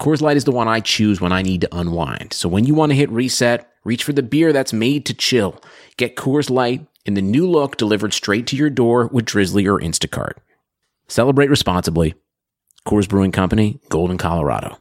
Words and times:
Coors 0.00 0.20
Light 0.20 0.36
is 0.36 0.44
the 0.44 0.52
one 0.52 0.68
I 0.68 0.80
choose 0.80 1.20
when 1.20 1.32
I 1.32 1.42
need 1.42 1.60
to 1.62 1.76
unwind. 1.76 2.32
So 2.32 2.48
when 2.48 2.64
you 2.64 2.74
want 2.74 2.90
to 2.90 2.96
hit 2.96 3.10
reset, 3.10 3.70
reach 3.84 4.04
for 4.04 4.12
the 4.12 4.22
beer 4.22 4.52
that's 4.52 4.72
made 4.72 5.06
to 5.06 5.14
chill. 5.14 5.62
Get 5.96 6.16
Coors 6.16 6.50
Light 6.50 6.86
in 7.06 7.14
the 7.14 7.22
new 7.22 7.48
look 7.48 7.76
delivered 7.76 8.12
straight 8.12 8.46
to 8.48 8.56
your 8.56 8.70
door 8.70 9.08
with 9.12 9.24
Drizly 9.24 9.66
or 9.66 9.80
Instacart. 9.80 10.34
Celebrate 11.06 11.50
responsibly. 11.50 12.14
Coors 12.86 13.08
Brewing 13.08 13.32
Company, 13.32 13.80
Golden, 13.88 14.18
Colorado. 14.18 14.78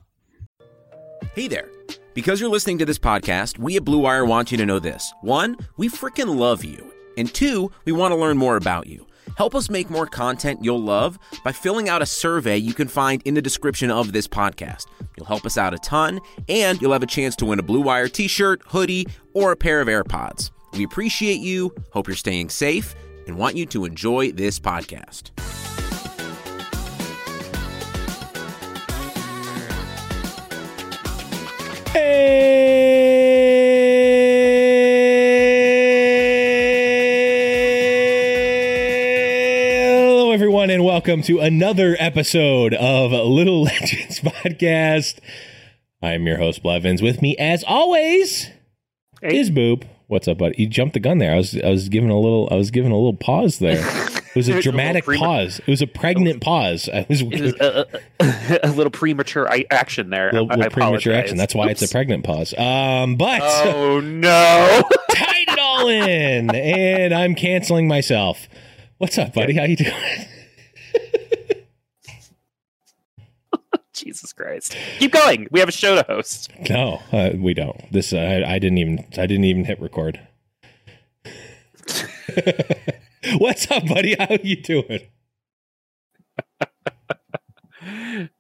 Hey 1.36 1.48
there. 1.48 1.70
Because 2.14 2.40
you're 2.40 2.50
listening 2.50 2.78
to 2.80 2.86
this 2.86 3.00
podcast, 3.00 3.58
we 3.58 3.76
at 3.78 3.86
Blue 3.86 4.00
Wire 4.00 4.26
want 4.26 4.52
you 4.52 4.58
to 4.58 4.66
know 4.66 4.80
this. 4.80 5.14
One, 5.22 5.58
we 5.78 5.90
freaking 5.90 6.36
love 6.36 6.64
you. 6.64 6.94
And 7.18 7.34
two, 7.34 7.72
we 7.86 7.92
want 7.92 8.12
to 8.12 8.16
learn 8.18 8.38
more 8.38 8.56
about 8.56 8.88
you. 8.88 9.06
Help 9.38 9.56
us 9.56 9.70
make 9.70 9.90
more 9.90 10.06
content 10.06 10.64
you'll 10.64 10.82
love 10.82 11.18
by 11.44 11.52
filling 11.52 11.90
out 11.90 12.02
a 12.02 12.06
survey 12.06 12.58
you 12.58 12.74
can 12.74 12.88
find 12.88 13.22
in 13.26 13.34
the 13.34 13.42
description 13.42 13.90
of 13.92 14.14
this 14.14 14.28
podcast. 14.28 14.88
You'll 15.18 15.26
help 15.28 15.46
us 15.46 15.58
out 15.58 15.74
a 15.74 15.78
ton, 15.80 16.20
and 16.50 16.82
you'll 16.82 16.94
have 16.94 17.04
a 17.04 17.08
chance 17.08 17.36
to 17.38 17.46
win 17.46 17.60
a 17.60 17.64
Blue 17.64 17.82
Wire 17.82 18.08
t 18.08 18.28
shirt, 18.28 18.62
hoodie, 18.68 19.08
or 19.34 19.52
a 19.52 19.58
pair 19.58 19.82
of 19.82 19.88
AirPods. 19.88 20.52
We 20.74 20.84
appreciate 20.84 21.40
you, 21.40 21.74
hope 21.92 22.08
you're 22.08 22.16
staying 22.16 22.50
safe, 22.50 22.96
and 23.28 23.38
want 23.38 23.56
you 23.56 23.66
to 23.68 23.86
enjoy 23.86 24.32
this 24.32 24.60
podcast. 24.60 25.32
Hello, 31.96 32.63
welcome 41.06 41.22
to 41.22 41.42
another 41.42 41.98
episode 42.00 42.74
of 42.76 43.12
Little 43.12 43.64
Legends 43.64 44.22
Podcast. 44.22 45.20
I'm 46.02 46.26
your 46.26 46.38
host, 46.38 46.64
Blevins. 46.64 47.02
With 47.02 47.22
me, 47.22 47.36
as 47.36 47.62
always, 47.66 48.50
is 49.22 49.52
Boop. 49.52 49.84
What's 50.08 50.30
up, 50.30 50.38
buddy? 50.38 50.56
You 50.60 50.68
jumped 50.68 50.94
the 50.94 51.02
gun 51.02 51.18
there. 51.18 51.34
I 51.34 51.36
was, 51.36 51.60
I 51.62 51.68
was 51.68 51.90
giving 51.90 52.10
a 52.10 52.18
little, 52.18 52.48
I 52.50 52.56
was 52.56 52.72
giving 52.72 52.94
a 52.94 52.96
little 52.96 53.18
pause 53.18 53.60
there. 53.60 53.86
It 53.86 54.34
was 54.34 54.48
a 54.48 54.54
was 54.56 54.66
a 54.66 54.70
dramatic 54.70 55.04
pause. 55.04 55.60
It 55.60 55.68
was 55.68 55.82
a 55.82 55.88
pregnant 55.88 56.40
pause. 56.42 56.88
I 56.94 57.06
was, 57.10 57.20
It 57.20 57.42
was 57.42 57.54
a, 57.60 57.86
a, 58.22 58.60
a 58.64 58.72
little 58.72 58.90
premature 58.90 59.46
action 59.72 60.10
there. 60.10 60.32
little, 60.32 60.50
I, 60.52 60.54
I 60.54 60.58
little 60.58 60.72
premature 60.72 61.14
action. 61.14 61.36
That's 61.36 61.54
why 61.54 61.68
it's 61.68 61.82
a 61.82 61.90
pregnant 61.90 62.24
pause. 62.24 62.54
Um, 62.58 63.18
but 63.18 63.42
Oh 63.44 64.00
no! 64.00 64.84
tied 65.12 65.50
it 65.50 65.60
all 65.60 65.90
in, 65.90 66.56
and 66.56 67.14
I'm 67.14 67.36
canceling 67.36 67.90
myself. 67.90 68.48
What's 69.00 69.18
up, 69.18 69.34
buddy? 69.34 69.56
How 69.56 69.64
you 69.66 69.76
doing? 69.76 70.28
Jesus 74.04 74.34
Christ! 74.34 74.76
Keep 75.00 75.12
going. 75.14 75.48
We 75.52 75.60
have 75.60 75.70
a 75.70 75.74
show 75.74 75.96
to 75.96 76.04
host. 76.04 76.52
No, 76.70 77.02
uh, 77.12 77.32
we 77.36 77.54
don't. 77.54 77.92
This 77.92 78.14
uh, 78.14 78.18
I, 78.18 78.56
I 78.56 78.60
didn't 78.60 78.78
even 78.80 79.06
I 79.18 79.26
didn't 79.26 79.46
even 79.46 79.66
hit 79.66 79.80
record. 79.82 80.20
What's 83.38 83.72
up, 83.72 83.88
buddy? 83.88 84.16
How 84.20 84.38
you 84.44 84.62
doing? 84.62 85.00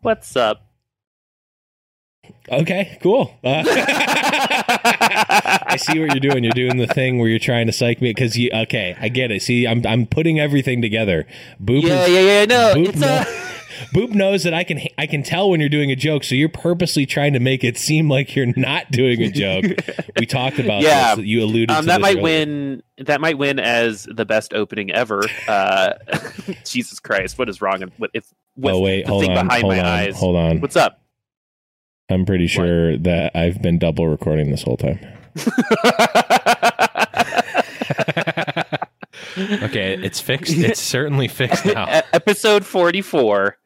What's 0.01 0.35
up? 0.35 0.67
Okay, 2.49 2.97
cool. 3.01 3.33
Uh, 3.43 3.63
I 5.73 5.77
see 5.77 5.99
what 5.99 6.11
you're 6.13 6.31
doing. 6.31 6.43
You're 6.43 6.53
doing 6.53 6.77
the 6.77 6.87
thing 6.87 7.19
where 7.19 7.27
you're 7.29 7.39
trying 7.39 7.67
to 7.67 7.73
psych 7.73 8.01
me 8.01 8.11
because 8.11 8.37
you. 8.37 8.49
Okay, 8.53 8.95
I 8.99 9.09
get 9.09 9.31
it. 9.31 9.41
See, 9.41 9.67
I'm 9.67 9.85
I'm 9.85 10.05
putting 10.05 10.39
everything 10.39 10.81
together. 10.81 11.25
Boop 11.61 11.83
Yeah, 11.83 12.03
is, 12.05 12.09
yeah, 12.09 12.19
yeah. 12.21 12.45
No, 12.45 12.73
Boop, 12.75 12.89
it's 12.89 12.99
no. 12.99 13.07
a. 13.07 13.25
Boop 13.93 14.11
knows 14.11 14.43
that 14.43 14.53
I 14.53 14.63
can 14.63 14.79
I 14.97 15.07
can 15.07 15.23
tell 15.23 15.49
when 15.49 15.59
you're 15.59 15.67
doing 15.67 15.91
a 15.91 15.95
joke, 15.95 16.23
so 16.23 16.35
you're 16.35 16.47
purposely 16.47 17.05
trying 17.07 17.33
to 17.33 17.39
make 17.39 17.63
it 17.63 17.75
seem 17.77 18.07
like 18.09 18.35
you're 18.35 18.53
not 18.55 18.91
doing 18.91 19.21
a 19.21 19.29
joke. 19.29 19.65
we 20.19 20.25
talked 20.27 20.59
about 20.59 20.83
Yeah. 20.83 21.15
this. 21.15 21.25
You 21.25 21.43
alluded 21.43 21.71
Um, 21.71 21.81
to 21.81 21.87
that 21.87 21.99
might 22.01 22.11
earlier. 22.17 22.23
win. 22.23 22.83
That 22.99 23.19
might 23.19 23.37
win 23.37 23.59
as 23.59 24.03
the 24.09 24.25
best 24.25 24.53
opening 24.53 24.91
ever. 24.91 25.23
Uh, 25.47 25.93
Jesus 26.65 26.99
Christ! 26.99 27.37
What 27.39 27.49
is 27.49 27.61
wrong 27.61 27.83
with 27.97 28.11
if 28.13 28.31
with 28.55 28.73
oh 28.75 28.79
wait, 28.79 29.05
the 29.05 29.09
hold 29.11 29.23
thing 29.23 29.35
on, 29.35 29.47
behind 29.47 29.63
hold 29.63 29.73
my 29.73 29.79
on, 29.79 29.85
eyes? 29.85 30.15
hold 30.19 30.35
on. 30.35 30.61
What's 30.61 30.75
up? 30.75 31.01
I'm 32.09 32.25
pretty 32.25 32.47
sure 32.47 32.97
that 32.99 33.35
I've 33.35 33.61
been 33.61 33.79
double 33.79 34.07
recording 34.07 34.51
this 34.51 34.61
whole 34.61 34.77
time. 34.77 34.99
Okay, 39.35 39.95
it's 39.95 40.19
fixed. 40.19 40.55
It's 40.57 40.79
certainly 40.79 41.27
fixed 41.27 41.65
now. 41.65 41.85
E- 41.87 42.01
Episode 42.13 42.63
forty-four. 42.65 43.57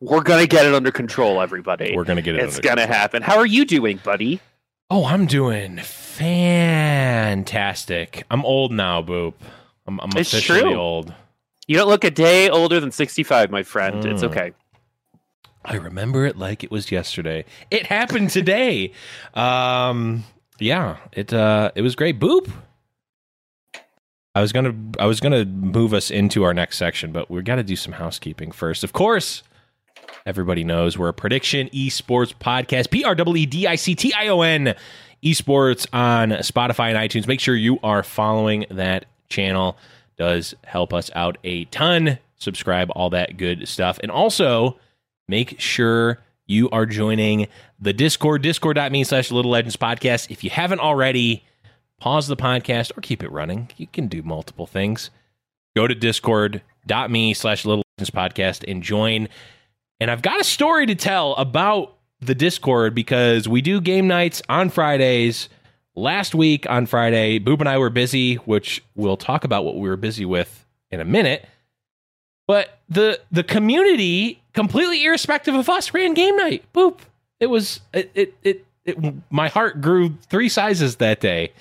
We're 0.00 0.22
gonna 0.22 0.46
get 0.46 0.66
it 0.66 0.74
under 0.74 0.90
control, 0.92 1.40
everybody. 1.40 1.94
We're 1.96 2.04
gonna 2.04 2.22
get 2.22 2.36
it. 2.36 2.42
it's 2.42 2.60
gonna 2.60 2.86
happen. 2.86 3.20
How 3.22 3.36
are 3.38 3.46
you 3.46 3.64
doing, 3.64 3.98
buddy? 4.04 4.40
Oh, 4.90 5.04
I'm 5.06 5.26
doing 5.26 5.78
fantastic. 5.78 8.24
I'm 8.30 8.44
old 8.44 8.70
now, 8.72 9.02
Boop. 9.02 9.34
I'm, 9.86 9.98
I'm 10.00 10.10
It's 10.16 10.32
officially 10.32 10.60
true. 10.60 10.74
old. 10.74 11.12
You 11.66 11.76
don't 11.76 11.88
look 11.88 12.04
a 12.04 12.10
day 12.10 12.48
older 12.50 12.78
than 12.78 12.92
65, 12.92 13.50
my 13.50 13.62
friend. 13.64 14.04
It's 14.04 14.22
Mm. 14.22 14.26
okay. 14.30 14.52
I 15.64 15.76
remember 15.76 16.26
it 16.26 16.36
like 16.36 16.62
it 16.62 16.70
was 16.70 16.92
yesterday. 16.92 17.46
It 17.70 17.86
happened 17.86 18.28
today. 18.30 18.92
um, 19.32 20.24
yeah, 20.58 20.98
it 21.12 21.32
uh, 21.32 21.70
it 21.74 21.82
was 21.82 21.94
great. 21.94 22.18
Boop. 22.18 22.50
I 24.34 24.40
was 24.40 24.52
gonna 24.52 24.74
I 24.98 25.06
was 25.06 25.20
gonna 25.20 25.44
move 25.44 25.94
us 25.94 26.10
into 26.10 26.42
our 26.42 26.54
next 26.54 26.76
section, 26.76 27.12
but 27.12 27.30
we 27.30 27.42
got 27.42 27.56
to 27.56 27.62
do 27.62 27.76
some 27.76 27.92
housekeeping 27.92 28.50
first. 28.50 28.82
Of 28.82 28.92
course, 28.92 29.42
everybody 30.26 30.64
knows 30.64 30.98
we're 30.98 31.08
a 31.08 31.14
prediction 31.14 31.68
esports 31.68 32.34
podcast. 32.34 32.90
P 32.90 33.04
R 33.04 33.14
E 33.14 33.40
E 33.42 33.46
D 33.46 33.66
I 33.66 33.76
C 33.76 33.94
T 33.94 34.12
I 34.12 34.28
O 34.28 34.40
N 34.42 34.74
esports 35.22 35.86
on 35.92 36.30
Spotify 36.30 36.94
and 36.94 36.98
iTunes. 36.98 37.26
Make 37.26 37.40
sure 37.40 37.54
you 37.54 37.78
are 37.82 38.02
following 38.02 38.66
that 38.70 39.06
channel. 39.28 39.76
Does 40.16 40.54
help 40.64 40.92
us 40.92 41.10
out 41.14 41.38
a 41.44 41.64
ton. 41.66 42.18
Subscribe, 42.36 42.90
all 42.94 43.10
that 43.10 43.36
good 43.36 43.66
stuff, 43.68 43.98
and 44.02 44.10
also 44.10 44.78
make 45.28 45.58
sure 45.60 46.18
you 46.46 46.70
are 46.70 46.86
joining 46.86 47.48
the 47.78 47.92
Discord, 47.92 48.42
discord.me 48.42 49.04
slash 49.04 49.30
Little 49.30 49.50
Legends 49.50 49.76
Podcast. 49.76 50.30
If 50.30 50.44
you 50.44 50.50
haven't 50.50 50.80
already, 50.80 51.44
pause 52.00 52.28
the 52.28 52.36
podcast 52.36 52.96
or 52.96 53.00
keep 53.00 53.22
it 53.22 53.30
running. 53.30 53.70
You 53.76 53.86
can 53.86 54.08
do 54.08 54.22
multiple 54.22 54.66
things. 54.66 55.10
Go 55.76 55.86
to 55.86 55.94
discord.me 55.94 57.34
slash 57.34 57.64
Little 57.64 57.82
Legends 57.98 58.10
Podcast 58.10 58.70
and 58.70 58.82
join. 58.82 59.28
And 60.00 60.10
I've 60.10 60.22
got 60.22 60.40
a 60.40 60.44
story 60.44 60.86
to 60.86 60.94
tell 60.94 61.34
about 61.34 61.96
the 62.20 62.34
Discord 62.34 62.94
because 62.94 63.48
we 63.48 63.60
do 63.60 63.80
game 63.80 64.06
nights 64.06 64.42
on 64.48 64.70
Fridays 64.70 65.48
last 65.94 66.34
week 66.34 66.68
on 66.68 66.86
Friday, 66.86 67.38
Boop 67.38 67.60
and 67.60 67.68
I 67.68 67.78
were 67.78 67.90
busy, 67.90 68.36
which 68.36 68.82
we'll 68.94 69.16
talk 69.16 69.44
about 69.44 69.64
what 69.64 69.76
we 69.76 69.88
were 69.88 69.96
busy 69.96 70.24
with 70.24 70.66
in 70.90 71.00
a 71.00 71.04
minute. 71.04 71.46
But 72.46 72.80
the 72.88 73.20
the 73.30 73.42
community, 73.42 74.42
completely 74.54 75.04
irrespective 75.04 75.54
of 75.54 75.68
us, 75.68 75.92
ran 75.92 76.14
game 76.14 76.36
night. 76.36 76.64
Boop. 76.72 77.00
It 77.40 77.46
was 77.46 77.80
it 77.92 78.10
it 78.14 78.34
it, 78.42 78.64
it 78.86 78.96
my 79.30 79.48
heart 79.48 79.80
grew 79.80 80.14
three 80.30 80.48
sizes 80.48 80.96
that 80.96 81.20
day. 81.20 81.52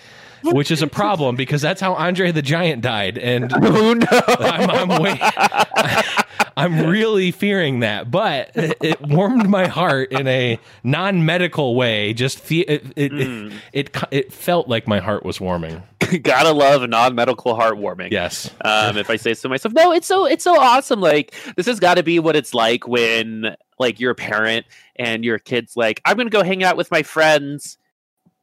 Which 0.46 0.72
is 0.72 0.82
a 0.82 0.88
problem 0.88 1.38
because 1.38 1.62
that's 1.62 1.80
how 1.80 1.94
Andre 1.94 2.34
the 2.34 2.42
Giant 2.42 2.82
died, 2.82 3.18
and 3.18 3.50
Oh 3.56 3.94
no! 3.94 4.06
I'm, 4.12 4.70
I'm, 4.70 4.90
I'm 6.58 6.86
really 6.88 7.32
fearing 7.32 7.80
that, 7.82 8.10
but 8.12 8.52
it, 8.56 8.78
it 8.82 9.02
warmed 9.02 9.50
my 9.50 9.68
heart 9.68 10.12
in 10.12 10.28
a 10.28 10.60
non-medical 10.84 11.76
way. 11.76 12.14
Just 12.14 12.48
the, 12.48 12.62
it, 12.62 12.86
it, 12.96 13.12
Mm. 13.12 13.54
it, 13.74 13.90
it 13.96 14.04
it 14.12 14.34
felt 14.34 14.68
like 14.68 14.88
my 14.88 15.00
heart 15.00 15.26
was 15.26 15.40
warming. 15.42 15.84
Gotta 16.22 16.52
love 16.52 16.88
non-medical 16.90 17.56
heartwarming. 17.58 18.12
Yes, 18.12 18.50
um, 18.64 18.98
if 18.98 19.10
I 19.10 19.16
say 19.16 19.34
so 19.34 19.50
myself. 19.50 19.74
No, 19.74 19.92
it's 19.92 20.08
so 20.08 20.26
it's 20.26 20.44
so 20.44 20.60
awesome. 20.60 21.02
Like 21.02 21.34
this 21.56 21.66
has 21.66 21.80
got 21.80 21.96
to 21.96 22.04
be 22.04 22.20
what 22.20 22.36
it's 22.36 22.54
like 22.54 22.88
when 22.88 23.56
like 23.80 24.00
you're 24.00 24.12
a 24.12 24.16
parent 24.16 24.66
and 24.96 25.26
your 25.26 25.40
kid's 25.40 25.76
like, 25.76 26.02
I'm 26.06 26.18
gonna 26.18 26.30
go 26.30 26.44
hang 26.44 26.64
out 26.64 26.78
with 26.78 26.92
my 26.92 27.04
friends. 27.04 27.78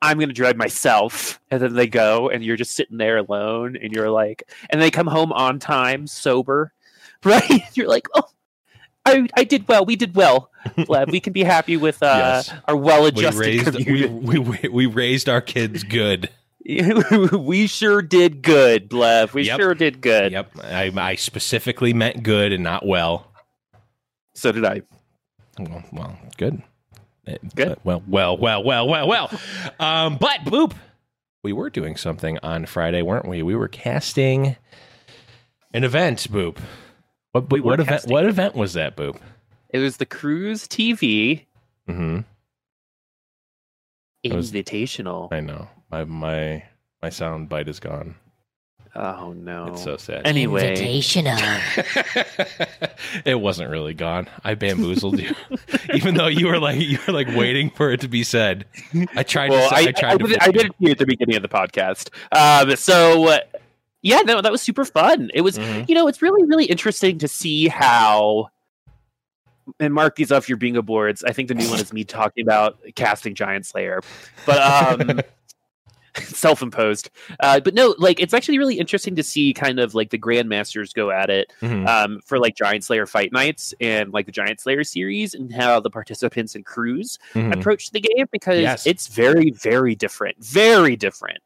I'm 0.02 0.18
gonna 0.18 0.32
drive 0.32 0.56
myself, 0.56 1.38
and 1.50 1.60
then 1.60 1.74
they 1.74 1.86
go, 1.86 2.30
and 2.30 2.42
you're 2.42 2.56
just 2.56 2.74
sitting 2.74 2.96
there 2.96 3.18
alone, 3.18 3.76
and 3.76 3.92
you're 3.92 4.10
like, 4.10 4.42
and 4.70 4.80
they 4.80 4.90
come 4.90 5.06
home 5.06 5.30
on 5.30 5.58
time, 5.58 6.06
sober, 6.06 6.72
right? 7.24 7.62
You're 7.76 7.88
like, 7.88 8.08
oh. 8.14 8.24
I, 9.06 9.26
I 9.34 9.44
did 9.44 9.66
well. 9.66 9.84
We 9.86 9.96
did 9.96 10.14
well. 10.14 10.50
Glad 10.84 11.10
we 11.10 11.20
can 11.20 11.32
be 11.32 11.42
happy 11.42 11.76
with 11.78 12.02
uh, 12.02 12.06
Yes. 12.46 12.52
our 12.68 12.76
well-adjusted 12.76 13.40
raised 13.40 13.74
we, 13.74 13.84
community. 13.84 14.14
we, 14.26 14.38
we, 14.38 14.68
we 14.68 14.86
raised 14.86 15.28
our 15.28 15.40
kids 15.40 15.82
good. 15.84 16.28
we 16.66 17.66
sure 17.66 18.02
did 18.02 18.42
good, 18.42 18.88
Blev. 18.90 19.32
We 19.32 19.44
Yep. 19.44 19.58
sure 19.58 19.74
did 19.74 20.02
good. 20.02 20.32
Yep, 20.32 20.50
I, 20.62 20.92
I 20.94 21.14
specifically 21.14 21.94
meant 21.94 22.22
good 22.22 22.52
and 22.52 22.62
not 22.62 22.84
well. 22.86 23.32
So 24.34 24.52
did 24.52 24.66
I. 24.66 24.82
Well, 25.58 25.82
well 25.92 26.18
good. 26.36 26.62
Uh, 27.26 27.34
Good. 27.54 27.78
Well, 27.84 28.02
well, 28.06 28.36
well, 28.36 28.62
well, 28.62 28.86
well, 28.88 29.08
well. 29.08 29.30
Um, 29.78 30.16
but 30.18 30.40
boop, 30.44 30.74
we 31.42 31.52
were 31.52 31.70
doing 31.70 31.96
something 31.96 32.38
on 32.42 32.66
Friday, 32.66 33.02
weren't 33.02 33.26
we? 33.28 33.42
We 33.42 33.54
were 33.56 33.68
casting 33.68 34.56
an 35.72 35.84
event. 35.84 36.26
Boop. 36.30 36.58
What, 37.32 37.50
We 37.50 37.60
what 37.60 37.80
event? 37.80 38.06
What 38.06 38.24
event 38.26 38.54
was 38.54 38.72
that? 38.74 38.96
Boop. 38.96 39.18
It 39.70 39.78
was 39.78 39.98
the 39.98 40.06
Cruise 40.06 40.66
TV 40.66 41.44
Mm-hmm. 41.88 42.20
It 44.22 44.32
was- 44.32 44.52
Invitational. 44.52 45.32
I 45.32 45.40
know. 45.40 45.68
My 45.90 46.04
my 46.04 46.62
my 47.02 47.08
sound 47.08 47.48
bite 47.48 47.68
is 47.68 47.80
gone. 47.80 48.14
Oh 48.94 49.32
no! 49.32 49.66
It's 49.68 49.84
so 49.84 49.96
sad. 49.96 50.26
anyway, 50.26 50.74
invitational. 50.74 51.38
it 53.24 53.36
wasn't 53.36 53.70
really 53.70 53.94
gone. 53.94 54.26
I 54.42 54.54
bamboozled 54.56 55.20
you, 55.20 55.32
even 55.94 56.16
though 56.16 56.26
you 56.26 56.48
were 56.48 56.58
like 56.58 56.80
you 56.80 56.98
were 57.06 57.12
like 57.12 57.28
waiting 57.28 57.70
for 57.70 57.92
it 57.92 58.00
to 58.00 58.08
be 58.08 58.24
said. 58.24 58.66
I 59.14 59.22
tried 59.22 59.50
well, 59.50 59.68
to. 59.68 59.74
I, 59.76 59.82
Say, 59.84 59.88
I, 59.88 59.92
tried 59.92 60.12
I, 60.14 60.16
to. 60.16 60.26
did, 60.26 60.38
I 60.40 60.50
did 60.50 60.64
it 60.66 60.68
to 60.70 60.74
you 60.80 60.90
at 60.90 60.98
the 60.98 61.06
beginning 61.06 61.36
of 61.36 61.42
the 61.42 61.48
podcast. 61.48 62.08
Um, 62.32 62.74
so 62.74 63.28
uh, 63.28 63.38
yeah, 64.02 64.20
no, 64.20 64.40
that 64.40 64.52
was 64.52 64.62
super 64.62 64.84
fun. 64.84 65.30
It 65.34 65.40
was, 65.42 65.58
Mhm. 65.58 65.88
you 65.88 65.94
know, 65.94 66.08
it's 66.08 66.22
really, 66.22 66.44
really 66.44 66.64
interesting 66.66 67.18
to 67.18 67.28
see 67.28 67.68
how. 67.68 68.48
And 69.78 69.94
mark 69.94 70.16
these 70.16 70.32
off 70.32 70.48
your 70.48 70.58
bingo 70.58 70.82
boards. 70.82 71.22
I 71.22 71.32
think 71.32 71.46
the 71.48 71.54
new 71.54 71.68
one 71.70 71.78
is 71.78 71.92
me 71.92 72.02
talking 72.02 72.44
about 72.44 72.78
casting 72.96 73.34
Giant 73.36 73.66
Slayer, 73.66 74.00
but 74.44 74.58
um, 75.00 75.20
self-imposed. 76.16 77.08
Uh, 77.38 77.60
but 77.60 77.72
no, 77.74 77.94
like 77.98 78.18
it's 78.18 78.34
actually 78.34 78.58
really 78.58 78.80
interesting 78.80 79.14
to 79.14 79.22
see 79.22 79.52
kind 79.54 79.78
of 79.78 79.94
like 79.94 80.10
the 80.10 80.18
grandmasters 80.18 80.92
go 80.92 81.10
at 81.12 81.30
it 81.30 81.52
Mhm. 81.62 81.86
um, 81.86 82.20
for 82.24 82.40
like 82.40 82.56
Giant 82.56 82.82
Slayer 82.82 83.06
Fight 83.06 83.32
Nights 83.32 83.72
and 83.80 84.12
like 84.12 84.26
the 84.26 84.32
Giant 84.32 84.60
Slayer 84.60 84.82
series, 84.82 85.34
and 85.34 85.52
how 85.54 85.78
the 85.78 85.90
participants 85.90 86.56
and 86.56 86.66
crews 86.66 87.18
Mhm. 87.34 87.54
approach 87.54 87.90
the 87.92 88.00
game 88.00 88.26
because 88.32 88.58
Yes. 88.60 88.86
it's 88.88 89.06
very, 89.06 89.50
very 89.52 89.94
different. 89.94 90.36
Very 90.44 90.96
different. 90.96 91.38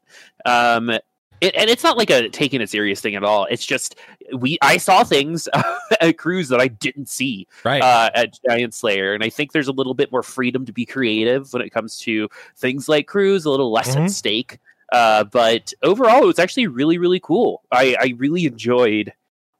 Um, 0.45 0.97
it, 1.45 1.55
and 1.55 1.69
it's 1.69 1.83
not 1.83 1.97
like 1.97 2.09
a 2.09 2.29
taking 2.29 2.61
it 2.61 2.69
serious 2.69 2.99
thing 3.01 3.15
at 3.15 3.23
all. 3.23 3.45
It's 3.49 3.65
just 3.65 3.95
we 4.37 4.57
I 4.61 4.77
saw 4.77 5.03
things 5.03 5.47
at 6.01 6.17
Cruise 6.17 6.49
that 6.49 6.59
I 6.59 6.67
didn't 6.67 7.07
see 7.09 7.47
Right. 7.63 7.81
uh, 7.81 8.09
at 8.13 8.37
Giant 8.49 8.73
Slayer, 8.73 9.13
and 9.13 9.23
I 9.23 9.29
think 9.29 9.51
there's 9.51 9.67
a 9.67 9.71
little 9.71 9.93
bit 9.93 10.11
more 10.11 10.23
freedom 10.23 10.65
to 10.65 10.73
be 10.73 10.85
creative 10.85 11.51
when 11.53 11.61
it 11.61 11.69
comes 11.69 11.97
to 11.99 12.27
things 12.57 12.89
like 12.89 13.07
Cruise, 13.07 13.45
a 13.45 13.49
little 13.49 13.71
less 13.71 13.95
Mhm. 13.95 14.05
at 14.05 14.11
stake. 14.11 14.59
Uh, 14.91 15.23
but 15.23 15.73
overall, 15.83 16.23
it 16.23 16.27
was 16.27 16.39
actually 16.39 16.67
really, 16.67 16.97
really 16.97 17.19
cool. 17.19 17.63
I, 17.71 17.95
I 17.99 18.13
really 18.17 18.45
enjoyed 18.45 19.11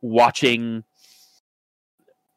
watching 0.02 0.84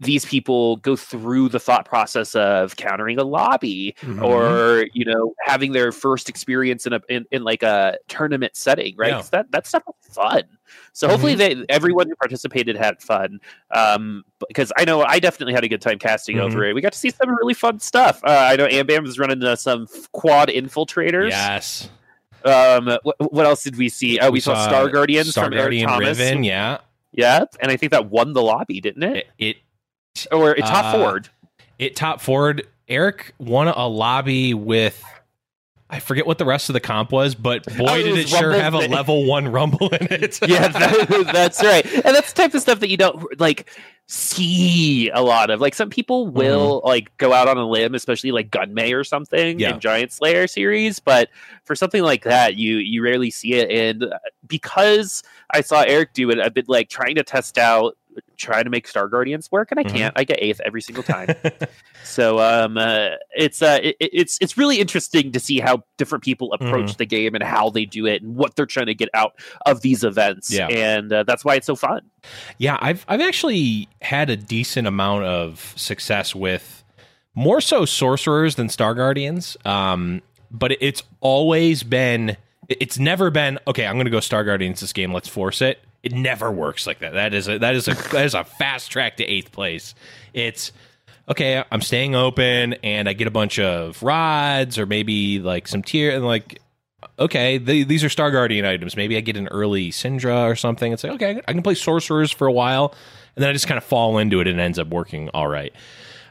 these 0.01 0.25
people 0.25 0.77
go 0.77 0.95
through 0.95 1.49
the 1.49 1.59
thought 1.59 1.85
process 1.85 2.35
of 2.37 2.77
countering 2.77 3.19
a 3.19 3.25
lobby 3.25 3.95
Mhm. 4.03 4.23
or 4.23 4.87
you 4.93 5.05
know 5.05 5.35
having 5.45 5.73
their 5.73 5.91
first 5.91 6.29
experience 6.29 6.87
in 6.87 6.93
a 6.93 7.01
in, 7.09 7.25
in 7.33 7.43
like 7.43 7.63
a 7.65 7.99
tournament 8.07 8.57
setting 8.57 8.95
right 8.97 9.09
Yeah. 9.11 9.23
that 9.33 9.51
that 9.51 9.67
stuff 9.67 9.83
fun 10.13 10.43
so 10.93 11.09
hopefully 11.09 11.35
they 11.35 11.65
everyone 11.69 12.09
who 12.09 12.15
participated 12.15 12.77
had 12.77 13.03
fun 13.03 13.41
um 13.75 14.25
because 14.49 14.73
i 14.79 14.85
know 14.85 15.03
i 15.03 15.19
definitely 15.19 15.53
had 15.53 15.65
a 15.65 15.69
good 15.69 15.83
time 15.83 15.99
casting 15.99 16.37
Mhm. 16.37 16.43
over 16.43 16.65
it 16.65 16.75
we 16.75 16.81
got 16.81 16.93
to 16.93 16.99
see 16.99 17.11
some 17.11 17.29
really 17.35 17.55
fun 17.55 17.81
stuff 17.81 18.21
uh, 18.25 18.31
i 18.51 18.55
know 18.57 18.67
ambam 18.69 19.03
was 19.03 19.19
running 19.19 19.43
uh, 19.43 19.57
some 19.57 19.87
quad 20.13 20.49
infiltrators 20.49 21.31
yes. 21.31 21.91
um 22.45 22.87
what, 23.03 23.33
what 23.33 23.47
else 23.47 23.65
did 23.65 23.77
we 23.77 23.89
see 23.89 24.19
oh 24.21 24.31
we, 24.31 24.39
saw, 24.41 24.55
star 24.67 24.89
guardians 24.89 25.31
Star 25.31 25.47
from 25.47 25.55
Eric 25.55 25.83
Thomas. 25.85 26.19
Riven. 26.19 26.45
Yeah. 26.45 26.79
yep 27.13 27.55
and 27.61 27.73
i 27.73 27.77
think 27.77 27.91
that 27.91 28.09
won 28.11 28.33
the 28.33 28.43
lobby 28.43 28.81
didn't 28.81 29.03
it, 29.03 29.27
It, 29.39 29.49
it 29.49 29.57
or 30.33 30.53
it 30.57 30.63
top 30.63 30.87
uh, 30.87 30.93
forward 30.93 31.29
it 31.79 31.95
top 31.97 32.21
forward. 32.21 32.67
Eric 32.89 33.35
won 33.39 33.69
a 33.69 33.87
lobby 33.87 34.53
with. 34.55 35.03
I 35.91 36.01
forget 36.01 36.27
what 36.27 36.37
the 36.37 36.45
rest 36.45 36.69
of 36.69 36.75
the 36.75 36.81
comp 36.81 37.13
was, 37.13 37.35
but 37.35 37.65
boy, 37.79 37.87
Oh, 37.89 37.95
it 37.95 38.03
did 38.03 38.19
it 38.19 38.29
sure 38.29 38.53
have 38.53 38.75
a 38.75 38.79
level 38.79 39.25
one 39.27 39.49
rumble 39.49 39.89
in 39.89 40.07
it. 40.11 40.39
yeah, 40.49 40.69
that, 40.69 41.31
that's 41.33 41.63
right. 41.63 41.85
And 41.95 42.15
that's 42.15 42.33
the 42.33 42.43
type 42.43 42.53
of 42.55 42.61
stuff 42.61 42.81
that 42.81 42.89
you 42.91 42.97
don't 42.97 43.39
like 43.41 43.71
see 44.07 45.11
a 45.11 45.23
lot 45.23 45.51
of. 45.51 45.61
Like 45.61 45.75
some 45.75 45.91
people 45.91 46.29
will 46.29 46.81
like 46.85 47.15
go 47.19 47.33
out 47.33 47.47
on 47.47 47.57
a 47.59 47.67
limb, 47.69 47.95
especially 47.95 48.33
like 48.33 48.51
Gunmay 48.51 48.95
or 48.95 49.05
something 49.05 49.61
Yeah. 49.61 49.75
in 49.75 49.81
Giant 49.81 50.13
Slayer 50.13 50.47
series. 50.47 50.99
But 50.99 51.29
for 51.65 51.75
something 51.75 52.03
like 52.03 52.25
that, 52.25 52.57
you 52.57 52.77
you 52.79 53.03
rarely 53.03 53.31
see 53.31 53.55
it. 53.55 53.71
And 53.71 54.13
because 54.47 55.23
I 55.51 55.61
saw 55.61 55.83
Eric 55.83 56.15
do 56.15 56.31
it, 56.31 56.39
I've 56.41 56.55
been 56.55 56.65
like 56.69 56.89
trying 56.89 57.15
to 57.17 57.23
test 57.23 57.59
out, 57.59 57.97
trying 58.39 58.65
to 58.65 58.71
make 58.71 58.89
Star 58.89 59.09
Guardians 59.09 59.51
work, 59.53 59.71
and 59.71 59.79
I 59.79 59.85
Mhm. 59.85 59.93
can't. 59.95 60.15
I 60.17 60.25
get 60.25 60.39
eighth 60.41 60.61
every 60.65 60.81
single 60.83 61.03
time. 61.05 61.29
So 62.05 62.39
um, 62.39 62.79
uh, 62.79 63.09
it's 63.37 63.61
uh, 63.61 63.81
it, 63.83 63.97
it's 64.01 64.39
it's 64.41 64.57
really 64.57 64.81
interesting 64.81 65.31
to 65.33 65.41
see 65.41 65.61
how 65.61 65.83
different 65.99 66.25
people 66.25 66.53
approach 66.55 66.87
Mm-hmm. 66.87 66.97
the 66.97 67.05
game 67.05 67.35
and 67.35 67.45
how 67.45 67.69
they 67.69 67.85
do 67.85 68.07
it 68.07 68.23
and 68.23 68.35
what 68.35 68.57
they're 68.57 68.65
trying 68.67 68.87
to 68.87 68.95
get 68.95 69.11
out 69.13 69.35
of 69.67 69.83
these 69.83 70.05
events. 70.05 70.51
Yeah. 70.51 70.69
and 70.69 71.13
uh, 71.13 71.25
that's 71.25 71.45
why 71.45 71.57
it's 71.57 71.67
so 71.67 71.77
fun. 71.77 72.03
Yeah, 72.57 72.79
I've 72.81 73.05
I've 73.09 73.21
actually 73.21 73.89
had 74.01 74.31
a 74.31 74.37
decent 74.37 74.87
amount 74.89 75.25
of 75.25 75.75
success 75.77 76.35
with 76.35 76.83
more 77.35 77.61
so 77.61 77.85
sorcerers 77.85 78.55
than 78.55 78.69
star 78.71 78.95
guardians. 78.95 79.57
Um, 79.67 80.23
but 80.51 80.73
it's 80.81 81.03
always 81.21 81.83
been 81.83 82.37
it's 82.69 82.99
never 82.99 83.29
been 83.31 83.59
okay. 83.67 83.87
I'm 83.87 83.97
going 83.97 84.07
to 84.07 84.11
go 84.11 84.21
star 84.21 84.45
guardians 84.45 84.81
this 84.81 84.93
game. 84.95 85.13
Let's 85.13 85.29
force 85.29 85.61
it. 85.61 85.81
It 86.09 86.15
never 86.15 86.51
works 86.51 86.87
like 86.87 87.01
that. 87.01 87.13
That 87.13 87.35
is 87.35 87.49
a 87.49 87.59
that 87.59 87.75
is 87.75 87.87
a 87.89 87.95
that 88.13 88.25
is 88.25 88.35
a 88.35 88.45
fast 88.45 88.91
track 88.91 89.19
to 89.19 89.25
eighth 89.25 89.53
place. 89.53 89.95
It's 90.33 90.73
okay. 91.29 91.63
I'm 91.71 91.83
staying 91.83 92.15
open 92.15 92.75
and 92.83 93.09
I 93.09 93.13
get 93.13 93.27
a 93.27 93.31
bunch 93.31 93.59
of 93.59 94.03
rods 94.03 94.79
or 94.79 94.87
maybe 94.87 95.39
like 95.39 95.69
some 95.69 95.83
tier 95.83 96.11
and 96.15 96.25
like 96.25 96.61
okay, 97.19 97.59
the, 97.59 97.85
these 97.85 98.03
are 98.03 98.09
Star 98.09 98.31
Guardian 98.31 98.65
items. 98.65 98.97
Maybe 98.97 99.17
I 99.17 99.21
get 99.21 99.37
an 99.37 99.47
early 99.49 99.91
Syndra 99.91 100.51
or 100.51 100.57
something. 100.57 100.93
It's 100.93 101.05
like, 101.05 101.13
okay, 101.13 101.41
I 101.47 101.53
can 101.53 101.63
play 101.63 101.75
sorcerers 101.75 102.33
for 102.33 102.49
a 102.49 102.53
while, 102.53 102.93
and 103.37 103.43
then 103.43 103.51
I 103.51 103.53
just 103.53 103.69
kind 103.69 103.79
of 103.79 103.85
fall 103.85 104.19
into 104.19 104.41
it 104.41 104.49
and 104.49 104.59
it 104.59 104.63
ends 104.63 104.79
up 104.81 104.89
working 104.89 105.29
all 105.29 105.47
right. 105.47 105.73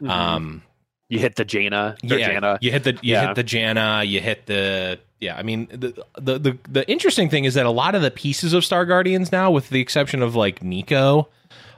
Um, 0.05 0.63
You 1.09 1.19
hit 1.19 1.35
the 1.37 1.45
Janna, 1.45 1.97
yeah, 2.03 2.17
Janna. 2.39 2.57
you 2.61 2.71
hit 2.71 2.83
the 2.83 2.93
you 3.01 3.13
Yeah. 3.13 3.27
hit 3.27 3.35
the 3.35 3.43
Janna, 3.45 4.05
you 4.07 4.19
hit 4.19 4.45
the 4.45 4.99
yeah. 5.19 5.35
I 5.37 5.43
mean, 5.43 5.67
the, 5.71 5.93
the 6.19 6.39
the 6.39 6.57
the 6.69 6.89
interesting 6.89 7.29
thing 7.29 7.45
is 7.45 7.53
that 7.55 7.65
a 7.65 7.71
lot 7.71 7.95
of 7.95 8.01
the 8.01 8.11
pieces 8.11 8.53
of 8.53 8.63
Star 8.65 8.85
Guardians 8.85 9.31
now, 9.31 9.51
with 9.51 9.69
the 9.69 9.79
exception 9.81 10.21
of 10.21 10.35
like 10.35 10.59
Neeko, 10.61 11.27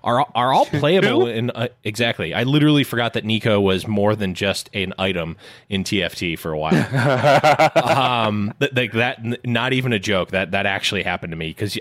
are 0.03 0.25
are 0.36 0.53
all 0.53 0.65
playable. 0.81 1.27
in 1.27 1.50
uh, 1.51 1.67
exactly, 1.84 2.34
I 2.34 2.43
literally 2.43 2.84
forgot 2.84 3.13
that 3.13 3.24
Neeko 3.24 3.62
was 3.62 3.88
more 3.88 4.15
than 4.15 4.34
just 4.34 4.69
an 4.74 4.93
item 5.00 5.38
in 5.69 5.84
TFT 5.84 6.38
for 6.39 6.51
a 6.51 6.58
while. 6.58 6.74
um 7.75 8.53
th- 8.60 8.74
like 8.74 8.91
that 8.93 9.19
n- 9.19 9.38
not 9.43 9.74
even 9.74 9.93
a 9.93 10.00
joke 10.00 10.31
that 10.31 10.51
that 10.51 10.65
actually 10.65 11.03
happened 11.03 11.31
to 11.31 11.38
me 11.38 11.50
because 11.50 11.77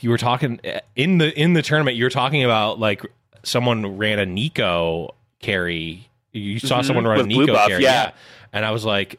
you 0.00 0.10
were 0.10 0.18
talking 0.18 0.60
in 0.96 1.18
the 1.18 1.38
in 1.40 1.52
the 1.54 1.62
tournament 1.62 1.96
you 1.96 2.04
were 2.04 2.10
talking 2.10 2.44
about 2.44 2.78
like 2.78 3.04
someone 3.42 3.96
ran 3.98 4.18
a 4.18 4.26
Neeko 4.26 5.10
carry 5.40 6.08
you 6.32 6.58
saw 6.58 6.80
Mhm, 6.80 6.84
someone 6.84 7.06
run 7.06 7.20
a 7.20 7.24
Neeko 7.24 7.48
buff, 7.54 7.68
carry 7.68 7.82
yeah. 7.82 8.10
and 8.52 8.64
I 8.64 8.70
was 8.70 8.84
like 8.84 9.18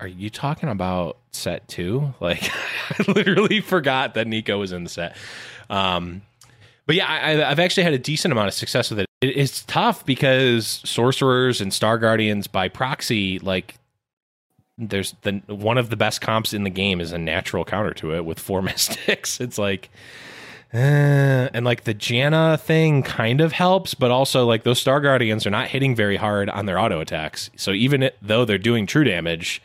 are 0.00 0.06
you 0.06 0.30
talking 0.30 0.68
about 0.68 1.18
set 1.32 1.66
two? 1.68 2.14
Like, 2.20 2.50
I 2.90 3.04
literally 3.12 3.60
forgot 3.60 4.14
that 4.14 4.26
Neeko 4.26 4.58
was 4.58 4.72
in 4.72 4.84
the 4.84 4.90
set. 4.90 5.16
Um, 5.68 6.22
but 6.86 6.94
yeah, 6.94 7.06
I, 7.06 7.50
I've 7.50 7.58
actually 7.58 7.82
had 7.82 7.92
a 7.94 7.98
decent 7.98 8.32
amount 8.32 8.48
of 8.48 8.54
success 8.54 8.90
with 8.90 9.00
it. 9.00 9.06
it. 9.20 9.36
It's 9.36 9.64
tough 9.64 10.06
because 10.06 10.80
sorcerers 10.84 11.60
and 11.60 11.74
star 11.74 11.98
guardians 11.98 12.46
by 12.46 12.68
proxy, 12.68 13.38
like, 13.40 13.74
there's 14.78 15.14
the 15.22 15.42
one 15.46 15.78
of 15.78 15.90
the 15.90 15.96
best 15.96 16.20
comps 16.20 16.52
in 16.52 16.64
the 16.64 16.70
game 16.70 17.00
is 17.00 17.12
a 17.12 17.18
natural 17.18 17.64
counter 17.64 17.94
to 17.94 18.14
it 18.14 18.24
with 18.24 18.38
four 18.38 18.62
mystics. 18.62 19.40
It's 19.40 19.58
like, 19.58 19.90
uh, 20.74 21.48
and 21.54 21.64
like 21.64 21.84
the 21.84 21.94
Janna 21.94 22.60
thing 22.60 23.02
kind 23.02 23.40
of 23.40 23.52
helps, 23.52 23.94
but 23.94 24.10
also 24.10 24.44
like 24.44 24.64
those 24.64 24.78
Star 24.78 25.00
Guardians 25.00 25.46
are 25.46 25.50
not 25.50 25.68
hitting 25.68 25.94
very 25.94 26.16
hard 26.16 26.50
on 26.50 26.66
their 26.66 26.78
auto 26.78 27.00
attacks. 27.00 27.50
So 27.56 27.72
even 27.72 28.10
though 28.20 28.44
they're 28.44 28.58
doing 28.58 28.86
true 28.86 29.04
damage, 29.04 29.62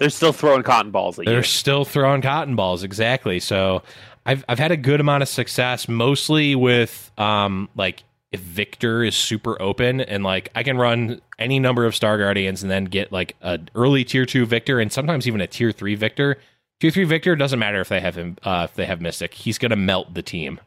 they're 0.00 0.10
still 0.10 0.32
throwing 0.32 0.64
cotton 0.64 0.90
balls 0.90 1.18
at 1.18 1.26
they're 1.26 1.36
you. 1.36 1.42
still 1.42 1.84
throwing 1.84 2.22
cotton 2.22 2.56
balls. 2.56 2.82
Exactly. 2.82 3.38
So 3.38 3.82
I've 4.26 4.44
I've 4.48 4.58
had 4.58 4.72
a 4.72 4.76
good 4.76 5.00
amount 5.00 5.22
of 5.22 5.28
success, 5.28 5.88
mostly 5.88 6.56
with 6.56 7.12
um 7.18 7.68
like 7.76 8.02
if 8.32 8.40
Viktor 8.40 9.04
is 9.04 9.14
super 9.14 9.60
open 9.62 10.00
and 10.00 10.24
like 10.24 10.50
I 10.54 10.62
can 10.62 10.76
run 10.78 11.20
any 11.38 11.60
number 11.60 11.86
of 11.86 11.94
Star 11.94 12.18
Guardians 12.18 12.62
and 12.62 12.70
then 12.70 12.86
get 12.86 13.12
like 13.12 13.36
an 13.42 13.68
early 13.74 14.04
tier 14.04 14.26
two 14.26 14.46
Viktor 14.46 14.80
and 14.80 14.90
sometimes 14.90 15.28
even 15.28 15.40
a 15.40 15.46
tier 15.46 15.70
three 15.70 15.94
Viktor 15.94 16.38
Tier 16.80 16.90
three 16.90 17.04
Viktor 17.04 17.36
doesn't 17.36 17.58
matter 17.58 17.80
if 17.80 17.90
they 17.90 18.00
have 18.00 18.16
him 18.16 18.38
uh, 18.42 18.66
if 18.68 18.74
they 18.74 18.86
have 18.86 19.02
Mystic. 19.02 19.34
He's 19.34 19.58
gonna 19.58 19.76
melt 19.76 20.14
the 20.14 20.22
team. 20.22 20.60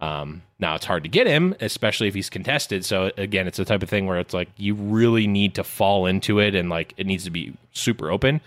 Um, 0.00 0.42
now 0.58 0.74
it's 0.74 0.86
hard 0.86 1.02
to 1.02 1.08
get 1.08 1.26
him, 1.26 1.54
especially 1.60 2.08
if 2.08 2.14
he's 2.14 2.30
contested. 2.30 2.84
So 2.84 3.10
again, 3.16 3.46
it's 3.46 3.58
the 3.58 3.64
type 3.64 3.82
of 3.82 3.90
thing 3.90 4.06
where 4.06 4.18
it's 4.18 4.32
like 4.32 4.48
you 4.56 4.74
really 4.74 5.26
need 5.26 5.54
to 5.56 5.64
fall 5.64 6.06
into 6.06 6.38
it, 6.38 6.54
and 6.54 6.70
like 6.70 6.94
it 6.96 7.06
needs 7.06 7.24
to 7.24 7.30
be 7.30 7.54
super 7.72 8.10
open. 8.10 8.40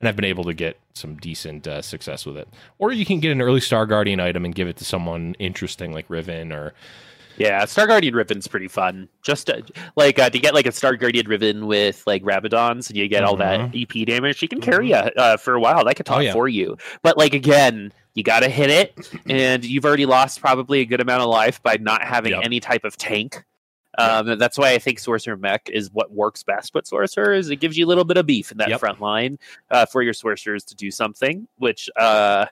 And 0.00 0.08
I've 0.08 0.16
been 0.16 0.24
able 0.24 0.44
to 0.44 0.54
get 0.54 0.78
some 0.94 1.16
decent 1.16 1.66
uh, 1.66 1.82
success 1.82 2.26
with 2.26 2.36
it. 2.36 2.48
Or 2.78 2.92
you 2.92 3.04
can 3.04 3.20
get 3.20 3.32
an 3.32 3.40
early 3.40 3.60
Star 3.60 3.86
Guardian 3.86 4.20
item 4.20 4.44
and 4.44 4.54
give 4.54 4.68
it 4.68 4.76
to 4.78 4.84
someone 4.84 5.34
interesting 5.38 5.92
like 5.92 6.06
Riven 6.08 6.52
or 6.52 6.74
yeah, 7.36 7.64
Star 7.64 7.86
Guardian 7.86 8.14
Riven's 8.14 8.46
pretty 8.46 8.68
fun. 8.68 9.08
Just 9.22 9.50
uh, 9.50 9.62
like 9.96 10.18
uh, 10.18 10.30
to 10.30 10.38
get 10.38 10.54
like 10.54 10.66
a 10.66 10.72
Star 10.72 10.96
Guardian 10.96 11.26
Riven 11.26 11.66
with 11.66 12.06
like 12.06 12.22
Rabadons, 12.22 12.88
and 12.88 12.96
you 12.96 13.08
get 13.08 13.22
mm-hmm. 13.22 13.28
all 13.28 13.36
that 13.36 13.60
mm-hmm. 13.72 14.00
AP 14.00 14.06
damage. 14.06 14.36
She 14.36 14.46
can 14.46 14.60
carry 14.60 14.90
mm-hmm. 14.90 15.08
you 15.08 15.22
uh, 15.22 15.36
for 15.36 15.54
a 15.54 15.60
while. 15.60 15.84
That 15.84 15.96
could 15.96 16.06
talk 16.06 16.18
oh, 16.18 16.20
yeah. 16.20 16.32
for 16.32 16.48
you. 16.48 16.76
But 17.02 17.18
like 17.18 17.34
again, 17.34 17.92
you 18.14 18.22
got 18.22 18.40
to 18.40 18.48
hit 18.48 18.70
it, 18.70 19.10
and 19.28 19.64
you've 19.64 19.84
already 19.84 20.06
lost 20.06 20.40
probably 20.40 20.80
a 20.80 20.84
good 20.84 21.00
amount 21.00 21.22
of 21.22 21.28
life 21.28 21.62
by 21.62 21.76
not 21.76 22.02
having 22.02 22.32
yep. 22.32 22.42
any 22.44 22.60
type 22.60 22.84
of 22.84 22.96
tank. 22.96 23.44
Um, 23.98 24.28
yep. 24.28 24.38
That's 24.38 24.58
why 24.58 24.72
I 24.72 24.78
think 24.78 24.98
Sorcerer 24.98 25.36
Mech 25.36 25.68
is 25.70 25.90
what 25.92 26.12
works 26.12 26.42
best 26.42 26.74
with 26.74 26.86
Sorcerers. 26.86 27.50
It 27.50 27.56
gives 27.56 27.76
you 27.76 27.86
a 27.86 27.88
little 27.88 28.04
bit 28.04 28.16
of 28.16 28.26
beef 28.26 28.50
in 28.50 28.58
that 28.58 28.68
yep. 28.68 28.80
front 28.80 29.00
line 29.00 29.38
uh, 29.70 29.86
for 29.86 30.02
your 30.02 30.12
Sorcerers 30.12 30.64
to 30.64 30.74
do 30.74 30.90
something, 30.90 31.46
which 31.58 31.88
uh, 31.96 32.46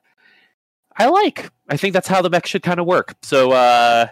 I 0.96 1.06
like. 1.06 1.50
I 1.68 1.76
think 1.76 1.94
that's 1.94 2.08
how 2.08 2.22
the 2.22 2.30
mech 2.30 2.46
should 2.46 2.62
kind 2.62 2.80
of 2.80 2.86
work. 2.86 3.14
So 3.22 3.52
uh, 3.52 4.06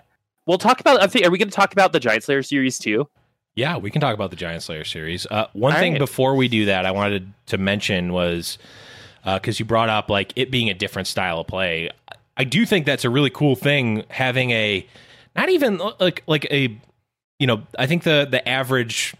we'll 0.47 0.59
talk 0.59 0.80
about. 0.80 1.02
I 1.02 1.07
think, 1.07 1.26
are 1.26 1.30
we 1.30 1.38
going 1.38 1.50
to 1.50 1.54
talk 1.54 1.73
about 1.73 1.92
the 1.92 2.00
Giant 2.00 2.25
Slayer 2.25 2.42
series 2.42 2.78
too? 2.78 3.09
Yeah, 3.54 3.76
we 3.76 3.90
can 3.90 4.00
talk 4.00 4.14
about 4.14 4.30
the 4.30 4.37
Giant 4.37 4.62
Slayer 4.62 4.85
series. 4.85 5.26
Uh, 5.26 5.47
one 5.52 5.73
All 5.73 5.78
thing 5.78 5.95
right. 5.95 5.99
before 5.99 6.37
we 6.37 6.49
do 6.49 6.66
that, 6.66 6.87
I 6.87 6.92
wanted 6.92 7.33
to 7.47 7.59
mention 7.59 8.12
was 8.12 8.59
because 9.25 9.57
uh, 9.57 9.61
you 9.61 9.65
brought 9.65 9.89
up 9.89 10.09
like 10.11 10.33
it 10.37 10.50
being 10.50 10.71
a 10.71 10.75
different 10.75 11.09
style 11.09 11.41
of 11.41 11.47
play. 11.47 11.91
I 12.37 12.45
do 12.45 12.65
think 12.65 12.87
that's 12.87 13.05
a 13.05 13.11
really 13.11 13.31
cool 13.31 13.57
thing 13.57 14.05
having 14.09 14.50
a 14.50 14.87
not 15.37 15.49
even 15.49 15.81
uh, 15.81 15.93
like 16.00 16.23
like 16.27 16.47
a 16.50 16.77
you 17.39 17.47
know 17.47 17.62
I 17.79 17.87
think 17.87 18.03
the 18.03 18.27
the 18.31 18.47
average 18.49 19.15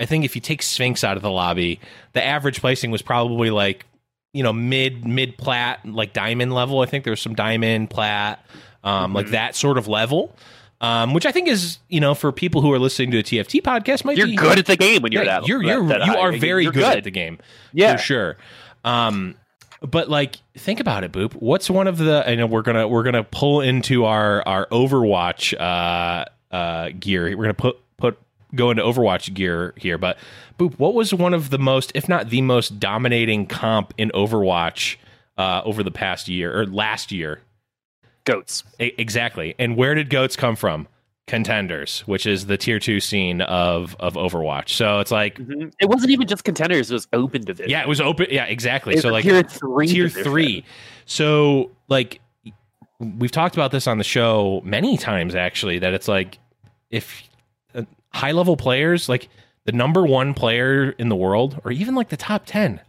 I 0.00 0.06
think 0.06 0.24
if 0.24 0.34
you 0.34 0.40
take 0.40 0.62
Sphinx 0.62 1.04
out 1.04 1.16
of 1.16 1.22
the 1.22 1.30
lobby, 1.30 1.80
the 2.12 2.24
average 2.24 2.60
placing 2.60 2.90
was 2.90 3.02
probably 3.02 3.50
like 3.50 3.86
you 4.32 4.42
know 4.42 4.52
mid 4.52 5.06
mid 5.06 5.38
plat 5.38 5.80
like 5.86 6.12
diamond 6.12 6.52
level. 6.52 6.80
I 6.80 6.86
think 6.86 7.04
there's 7.04 7.22
some 7.22 7.34
diamond 7.34 7.90
plat 7.90 8.44
um, 8.82 9.06
mm-hmm. 9.06 9.16
like 9.16 9.28
that 9.28 9.54
sort 9.54 9.78
of 9.78 9.88
level 9.88 10.34
um, 10.84 11.14
which 11.14 11.24
I 11.24 11.32
think 11.32 11.48
is 11.48 11.78
you 11.88 12.00
know 12.00 12.14
for 12.14 12.30
people 12.30 12.60
who 12.60 12.70
are 12.72 12.78
listening 12.78 13.10
to 13.12 13.18
a 13.18 13.22
TFT 13.22 13.62
podcast, 13.62 14.04
might 14.04 14.18
you're 14.18 14.26
be, 14.26 14.36
good 14.36 14.58
at 14.58 14.66
the 14.66 14.76
game 14.76 15.00
when 15.00 15.12
you're 15.12 15.24
that. 15.24 15.46
You're 15.46 15.62
you're 15.62 15.86
that, 15.86 16.00
that 16.00 16.06
you 16.06 16.14
are 16.14 16.32
very 16.32 16.64
good, 16.64 16.74
good, 16.74 16.98
at 16.98 17.04
the 17.04 17.10
game, 17.10 17.38
yeah, 17.72 17.96
for 17.96 18.02
sure. 18.02 18.36
Um, 18.84 19.34
but 19.86 20.08
like 20.08 20.36
think 20.56 20.80
about 20.80 21.04
it, 21.04 21.12
Boop. 21.12 21.34
What's 21.34 21.70
one 21.70 21.86
of 21.86 21.98
the? 21.98 22.28
I 22.28 22.34
know 22.34 22.46
we're 22.46 22.62
gonna 22.62 22.88
we're 22.88 23.02
gonna 23.02 23.24
pull 23.24 23.60
into 23.60 24.04
our 24.04 24.46
our 24.46 24.66
Overwatch 24.66 25.58
uh, 25.58 26.24
uh, 26.54 26.90
gear. 26.98 27.36
We're 27.36 27.44
gonna 27.44 27.54
put 27.54 27.76
put 27.96 28.18
go 28.54 28.70
into 28.70 28.82
Overwatch 28.82 29.32
gear 29.34 29.74
here, 29.76 29.98
but 29.98 30.18
Boop, 30.58 30.78
what 30.78 30.94
was 30.94 31.12
one 31.12 31.34
of 31.34 31.50
the 31.50 31.58
most, 31.58 31.92
if 31.94 32.08
not 32.08 32.30
the 32.30 32.42
most 32.42 32.78
dominating 32.78 33.46
comp 33.46 33.92
in 33.98 34.10
Overwatch 34.10 34.96
uh, 35.36 35.62
over 35.64 35.82
the 35.82 35.90
past 35.90 36.28
year 36.28 36.56
or 36.58 36.66
last 36.66 37.10
year? 37.12 37.40
goats. 38.24 38.64
exactly. 38.78 39.54
And 39.58 39.76
where 39.76 39.94
did 39.94 40.10
goats 40.10 40.36
come 40.36 40.56
from? 40.56 40.88
Contenders, 41.26 42.00
which 42.00 42.26
is 42.26 42.46
the 42.46 42.58
tier 42.58 42.78
two 42.78 43.00
scene 43.00 43.40
of 43.40 43.96
of 43.98 44.12
Overwatch. 44.14 44.68
So 44.68 45.00
it's 45.00 45.10
like 45.10 45.38
mm-hmm. 45.38 45.68
it 45.80 45.88
wasn't 45.88 46.10
even 46.10 46.26
just 46.26 46.44
contenders; 46.44 46.90
it 46.90 46.94
was 46.94 47.08
open 47.14 47.42
division. 47.42 47.70
Yeah, 47.70 47.80
it 47.80 47.88
was 47.88 48.00
open. 48.00 48.26
Yeah, 48.30 48.44
exactly. 48.44 48.98
so 48.98 49.08
like 49.08 49.24
tier 49.24 49.42
three, 49.42 49.86
tier 49.86 50.08
division. 50.08 50.30
three. 50.30 50.64
So 51.06 51.70
like 51.88 52.20
we've 52.98 53.30
talked 53.30 53.54
about 53.54 53.70
this 53.70 53.86
on 53.86 53.96
the 53.96 54.04
show 54.04 54.60
many 54.66 54.98
times 54.98 55.34
actually. 55.34 55.78
That 55.78 55.94
it's 55.94 56.08
like 56.08 56.38
if 56.90 57.22
uh, 57.74 57.84
high 58.10 58.32
level 58.32 58.58
players, 58.58 59.08
like 59.08 59.30
the 59.64 59.72
number 59.72 60.04
one 60.04 60.34
player 60.34 60.90
in 60.90 61.08
the 61.08 61.16
world, 61.16 61.58
or 61.64 61.72
even 61.72 61.94
like 61.94 62.10
the 62.10 62.18
top 62.18 62.44
ten, 62.44 62.82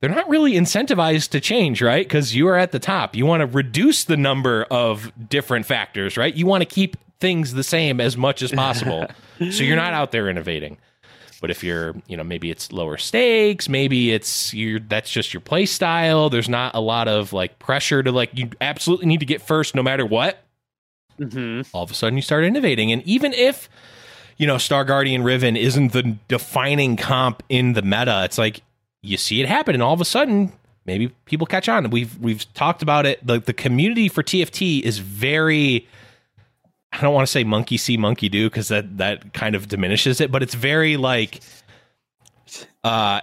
they're 0.00 0.10
not 0.10 0.28
really 0.28 0.52
incentivized 0.52 1.30
to 1.30 1.40
change, 1.40 1.82
right? 1.82 2.06
Because 2.06 2.36
you 2.36 2.46
are 2.46 2.56
at 2.56 2.70
the 2.70 2.78
top. 2.78 3.16
You 3.16 3.26
want 3.26 3.40
to 3.40 3.46
reduce 3.46 4.04
the 4.04 4.16
number 4.16 4.64
of 4.70 5.10
different 5.28 5.66
factors, 5.66 6.16
right? 6.16 6.32
You 6.32 6.46
want 6.46 6.62
to 6.62 6.66
keep 6.66 6.96
things 7.20 7.54
the 7.54 7.64
same 7.64 8.00
as 8.00 8.16
much 8.16 8.42
as 8.42 8.52
possible. 8.52 9.06
so 9.38 9.62
you're 9.62 9.76
not 9.76 9.92
out 9.92 10.12
there 10.12 10.28
innovating. 10.28 10.78
But 11.40 11.50
if 11.50 11.62
you're, 11.62 11.94
you 12.08 12.16
know, 12.16 12.24
maybe 12.24 12.50
it's 12.50 12.72
lower 12.72 12.96
stakes, 12.96 13.68
maybe 13.68 14.12
it's 14.12 14.52
you 14.52 14.80
that's 14.80 15.10
just 15.10 15.32
your 15.32 15.40
play 15.40 15.66
style. 15.66 16.30
There's 16.30 16.48
not 16.48 16.74
a 16.74 16.80
lot 16.80 17.06
of 17.06 17.32
like 17.32 17.58
pressure 17.60 18.02
to 18.02 18.10
like 18.10 18.30
you 18.34 18.50
absolutely 18.60 19.06
need 19.06 19.20
to 19.20 19.26
get 19.26 19.40
first 19.40 19.74
no 19.74 19.82
matter 19.82 20.04
what. 20.04 20.42
Mm-hmm. 21.20 21.62
All 21.72 21.84
of 21.84 21.90
a 21.90 21.94
sudden 21.94 22.16
you 22.16 22.22
start 22.22 22.44
innovating. 22.44 22.90
And 22.90 23.02
even 23.02 23.32
if 23.32 23.68
you 24.38 24.46
know, 24.46 24.56
Star 24.56 24.84
Guardian 24.84 25.22
Riven 25.22 25.56
isn't 25.56 25.92
the 25.92 26.16
defining 26.28 26.96
comp 26.96 27.42
in 27.48 27.72
the 27.74 27.82
meta. 27.82 28.22
It's 28.24 28.38
like 28.38 28.62
you 29.02 29.16
see 29.16 29.40
it 29.40 29.48
happen, 29.48 29.74
and 29.74 29.82
all 29.82 29.92
of 29.92 30.00
a 30.00 30.04
sudden, 30.04 30.52
maybe 30.86 31.08
people 31.26 31.46
catch 31.46 31.68
on. 31.68 31.90
We've 31.90 32.16
we've 32.18 32.50
talked 32.54 32.80
about 32.80 33.04
it. 33.04 33.24
The 33.26 33.40
the 33.40 33.52
community 33.52 34.08
for 34.08 34.22
TFT 34.22 34.80
is 34.82 34.98
very. 34.98 35.86
I 36.92 37.00
don't 37.00 37.14
want 37.14 37.26
to 37.26 37.30
say 37.30 37.44
monkey 37.44 37.76
see, 37.76 37.96
monkey 37.96 38.28
do 38.28 38.48
because 38.48 38.68
that 38.68 38.98
that 38.98 39.32
kind 39.34 39.54
of 39.54 39.68
diminishes 39.68 40.20
it, 40.20 40.32
but 40.32 40.42
it's 40.42 40.54
very 40.54 40.96
like, 40.96 41.40
uh, 42.82 43.20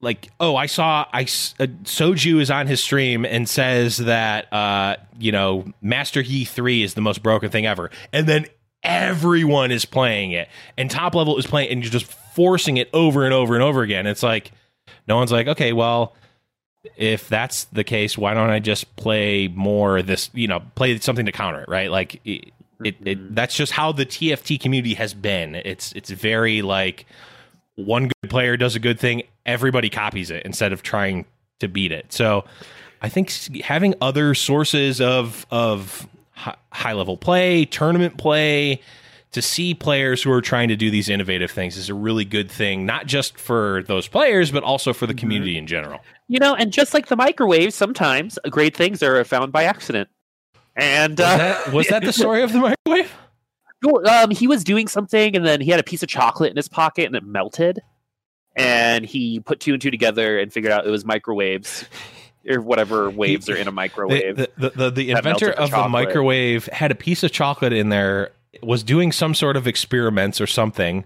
like 0.00 0.30
oh, 0.38 0.54
I 0.56 0.66
saw 0.66 1.06
I 1.12 1.22
uh, 1.22 1.66
Soju 1.84 2.40
is 2.40 2.50
on 2.50 2.66
his 2.66 2.82
stream 2.82 3.24
and 3.24 3.48
says 3.48 3.96
that 3.98 4.52
uh, 4.52 4.96
you 5.18 5.32
know, 5.32 5.64
Master 5.80 6.20
Yi 6.20 6.44
three 6.44 6.82
is 6.82 6.94
the 6.94 7.00
most 7.00 7.22
broken 7.22 7.50
thing 7.50 7.66
ever, 7.66 7.90
and 8.12 8.28
then 8.28 8.46
everyone 8.82 9.70
is 9.70 9.84
playing 9.84 10.32
it, 10.32 10.48
and 10.76 10.90
top 10.90 11.14
level 11.14 11.38
is 11.38 11.46
playing, 11.46 11.70
and 11.70 11.82
you're 11.82 11.92
just 11.92 12.06
forcing 12.06 12.76
it 12.76 12.90
over 12.92 13.24
and 13.24 13.32
over 13.32 13.54
and 13.54 13.62
over 13.62 13.82
again. 13.82 14.06
It's 14.06 14.22
like 14.22 14.52
no 15.08 15.16
one's 15.16 15.32
like, 15.32 15.48
okay, 15.48 15.72
well, 15.72 16.14
if 16.96 17.28
that's 17.28 17.64
the 17.64 17.84
case, 17.84 18.16
why 18.16 18.34
don't 18.34 18.50
I 18.50 18.60
just 18.60 18.94
play 18.96 19.48
more 19.48 20.02
this, 20.02 20.30
you 20.34 20.48
know, 20.48 20.60
play 20.74 20.98
something 20.98 21.26
to 21.26 21.32
counter 21.32 21.62
it, 21.62 21.68
right? 21.68 21.90
Like 21.90 22.20
it, 22.84 22.86
it, 22.86 22.96
it, 23.04 23.18
mm-hmm. 23.18 23.34
that's 23.34 23.54
just 23.54 23.72
how 23.72 23.92
the 23.92 24.06
TFT 24.06 24.60
community 24.60 24.94
has 24.94 25.14
been. 25.14 25.54
It's 25.54 25.92
it's 25.92 26.10
very 26.10 26.62
like 26.62 27.06
one 27.76 28.08
good 28.08 28.30
player 28.30 28.56
does 28.56 28.74
a 28.74 28.80
good 28.80 28.98
thing, 28.98 29.22
everybody 29.44 29.90
copies 29.90 30.30
it 30.30 30.44
instead 30.44 30.72
of 30.72 30.82
trying 30.82 31.26
to 31.60 31.68
beat 31.68 31.92
it. 31.92 32.12
So 32.12 32.44
I 33.02 33.08
think 33.08 33.30
having 33.62 33.94
other 34.00 34.34
sources 34.34 35.00
of 35.00 35.46
of 35.50 36.06
high 36.34 36.92
level 36.92 37.16
play, 37.16 37.64
tournament 37.64 38.18
play, 38.18 38.80
to 39.32 39.42
see 39.42 39.74
players 39.74 40.22
who 40.22 40.30
are 40.32 40.40
trying 40.40 40.68
to 40.68 40.76
do 40.76 40.90
these 40.90 41.08
innovative 41.08 41.50
things 41.50 41.76
is 41.76 41.88
a 41.88 41.94
really 41.94 42.24
good 42.24 42.50
thing, 42.50 42.86
not 42.86 43.06
just 43.06 43.38
for 43.38 43.82
those 43.86 44.08
players, 44.08 44.50
but 44.50 44.62
also 44.62 44.92
for 44.92 45.06
the 45.06 45.12
mm-hmm. 45.12 45.20
community 45.20 45.58
in 45.58 45.66
general. 45.66 46.00
You 46.28 46.38
know, 46.38 46.54
and 46.54 46.72
just 46.72 46.94
like 46.94 47.06
the 47.06 47.16
microwave, 47.16 47.72
sometimes 47.72 48.38
great 48.50 48.76
things 48.76 49.02
are 49.02 49.22
found 49.24 49.52
by 49.52 49.64
accident. 49.64 50.08
And 50.76 51.18
was, 51.18 51.26
uh, 51.26 51.36
that, 51.36 51.72
was 51.72 51.88
that 51.88 52.02
the 52.04 52.12
story 52.12 52.42
of 52.42 52.52
the 52.52 52.76
microwave? 52.86 53.12
Um, 54.08 54.30
he 54.30 54.46
was 54.46 54.64
doing 54.64 54.88
something, 54.88 55.36
and 55.36 55.44
then 55.44 55.60
he 55.60 55.70
had 55.70 55.80
a 55.80 55.84
piece 55.84 56.02
of 56.02 56.08
chocolate 56.08 56.50
in 56.50 56.56
his 56.56 56.68
pocket, 56.68 57.06
and 57.06 57.14
it 57.14 57.24
melted. 57.24 57.80
And 58.56 59.04
he 59.04 59.40
put 59.40 59.60
two 59.60 59.72
and 59.72 59.82
two 59.82 59.90
together 59.90 60.38
and 60.38 60.52
figured 60.52 60.72
out 60.72 60.86
it 60.86 60.90
was 60.90 61.04
microwaves 61.04 61.84
or 62.48 62.60
whatever 62.60 63.10
waves 63.10 63.48
are 63.48 63.56
in 63.56 63.68
a 63.68 63.72
microwave. 63.72 64.36
The, 64.36 64.50
the, 64.56 64.70
the, 64.70 64.90
the 64.90 65.10
inventor 65.10 65.50
of 65.50 65.70
the 65.70 65.88
microwave 65.88 66.66
had 66.66 66.90
a 66.90 66.94
piece 66.94 67.22
of 67.22 67.32
chocolate 67.32 67.72
in 67.72 67.90
there 67.90 68.32
was 68.62 68.82
doing 68.82 69.12
some 69.12 69.34
sort 69.34 69.56
of 69.56 69.66
experiments 69.66 70.40
or 70.40 70.46
something, 70.46 71.04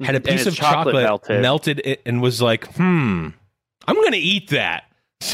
had 0.00 0.14
a 0.14 0.20
piece 0.20 0.46
of 0.46 0.54
chocolate, 0.54 0.94
chocolate 0.94 1.02
melted. 1.02 1.42
melted. 1.42 1.82
it 1.84 2.02
and 2.06 2.22
was 2.22 2.40
like, 2.40 2.66
hmm, 2.74 3.28
I'm 3.86 4.02
gonna 4.02 4.16
eat 4.16 4.50
that. 4.50 4.84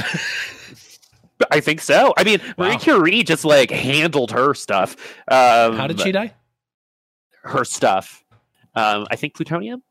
I 1.51 1.61
think 1.61 1.81
so. 1.81 2.15
I 2.17 2.25
mean, 2.25 2.41
Marie 2.57 2.77
Curie 2.79 3.23
just 3.23 3.45
like 3.45 3.71
handled 3.71 4.31
her 4.33 4.55
stuff. 4.55 4.97
Um, 5.29 5.77
How 5.77 5.87
did 5.87 6.01
she 6.01 6.13
die? 6.13 6.33
Her 7.43 7.65
stuff. 7.65 8.25
Um, 8.75 9.07
I 9.11 9.17
think 9.17 9.35
plutonium. 9.35 9.83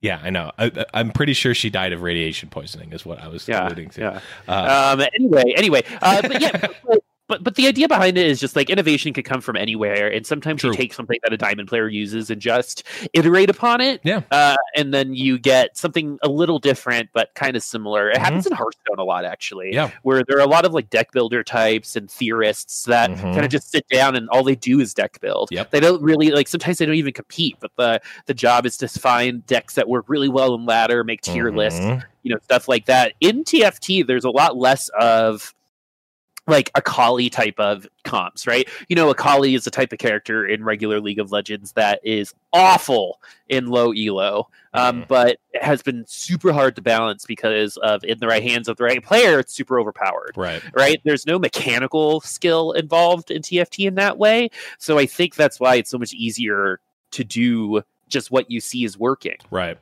Yeah, 0.00 0.20
I 0.22 0.30
know. 0.30 0.52
I, 0.58 0.84
I'm 0.92 1.10
pretty 1.10 1.32
sure 1.32 1.54
she 1.54 1.70
died 1.70 1.92
of 1.92 2.02
radiation 2.02 2.48
poisoning, 2.50 2.92
is 2.92 3.06
what 3.06 3.18
I 3.20 3.28
was 3.28 3.48
Yeah, 3.48 3.66
alluding 3.66 3.90
to. 3.90 4.00
yeah. 4.00 4.20
Uh, 4.46 4.94
um, 4.98 5.06
anyway, 5.18 5.54
anyway, 5.56 5.82
uh, 6.02 6.20
but 6.22 6.40
yeah, 6.40 6.52
but, 6.86 7.02
but 7.28 7.42
but 7.42 7.54
the 7.56 7.66
idea 7.66 7.88
behind 7.88 8.16
it 8.18 8.26
is 8.26 8.40
just 8.40 8.56
like 8.56 8.70
innovation 8.70 9.12
can 9.12 9.22
come 9.24 9.40
from 9.40 9.56
anywhere, 9.56 10.08
and 10.12 10.26
sometimes 10.26 10.60
True. 10.60 10.70
you 10.70 10.76
take 10.76 10.94
something 10.94 11.18
that 11.22 11.32
a 11.32 11.36
diamond 11.36 11.68
player 11.68 11.88
uses 11.88 12.30
and 12.30 12.40
just 12.40 12.84
iterate 13.14 13.50
upon 13.50 13.80
it, 13.80 14.00
Yeah. 14.04 14.22
uh, 14.30 14.56
and 14.76 14.92
then 14.94 15.14
you 15.14 15.38
get 15.38 15.76
something 15.76 16.18
a 16.22 16.28
little 16.28 16.58
different 16.58 17.10
but 17.12 17.34
kind 17.34 17.56
of 17.56 17.62
similar. 17.62 18.10
It 18.10 18.16
Mhm. 18.16 18.20
happens 18.20 18.46
in 18.46 18.52
Hearthstone 18.52 18.98
a 18.98 19.04
lot, 19.04 19.24
actually, 19.24 19.72
Yeah. 19.72 19.90
where 20.02 20.22
there 20.26 20.36
are 20.38 20.42
a 20.42 20.48
lot 20.48 20.64
of 20.64 20.72
like 20.72 20.90
deck 20.90 21.12
builder 21.12 21.42
types 21.42 21.96
and 21.96 22.10
theorists 22.10 22.84
that 22.84 23.10
Mhm. 23.10 23.20
kind 23.34 23.44
of 23.44 23.50
just 23.50 23.70
sit 23.70 23.86
down 23.88 24.14
and 24.16 24.28
all 24.30 24.44
they 24.44 24.54
do 24.54 24.80
is 24.80 24.94
deck 24.94 25.20
build. 25.20 25.48
Yep. 25.50 25.70
They 25.70 25.80
don't 25.80 26.02
really 26.02 26.30
like 26.30 26.48
sometimes 26.48 26.78
they 26.78 26.86
don't 26.86 26.94
even 26.94 27.12
compete, 27.12 27.56
but 27.60 27.72
the 27.76 28.00
the 28.26 28.34
job 28.34 28.66
is 28.66 28.76
to 28.78 28.88
find 28.88 29.44
decks 29.46 29.74
that 29.74 29.88
work 29.88 30.04
really 30.08 30.28
well 30.28 30.54
in 30.54 30.64
ladder, 30.66 31.02
make 31.04 31.20
tier 31.22 31.50
lists, 31.50 31.80
mhm. 31.80 32.02
you 32.22 32.32
know 32.32 32.38
stuff 32.42 32.68
like 32.68 32.86
that 32.86 33.12
in 33.20 33.44
tft 33.44 34.06
there's 34.06 34.24
a 34.24 34.30
lot 34.30 34.56
less 34.56 34.88
of 34.98 35.54
like 36.46 36.70
a 36.74 36.82
Kali 36.82 37.28
type 37.28 37.58
of 37.58 37.86
comps, 38.04 38.46
right? 38.46 38.68
You 38.88 38.96
know, 38.96 39.10
a 39.10 39.14
Kali 39.14 39.54
is 39.54 39.66
a 39.66 39.70
type 39.70 39.92
of 39.92 39.98
character 39.98 40.46
in 40.46 40.62
regular 40.64 41.00
League 41.00 41.18
of 41.18 41.32
Legends 41.32 41.72
that 41.72 42.00
is 42.04 42.34
awful 42.52 43.20
in 43.48 43.66
low 43.66 43.92
elo, 43.92 44.48
um, 44.74 45.02
Mhm. 45.02 45.08
but 45.08 45.38
has 45.60 45.82
been 45.82 46.04
super 46.06 46.52
hard 46.52 46.76
to 46.76 46.82
balance 46.82 47.24
because 47.26 47.76
of 47.78 48.04
in 48.04 48.18
the 48.20 48.26
right 48.26 48.42
hands 48.42 48.68
of 48.68 48.76
the 48.76 48.84
right 48.84 49.02
player, 49.02 49.40
it's 49.40 49.52
super 49.54 49.80
overpowered 49.80 50.32
Right. 50.36 50.62
right? 50.74 51.00
There's 51.04 51.26
no 51.26 51.38
mechanical 51.38 52.20
skill 52.20 52.72
involved 52.72 53.30
in 53.30 53.42
TFT 53.42 53.86
in 53.86 53.96
that 53.96 54.18
way. 54.18 54.48
So 54.78 54.98
I 54.98 55.06
think 55.06 55.34
that's 55.34 55.58
why 55.58 55.76
it's 55.76 55.90
so 55.90 55.98
much 55.98 56.12
easier 56.12 56.80
to 57.12 57.24
do 57.24 57.82
just 58.08 58.30
what 58.30 58.48
you 58.50 58.60
see 58.60 58.84
is 58.84 58.96
working, 58.96 59.36
Right. 59.50 59.78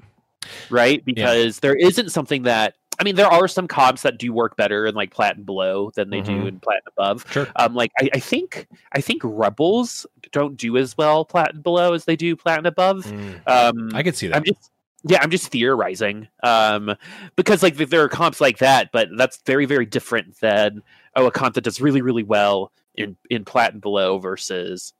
right? 0.70 1.04
Because 1.04 1.60
there 1.60 1.76
isn't 1.76 2.10
something 2.10 2.44
that 2.44 2.74
I 2.98 3.04
mean, 3.04 3.16
there 3.16 3.26
are 3.28 3.48
some 3.48 3.66
comps 3.68 4.02
that 4.02 4.18
do 4.18 4.32
work 4.32 4.56
better 4.56 4.86
in 4.86 4.94
like 4.94 5.12
plat 5.12 5.36
and 5.36 5.44
below 5.46 5.90
than 5.94 6.10
they 6.10 6.20
do 6.20 6.32
Mhm. 6.32 6.48
in 6.48 6.60
plat 6.60 6.82
and 6.84 6.92
above. 6.96 7.30
Sure. 7.30 7.48
Um, 7.56 7.74
like 7.74 7.90
I, 8.00 8.10
I 8.14 8.20
think 8.20 8.66
I 8.92 9.00
think 9.00 9.22
rebels 9.24 10.06
don't 10.32 10.56
do 10.56 10.76
as 10.76 10.96
well 10.96 11.24
plat 11.24 11.54
and 11.54 11.62
below 11.62 11.92
as 11.94 12.04
they 12.04 12.16
do 12.16 12.36
plat 12.36 12.58
and 12.58 12.66
above. 12.66 13.04
Mm. 13.04 13.40
Um, 13.48 13.90
I 13.94 14.02
could 14.02 14.16
see 14.16 14.28
that. 14.28 14.36
I'm 14.36 14.44
just 14.44 14.70
yeah, 15.06 15.18
I'm 15.22 15.30
just 15.30 15.48
theorizing. 15.48 16.28
Um, 16.42 16.96
because 17.36 17.62
like 17.62 17.76
there 17.76 18.02
are 18.02 18.08
comps 18.08 18.40
like 18.40 18.58
that, 18.58 18.90
but 18.92 19.08
that's 19.16 19.38
very 19.44 19.66
very 19.66 19.86
different 19.86 20.38
than 20.40 20.82
oh 21.16 21.26
a 21.26 21.30
comp 21.30 21.54
that 21.56 21.64
does 21.64 21.80
really 21.80 22.00
really 22.02 22.22
well 22.22 22.72
in 22.94 23.16
in 23.30 23.44
plat 23.44 23.72
and 23.72 23.82
below 23.82 24.18
versus 24.18 24.92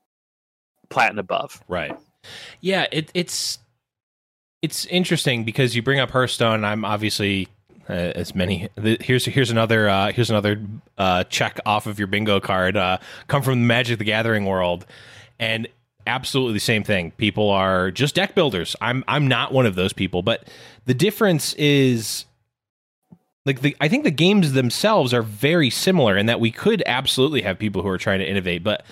plat 0.91 1.11
and 1.11 1.19
above. 1.19 1.63
Right. 1.69 1.97
Yeah, 2.61 2.87
it, 2.93 3.11
it's 3.15 3.59
it's 4.63 4.87
interesting 4.87 5.45
because 5.45 5.77
you 5.77 5.83
bring 5.83 6.01
up 6.01 6.11
Hearthstone. 6.11 6.65
I'm 6.65 6.85
obviously 6.85 7.49
as 7.89 8.35
many. 8.35 8.69
Here's 9.01 9.25
here's 9.25 9.51
another 9.51 9.89
uh, 9.89 10.13
here's 10.13 10.31
another 10.31 10.61
uh, 10.99 11.25
check 11.25 11.61
off 11.67 11.87
of 11.87 11.99
your 11.99 12.09
bingo 12.09 12.41
card. 12.41 12.77
Uh, 12.77 12.99
come 13.29 13.43
from 13.43 13.61
the 13.61 13.67
Magic 13.67 13.99
the 13.99 14.05
Gathering 14.05 14.47
world, 14.47 14.87
and 15.39 15.69
absolutely 16.07 16.55
the 16.55 16.61
same 16.61 16.85
thing. 16.85 17.11
People 17.13 17.51
are 17.51 17.91
just 17.91 18.15
deck 18.15 18.35
builders. 18.35 18.77
I'm 18.81 19.05
I'm 19.09 19.29
not 19.29 19.53
one 19.53 19.67
of 19.67 19.75
those 19.75 19.93
people, 19.93 20.23
but 20.23 20.49
the 20.87 20.95
difference 20.95 21.55
is 21.55 22.25
like 23.47 23.61
the 23.61 23.77
I 23.81 23.89
think 23.89 24.05
the 24.05 24.11
games 24.11 24.53
themselves 24.53 25.13
are 25.13 25.23
very 25.23 25.71
similar 25.71 26.17
in 26.17 26.27
that 26.27 26.41
we 26.41 26.51
could 26.51 26.83
absolutely 26.87 27.43
have 27.43 27.59
people 27.59 27.83
who 27.83 27.89
are 27.89 27.99
trying 27.99 28.21
to 28.21 28.29
innovate, 28.29 28.63
but 28.65 28.85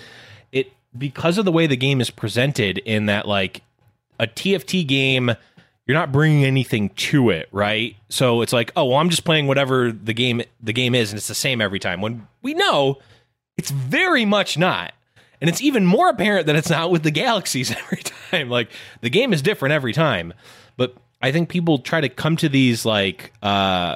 it 0.51 0.71
because 0.97 1.37
of 1.37 1.45
the 1.45 1.51
way 1.51 1.67
the 1.67 1.77
game 1.77 2.01
is 2.01 2.09
presented 2.09 2.77
in 2.79 3.07
that 3.07 3.27
like 3.27 3.61
a 4.19 4.27
TFT 4.27 4.85
game 4.85 5.31
you're 5.85 5.97
not 5.97 6.11
bringing 6.11 6.45
anything 6.45 6.89
to 6.89 7.29
it, 7.29 7.49
right? 7.51 7.95
So 8.09 8.41
it's 8.41 8.53
like, 8.53 8.71
oh, 8.75 8.85
well, 8.85 8.97
I'm 8.97 9.09
just 9.09 9.25
playing 9.25 9.47
whatever 9.47 9.91
the 9.91 10.13
game 10.13 10.41
the 10.61 10.73
game 10.73 10.95
is 10.95 11.11
and 11.11 11.17
it's 11.17 11.27
the 11.27 11.35
same 11.35 11.61
every 11.61 11.79
time. 11.79 12.01
When 12.01 12.27
we 12.41 12.53
know 12.53 12.99
it's 13.57 13.71
very 13.71 14.25
much 14.25 14.57
not. 14.57 14.93
And 15.41 15.49
it's 15.49 15.61
even 15.61 15.85
more 15.85 16.09
apparent 16.09 16.47
that 16.47 16.55
it's 16.55 16.69
not 16.69 16.89
with 16.89 17.03
the 17.03 17.11
galaxies 17.11 17.71
every 17.77 18.01
time. 18.03 18.49
Like 18.49 18.69
the 19.01 19.09
game 19.09 19.33
is 19.33 19.41
different 19.41 19.73
every 19.73 19.93
time. 19.93 20.33
But 20.77 20.95
I 21.21 21.31
think 21.31 21.49
people 21.49 21.79
try 21.79 22.01
to 22.01 22.09
come 22.09 22.37
to 22.37 22.49
these 22.49 22.85
like 22.85 23.33
uh 23.41 23.95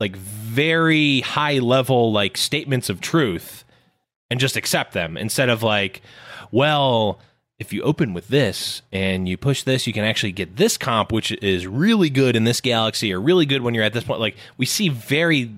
like 0.00 0.16
very 0.16 1.20
high 1.20 1.58
level 1.58 2.12
like 2.12 2.36
statements 2.36 2.90
of 2.90 3.00
truth 3.00 3.64
and 4.30 4.40
just 4.40 4.56
accept 4.56 4.92
them 4.92 5.16
instead 5.16 5.48
of 5.48 5.62
like, 5.62 6.02
well, 6.50 7.20
if 7.58 7.72
you 7.72 7.82
open 7.82 8.12
with 8.12 8.28
this 8.28 8.82
and 8.92 9.28
you 9.28 9.36
push 9.36 9.62
this, 9.62 9.86
you 9.86 9.92
can 9.92 10.04
actually 10.04 10.32
get 10.32 10.56
this 10.56 10.76
comp, 10.76 11.10
which 11.10 11.32
is 11.32 11.66
really 11.66 12.10
good 12.10 12.36
in 12.36 12.44
this 12.44 12.60
galaxy 12.60 13.12
or 13.12 13.20
really 13.20 13.46
good 13.46 13.62
when 13.62 13.74
you're 13.74 13.84
at 13.84 13.94
this 13.94 14.04
point. 14.04 14.20
Like 14.20 14.36
we 14.58 14.66
see 14.66 14.88
very 14.88 15.52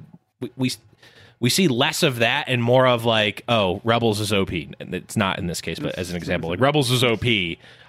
we 0.56 0.72
we, 1.40 1.50
see 1.50 1.68
less 1.68 2.02
of 2.02 2.16
that 2.16 2.46
and 2.48 2.62
more 2.62 2.87
of 2.87 3.04
like, 3.04 3.44
oh, 3.48 3.80
Rebels 3.84 4.18
is 4.18 4.32
OP. 4.32 4.50
And 4.50 4.92
it's 4.92 5.16
not 5.16 5.38
in 5.38 5.46
this 5.46 5.61
case, 5.61 5.78
but 5.78 5.94
as 5.96 6.11
an 6.11 6.16
example, 6.16 6.50
like 6.50 6.58
Rebels 6.58 6.90
is 6.90 7.04
OP. 7.04 7.24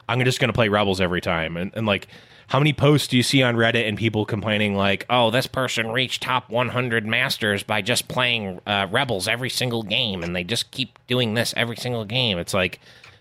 I'm 0.07 0.23
just 0.23 0.39
going 0.39 0.49
to 0.49 0.53
play 0.53 0.69
Rebels 0.69 1.01
every 1.01 1.19
time. 1.19 1.57
And, 1.57 1.71
and 1.75 1.87
like, 1.87 2.07
how 2.47 2.59
many 2.59 2.73
posts 2.73 3.07
do 3.07 3.17
you 3.17 3.23
see 3.23 3.43
on 3.43 3.55
Reddit 3.55 3.87
and 3.87 3.97
people 3.97 4.25
complaining 4.25 4.75
like, 4.75 5.05
oh, 5.09 5.29
this 5.31 5.45
person 5.47 5.91
reached 5.91 6.21
top 6.21 6.49
100 6.49 7.05
masters 7.05 7.63
by 7.63 7.81
just 7.81 8.07
playing 8.07 8.59
uh, 8.65 8.87
Rebels 8.89 9.27
every 9.27 9.49
single 9.49 9.83
game, 9.83 10.23
and 10.23 10.35
they 10.35 10.43
just 10.43 10.71
keep 10.71 10.97
doing 11.07 11.35
this 11.35 11.53
every 11.55 11.75
single 11.75 12.05
game? 12.05 12.39
It's 12.39 12.53
like, 12.53 12.79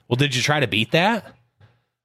well, 0.09 0.16
did 0.16 0.35
you 0.35 0.42
try 0.42 0.61
to 0.61 0.66
beat 0.66 0.92
that? 0.92 1.35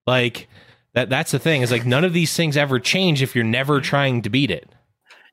Like 0.06 0.48
that. 0.94 1.10
That's 1.10 1.32
the 1.32 1.40
thing. 1.40 1.62
Is 1.62 1.72
like 1.72 1.86
none 1.86 2.04
of 2.04 2.14
these 2.14 2.36
things 2.36 2.58
ever 2.58 2.80
change 2.80 3.22
if 3.22 3.36
you're 3.36 3.44
never 3.44 3.82
trying 3.82 4.22
to 4.24 4.30
beat 4.30 4.52
it. 4.52 4.70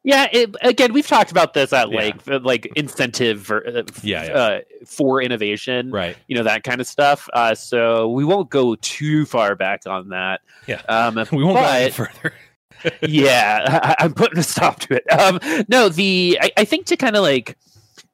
Yeah, 0.02 0.28
it, 0.32 0.56
again, 0.62 0.94
we've 0.94 1.06
talked 1.06 1.30
about 1.30 1.52
this 1.52 1.74
at 1.74 1.90
Yeah. 1.90 1.96
length, 1.98 2.26
uh, 2.26 2.40
like 2.42 2.64
incentive 2.74 3.44
for, 3.44 3.66
uh, 3.66 3.82
Yeah, 4.02 4.24
yeah. 4.24 4.32
Uh, 4.32 4.60
for 4.86 5.20
innovation, 5.20 5.90
Right. 5.90 6.16
you 6.26 6.36
know 6.38 6.42
that 6.44 6.64
kind 6.64 6.80
of 6.80 6.86
stuff. 6.86 7.28
Uh, 7.34 7.54
so 7.54 8.08
we 8.08 8.24
won't 8.24 8.48
go 8.48 8.76
too 8.76 9.26
far 9.26 9.54
back 9.56 9.82
on 9.86 10.08
that. 10.08 10.40
Yeah. 10.66 10.80
um, 10.88 11.16
We 11.32 11.44
won't 11.44 11.58
go 11.58 11.64
any 11.66 11.90
further. 11.90 12.32
yeah, 13.02 13.94
I, 13.98 14.04
I'm 14.04 14.14
putting 14.14 14.38
a 14.38 14.42
stop 14.42 14.80
to 14.80 14.94
it. 14.94 15.12
Um, 15.12 15.38
no, 15.68 15.90
the 15.90 16.38
I, 16.40 16.50
I 16.56 16.64
think 16.64 16.86
to 16.86 16.96
kind 16.96 17.14
of 17.14 17.20
like 17.22 17.58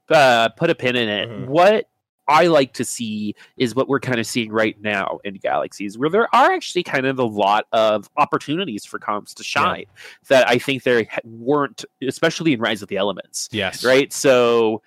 uh, 0.09 0.49
put 0.57 0.71
a 0.71 0.75
pin 0.75 0.97
in 0.97 1.09
it. 1.09 1.29
Mhm. 1.29 1.47
What 1.47 1.89
I 2.29 2.47
like 2.47 2.73
to 2.75 2.85
see 2.85 3.35
is 3.57 3.75
what 3.75 3.89
we're 3.89 4.01
kind 4.01 4.19
of 4.19 4.27
seeing 4.27 4.51
right 4.53 4.81
now 4.81 5.19
in 5.25 5.35
Galaxies, 5.35 5.97
where 5.97 6.11
there 6.11 6.35
are 6.35 6.53
actually 6.53 6.83
kind 6.83 7.07
of 7.07 7.19
a 7.19 7.25
lot 7.25 7.67
of 7.73 8.11
opportunities 8.17 8.85
for 8.85 8.99
comps 8.99 9.35
to 9.35 9.45
shine 9.45 9.87
that 10.29 10.49
I 10.49 10.59
think 10.59 10.83
there 10.83 11.07
weren't, 11.25 11.85
especially 12.03 12.53
in 12.53 12.61
Rise 12.61 12.83
of 12.83 12.89
the 12.89 12.97
Elements 12.97 13.49
Yes. 13.53 13.85
right? 13.85 14.13
So 14.13 14.83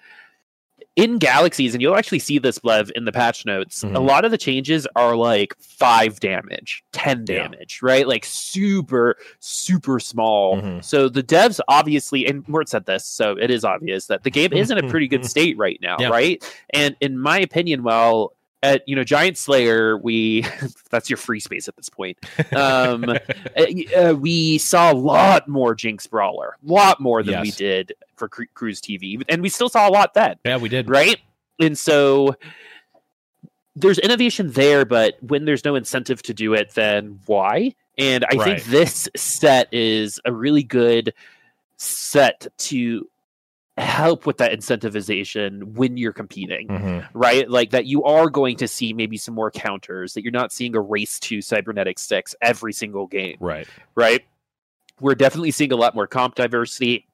in 0.99 1.17
Galaxies, 1.17 1.73
and 1.73 1.81
you'll 1.81 1.95
actually 1.95 2.19
see 2.19 2.39
this, 2.39 2.59
Blev, 2.59 2.91
in 2.95 3.05
the 3.05 3.12
patch 3.12 3.45
notes, 3.45 3.83
a 3.83 3.88
Mhm. 3.88 4.05
lot 4.07 4.25
of 4.25 4.31
the 4.31 4.38
changes 4.38 4.88
are 4.95 5.15
like 5.15 5.53
five 5.59 6.19
damage, 6.19 6.83
10 6.91 7.25
Yeah. 7.27 7.43
damage, 7.43 7.79
right? 7.81 8.07
Like 8.07 8.25
super, 8.25 9.15
super 9.39 9.99
small. 9.99 10.57
Mhm. 10.62 10.83
So 10.83 11.07
the 11.09 11.23
devs 11.23 11.59
obviously, 11.67 12.25
and 12.27 12.47
Mort 12.49 12.67
said 12.69 12.85
this, 12.85 13.05
so 13.05 13.35
it 13.39 13.49
is 13.49 13.63
obvious 13.63 14.07
that 14.07 14.23
the 14.23 14.29
game 14.31 14.51
is 14.53 14.71
in 14.71 14.77
a 14.77 14.83
pretty 14.89 15.07
good 15.07 15.25
state 15.25 15.57
right 15.57 15.79
now, 15.81 15.95
Yeah. 15.99 16.09
right? 16.09 16.43
And 16.71 16.95
in 16.99 17.17
my 17.17 17.39
opinion, 17.39 17.83
well, 17.83 18.33
at 18.61 18.87
you 18.87 18.95
know 18.95 19.03
Giant 19.03 19.37
Slayer, 19.37 19.97
we 19.97 20.45
that's 20.89 21.09
your 21.09 21.17
free 21.17 21.39
space 21.39 21.67
at 21.67 21.75
this 21.75 21.89
point. 21.89 22.17
Um, 22.53 23.09
uh, 23.09 23.15
uh, 23.97 24.13
we 24.13 24.57
saw 24.57 24.91
a 24.91 24.93
lot 24.95 25.47
more 25.47 25.75
Jinx 25.75 26.07
Brawler, 26.07 26.57
a 26.67 26.71
lot 26.71 26.99
more 26.99 27.23
than 27.23 27.41
we 27.41 27.51
did 27.51 27.93
for 28.15 28.27
Cru- 28.27 28.47
Cruise 28.53 28.81
TV, 28.81 29.21
and 29.29 29.41
we 29.41 29.49
still 29.49 29.69
saw 29.69 29.87
a 29.87 29.91
lot 29.91 30.13
then, 30.13 30.35
Yeah, 30.45 30.57
we 30.57 30.69
did. 30.69 30.89
right? 30.89 31.17
And 31.59 31.77
so 31.77 32.35
there's 33.75 33.99
innovation 33.99 34.51
there, 34.51 34.83
but 34.85 35.15
when 35.21 35.45
there's 35.45 35.63
no 35.63 35.75
incentive 35.75 36.21
to 36.23 36.33
do 36.33 36.53
it, 36.53 36.71
then 36.73 37.19
why? 37.25 37.73
And 37.97 38.25
I 38.25 38.35
Right. 38.35 38.61
think 38.61 38.63
this 38.65 39.07
set 39.15 39.67
is 39.73 40.19
a 40.25 40.31
really 40.33 40.63
good 40.63 41.13
set 41.77 42.47
to 42.57 43.08
help 43.79 44.25
with 44.25 44.37
that 44.37 44.51
incentivization 44.51 45.73
when 45.73 45.97
you're 45.97 46.13
competing 46.13 46.67
Mhm. 46.67 47.07
right? 47.13 47.49
Like 47.49 47.71
that 47.71 47.85
you 47.85 48.03
are 48.03 48.29
going 48.29 48.57
to 48.57 48.67
see 48.67 48.93
maybe 48.93 49.17
some 49.17 49.33
more 49.33 49.49
counters, 49.51 50.13
that 50.13 50.23
you're 50.23 50.31
not 50.31 50.51
seeing 50.51 50.75
a 50.75 50.81
race 50.81 51.19
to 51.21 51.41
cybernetic 51.41 51.97
sticks 51.99 52.35
every 52.41 52.73
single 52.73 53.07
game, 53.07 53.37
Right. 53.39 53.67
right? 53.95 54.23
We're 54.99 55.15
definitely 55.15 55.51
seeing 55.51 55.71
a 55.71 55.77
lot 55.77 55.95
more 55.95 56.07
comp 56.07 56.35
diversity. 56.35 57.05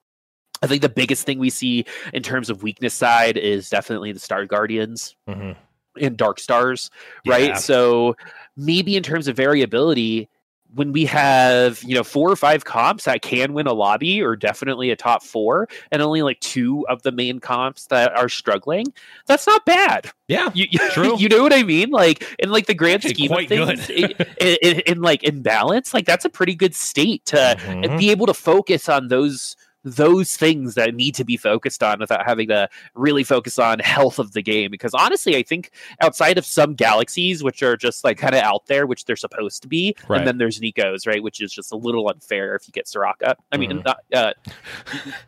I 0.61 0.67
think 0.67 0.81
the 0.81 0.89
biggest 0.89 1.25
thing 1.25 1.37
we 1.37 1.49
see 1.49 1.85
in 2.13 2.23
terms 2.23 2.49
of 2.49 2.63
weakness 2.63 2.93
side 2.93 3.37
is 3.37 3.69
definitely 3.69 4.11
the 4.11 4.19
Star 4.19 4.45
Guardians 4.45 5.15
Mhm. 5.27 5.55
and 6.01 6.17
Dark 6.17 6.39
Stars, 6.39 6.89
right? 7.27 7.49
Yeah. 7.49 7.53
So 7.55 8.15
maybe 8.57 8.95
in 8.95 9.03
terms 9.03 9.27
of 9.27 9.35
variability, 9.35 10.29
when 10.75 10.91
we 10.91 11.05
have 11.05 11.81
you 11.83 11.95
know 11.95 12.03
four 12.03 12.29
or 12.29 12.35
five 12.35 12.65
comps 12.65 13.05
that 13.05 13.21
can 13.21 13.53
win 13.53 13.65
a 13.65 13.73
lobby 13.73 14.21
or 14.21 14.35
definitely 14.35 14.91
a 14.91 14.95
top 14.95 15.23
four 15.23 15.67
and 15.91 16.01
only 16.01 16.21
like 16.21 16.39
two 16.41 16.85
of 16.89 17.01
the 17.01 17.11
main 17.11 17.39
comps 17.39 17.87
that 17.87 18.15
are 18.15 18.29
struggling 18.29 18.85
that's 19.25 19.47
not 19.47 19.65
bad 19.65 20.11
Yeah, 20.27 20.51
you, 20.53 20.67
True. 20.91 21.15
you 21.19 21.29
know 21.29 21.41
what 21.41 21.53
i 21.53 21.63
mean 21.63 21.89
like 21.89 22.23
in 22.39 22.49
like 22.51 22.67
the 22.67 22.73
grand 22.73 23.05
Actually, 23.05 23.13
scheme 23.27 23.31
of 23.31 23.47
things 23.47 23.89
in, 24.39 25.01
like 25.01 25.23
in 25.23 25.41
balance 25.41 25.93
like 25.93 26.05
that's 26.05 26.25
a 26.25 26.29
pretty 26.29 26.55
good 26.55 26.75
state 26.75 27.25
to 27.25 27.55
Mhm. 27.65 27.97
be 27.97 28.11
able 28.11 28.25
to 28.27 28.33
focus 28.33 28.89
on 28.89 29.07
those 29.07 29.55
those 29.85 30.35
things 30.35 30.73
that 30.73 30.93
need 30.95 31.13
to 31.15 31.23
be 31.23 31.37
focused 31.37 31.83
on 31.83 31.99
without 31.99 32.25
having 32.25 32.47
to 32.47 32.67
really 32.95 33.23
focus 33.23 33.59
on 33.59 33.77
health 33.79 34.17
of 34.17 34.33
the 34.33 34.41
game 34.41 34.71
because 34.71 34.93
honestly 34.95 35.37
i 35.37 35.43
think 35.43 35.69
outside 36.01 36.37
of 36.39 36.45
some 36.45 36.73
galaxies 36.73 37.43
which 37.43 37.61
are 37.61 37.77
just 37.77 38.03
like 38.03 38.17
kind 38.17 38.33
of 38.33 38.41
out 38.41 38.65
there 38.65 38.87
which 38.87 39.05
they're 39.05 39.15
supposed 39.15 39.61
to 39.61 39.67
be 39.67 39.95
Right. 40.07 40.17
and 40.17 40.27
then 40.27 40.39
there's 40.39 40.59
Neeko's 40.59 41.05
right 41.05 41.21
which 41.21 41.39
is 41.39 41.53
just 41.53 41.71
a 41.71 41.75
little 41.77 42.09
unfair 42.09 42.55
if 42.55 42.67
you 42.67 42.71
get 42.71 42.87
Soraka 42.87 43.35
i 43.51 43.57
mean 43.57 43.71
Mhm. 43.71 43.85
not 43.85 43.99
uh, 44.13 44.33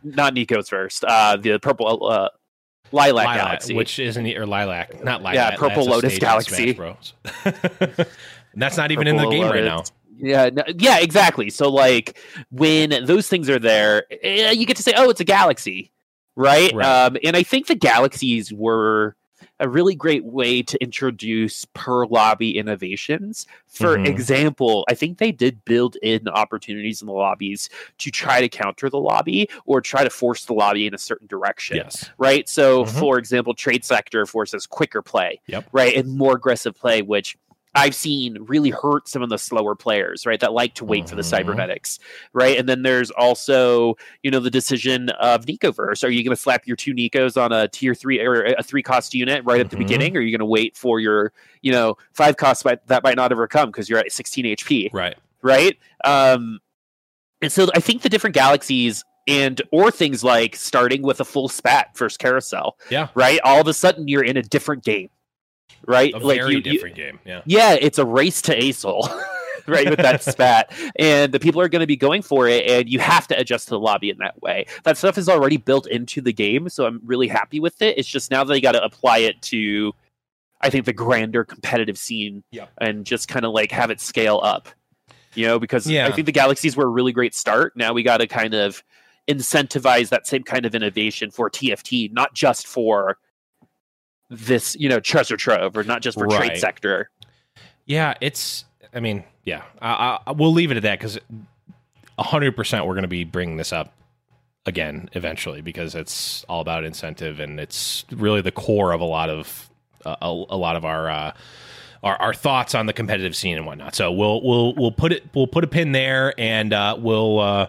not 0.03 0.33
Neeko's 0.33 0.67
first 0.69 1.03
uh 1.05 1.37
the 1.37 1.59
purple 1.59 2.07
uh 2.07 2.29
lilac, 2.91 3.25
Lilac, 3.27 3.35
galaxy 3.37 3.75
which 3.75 3.99
isn't 3.99 4.25
or 4.35 4.45
lilac, 4.47 5.03
not 5.03 5.21
lilac. 5.21 5.35
Yeah, 5.51 5.57
Purple 5.57 5.85
Lotus 5.85 6.17
Galaxy. 6.17 6.71
That's 8.55 8.77
not 8.77 8.91
even 8.91 9.07
in 9.07 9.17
the 9.17 9.23
Purple 9.23 9.31
game 9.31 9.43
right 9.51 9.63
now. 9.63 9.83
Yeah, 10.17 10.49
no, 10.51 10.63
yeah, 10.77 10.99
exactly. 10.99 11.49
So 11.49 11.69
like 11.69 12.17
when 12.49 13.05
those 13.05 13.27
things 13.27 13.49
are 13.49 13.59
there, 13.59 14.03
eh, 14.23 14.51
you 14.51 14.65
get 14.65 14.77
to 14.77 14.83
say, 14.83 14.93
"Oh, 14.97 15.09
it's 15.09 15.19
a 15.19 15.25
galaxy," 15.25 15.91
right? 16.35 16.73
Right. 16.73 16.85
Um, 16.85 17.17
and 17.23 17.35
I 17.35 17.43
think 17.43 17.67
the 17.67 17.75
galaxies 17.75 18.51
were 18.51 19.15
a 19.59 19.69
really 19.69 19.95
great 19.95 20.23
way 20.23 20.61
to 20.61 20.81
introduce 20.83 21.65
per 21.73 22.05
lobby 22.07 22.57
innovations. 22.57 23.45
For 23.67 23.97
Mhm. 23.97 24.07
example, 24.07 24.85
I 24.89 24.93
think 24.93 25.17
they 25.17 25.31
did 25.31 25.63
build 25.65 25.95
in 26.03 26.27
opportunities 26.27 27.01
in 27.01 27.07
the 27.07 27.13
lobbies 27.13 27.69
to 27.99 28.11
try 28.11 28.39
to 28.41 28.49
counter 28.49 28.89
the 28.89 28.99
lobby 28.99 29.49
or 29.65 29.81
try 29.81 30.03
to 30.03 30.09
force 30.09 30.45
the 30.45 30.53
lobby 30.53 30.85
in 30.85 30.93
a 30.93 30.99
certain 30.99 31.27
direction 31.27 31.77
Yes. 31.77 32.09
right? 32.17 32.47
So, 32.47 32.85
Mhm. 32.85 32.99
for 32.99 33.17
example, 33.17 33.53
trade 33.53 33.83
sector 33.83 34.25
forces 34.25 34.65
quicker 34.67 35.01
play, 35.01 35.39
Yep. 35.47 35.65
right, 35.71 35.95
and 35.95 36.17
more 36.17 36.35
aggressive 36.35 36.75
play, 36.75 37.01
which 37.01 37.35
I've 37.75 37.93
seen 37.93 38.37
really 38.41 38.71
hurt 38.71 39.07
some 39.07 39.21
of 39.21 39.29
the 39.29 39.37
slower 39.37 39.75
players, 39.75 40.25
right, 40.25 40.39
that 40.39 40.53
like 40.53 40.73
to 40.75 40.85
wait 40.85 41.07
for 41.07 41.15
the 41.15 41.21
Mhm. 41.21 41.25
cybernetics, 41.29 41.99
right? 42.33 42.57
And 42.57 42.67
then 42.67 42.81
there's 42.81 43.11
also, 43.11 43.95
you 44.23 44.31
know, 44.31 44.39
the 44.39 44.49
decision 44.49 45.09
of 45.19 45.45
Neekoverse. 45.45 46.03
Are 46.03 46.09
you 46.09 46.23
going 46.23 46.35
to 46.35 46.41
slap 46.41 46.65
your 46.65 46.75
two 46.75 46.93
Neekos 46.93 47.39
on 47.39 47.51
a 47.51 47.67
tier 47.67 47.93
three 47.93 48.19
or 48.19 48.43
a 48.45 48.63
three 48.63 48.81
cost 48.81 49.13
unit 49.13 49.43
right 49.45 49.59
at 49.59 49.69
the 49.69 49.75
Mhm. 49.75 49.79
beginning, 49.79 50.17
or 50.17 50.19
are 50.19 50.23
you 50.23 50.31
going 50.31 50.39
to 50.39 50.45
wait 50.45 50.75
for 50.75 50.99
your, 50.99 51.31
you 51.61 51.71
know, 51.71 51.97
five 52.13 52.37
costs 52.37 52.65
might, 52.65 52.85
that 52.87 53.03
might 53.03 53.15
not 53.15 53.31
ever 53.31 53.47
come 53.47 53.69
because 53.69 53.89
you're 53.89 53.99
at 53.99 54.11
16 54.11 54.45
HP? 54.45 54.89
Right. 54.91 55.15
right? 55.43 55.77
Um, 56.03 56.59
and 57.41 57.51
so 57.51 57.67
I 57.75 57.79
think 57.79 58.01
the 58.01 58.09
different 58.09 58.33
galaxies 58.33 59.03
and 59.27 59.61
or 59.71 59.91
things 59.91 60.23
like 60.23 60.55
starting 60.55 61.03
with 61.03 61.19
a 61.19 61.25
full 61.25 61.47
spat 61.47 61.95
first 61.95 62.17
carousel, 62.17 62.77
Yeah. 62.89 63.09
right? 63.13 63.39
All 63.43 63.61
of 63.61 63.67
a 63.67 63.73
sudden 63.73 64.07
you're 64.07 64.23
in 64.23 64.35
a 64.37 64.41
different 64.41 64.83
game, 64.83 65.09
right? 65.85 66.13
A 66.13 66.17
like 66.19 66.37
very 66.39 66.51
you- 66.53 66.57
you- 66.57 66.63
different 66.63 66.95
game. 66.95 67.19
Yeah. 67.25 67.41
yeah, 67.45 67.73
it's 67.73 67.97
a 67.97 68.05
race 68.05 68.41
to 68.43 68.57
ASOL, 68.59 69.07
right? 69.67 69.89
With 69.89 69.99
that 69.99 70.23
spat, 70.23 70.71
and 70.97 71.31
the 71.31 71.39
people 71.39 71.61
are 71.61 71.69
going 71.69 71.81
to 71.81 71.87
be 71.87 71.95
going 71.97 72.21
for 72.21 72.47
it, 72.47 72.65
and 72.69 72.89
you 72.89 72.99
have 72.99 73.27
to 73.27 73.39
adjust 73.39 73.65
to 73.67 73.71
the 73.71 73.79
lobby 73.79 74.09
in 74.09 74.17
that 74.19 74.41
way. 74.41 74.65
That 74.83 74.97
stuff 74.97 75.17
is 75.17 75.27
already 75.29 75.57
built 75.57 75.87
into 75.87 76.21
the 76.21 76.33
game, 76.33 76.69
so 76.69 76.85
I'm 76.85 77.01
really 77.05 77.27
happy 77.27 77.59
with 77.59 77.81
it. 77.81 77.97
It's 77.97 78.07
just 78.07 78.31
now 78.31 78.43
that 78.43 78.53
they 78.53 78.61
got 78.61 78.73
to 78.73 78.83
apply 78.83 79.19
it 79.19 79.41
to, 79.43 79.93
I 80.61 80.69
think, 80.69 80.85
the 80.85 80.93
grander 80.93 81.43
competitive 81.43 81.97
scene, 81.97 82.43
and 82.79 83.05
just 83.05 83.27
kind 83.27 83.45
of 83.45 83.51
like 83.51 83.71
have 83.71 83.89
it 83.91 83.99
scale 84.01 84.39
up, 84.43 84.69
you 85.35 85.45
know? 85.47 85.59
Because 85.59 85.85
Yeah. 85.89 86.07
I 86.07 86.11
think 86.11 86.25
the 86.25 86.31
galaxies 86.31 86.75
were 86.77 86.85
a 86.85 86.89
really 86.89 87.11
great 87.11 87.35
start. 87.35 87.75
Now 87.75 87.93
we 87.93 88.03
got 88.03 88.17
to 88.17 88.27
kind 88.27 88.53
of 88.53 88.83
incentivize 89.27 90.09
that 90.09 90.25
same 90.25 90.43
kind 90.43 90.65
of 90.65 90.73
innovation 90.73 91.29
for 91.31 91.49
TFT, 91.49 92.11
not 92.13 92.33
just 92.33 92.65
for 92.67 93.17
this, 94.29 94.75
you 94.79 94.89
know, 94.89 94.99
treasure 94.99 95.37
trove, 95.37 95.77
or 95.77 95.83
not 95.83 96.01
just 96.01 96.17
for 96.17 96.25
Right. 96.27 96.47
trade 96.47 96.57
sector. 96.59 97.09
Yeah, 97.85 98.13
it's. 98.21 98.65
I 98.93 98.99
mean, 98.99 99.23
yeah. 99.45 99.63
I, 99.81 100.19
I, 100.27 100.31
we'll 100.31 100.53
leave 100.53 100.71
it 100.71 100.77
at 100.77 100.83
that 100.83 100.99
because 100.99 101.17
hundred 102.19 102.55
percent 102.55 102.85
we're 102.85 102.93
going 102.95 103.03
to 103.03 103.07
be 103.07 103.23
bringing 103.23 103.57
this 103.57 103.71
up 103.71 103.93
again 104.65 105.09
eventually 105.13 105.61
because 105.61 105.95
it's 105.95 106.43
all 106.49 106.59
about 106.61 106.83
incentive 106.83 107.39
and 107.39 107.59
it's 107.59 108.03
really 108.11 108.41
the 108.41 108.51
core 108.51 108.91
of 108.91 108.99
a 109.01 109.05
lot 109.05 109.29
of 109.29 109.69
uh, 110.05 110.15
a, 110.21 110.25
a 110.27 110.57
lot 110.57 110.75
of 110.75 110.85
our. 110.85 111.09
Uh, 111.09 111.31
our, 112.03 112.15
our 112.21 112.33
thoughts 112.33 112.75
on 112.75 112.85
the 112.85 112.93
competitive 112.93 113.35
scene 113.35 113.57
and 113.57 113.65
whatnot. 113.65 113.95
So 113.95 114.11
we'll 114.11 114.39
we'll 114.43 114.75
we'll 114.75 114.91
put 114.91 115.11
it 115.11 115.23
we'll 115.33 115.47
put 115.47 115.63
a 115.63 115.67
pin 115.67 115.93
there, 115.93 116.31
and 116.39 116.71
uh, 116.71 116.95
we'll 116.97 117.39
uh, 117.39 117.67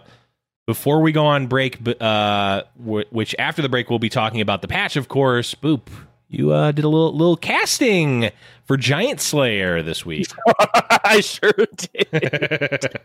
before 0.67 1.01
we 1.01 1.11
go 1.11 1.25
on 1.25 1.47
break, 1.47 1.79
uh, 1.99 2.61
w- 2.79 3.05
which 3.09 3.35
after 3.39 3.63
the 3.63 3.69
break 3.69 3.89
we'll 3.89 3.97
be 3.97 4.07
talking 4.07 4.39
about 4.39 4.61
the 4.61 4.67
patch, 4.67 4.95
of 4.97 5.07
course. 5.07 5.55
Boop, 5.55 5.81
you 6.29 6.51
uh, 6.51 6.71
did 6.71 6.85
a 6.85 6.89
little 6.89 7.15
little 7.15 7.37
casting 7.37 8.29
for 8.65 8.77
Giant 8.77 9.19
Slayer 9.19 9.81
this 9.81 10.05
week. 10.05 10.27
I 11.03 11.21
sure 11.21 11.51
did. 11.75 12.99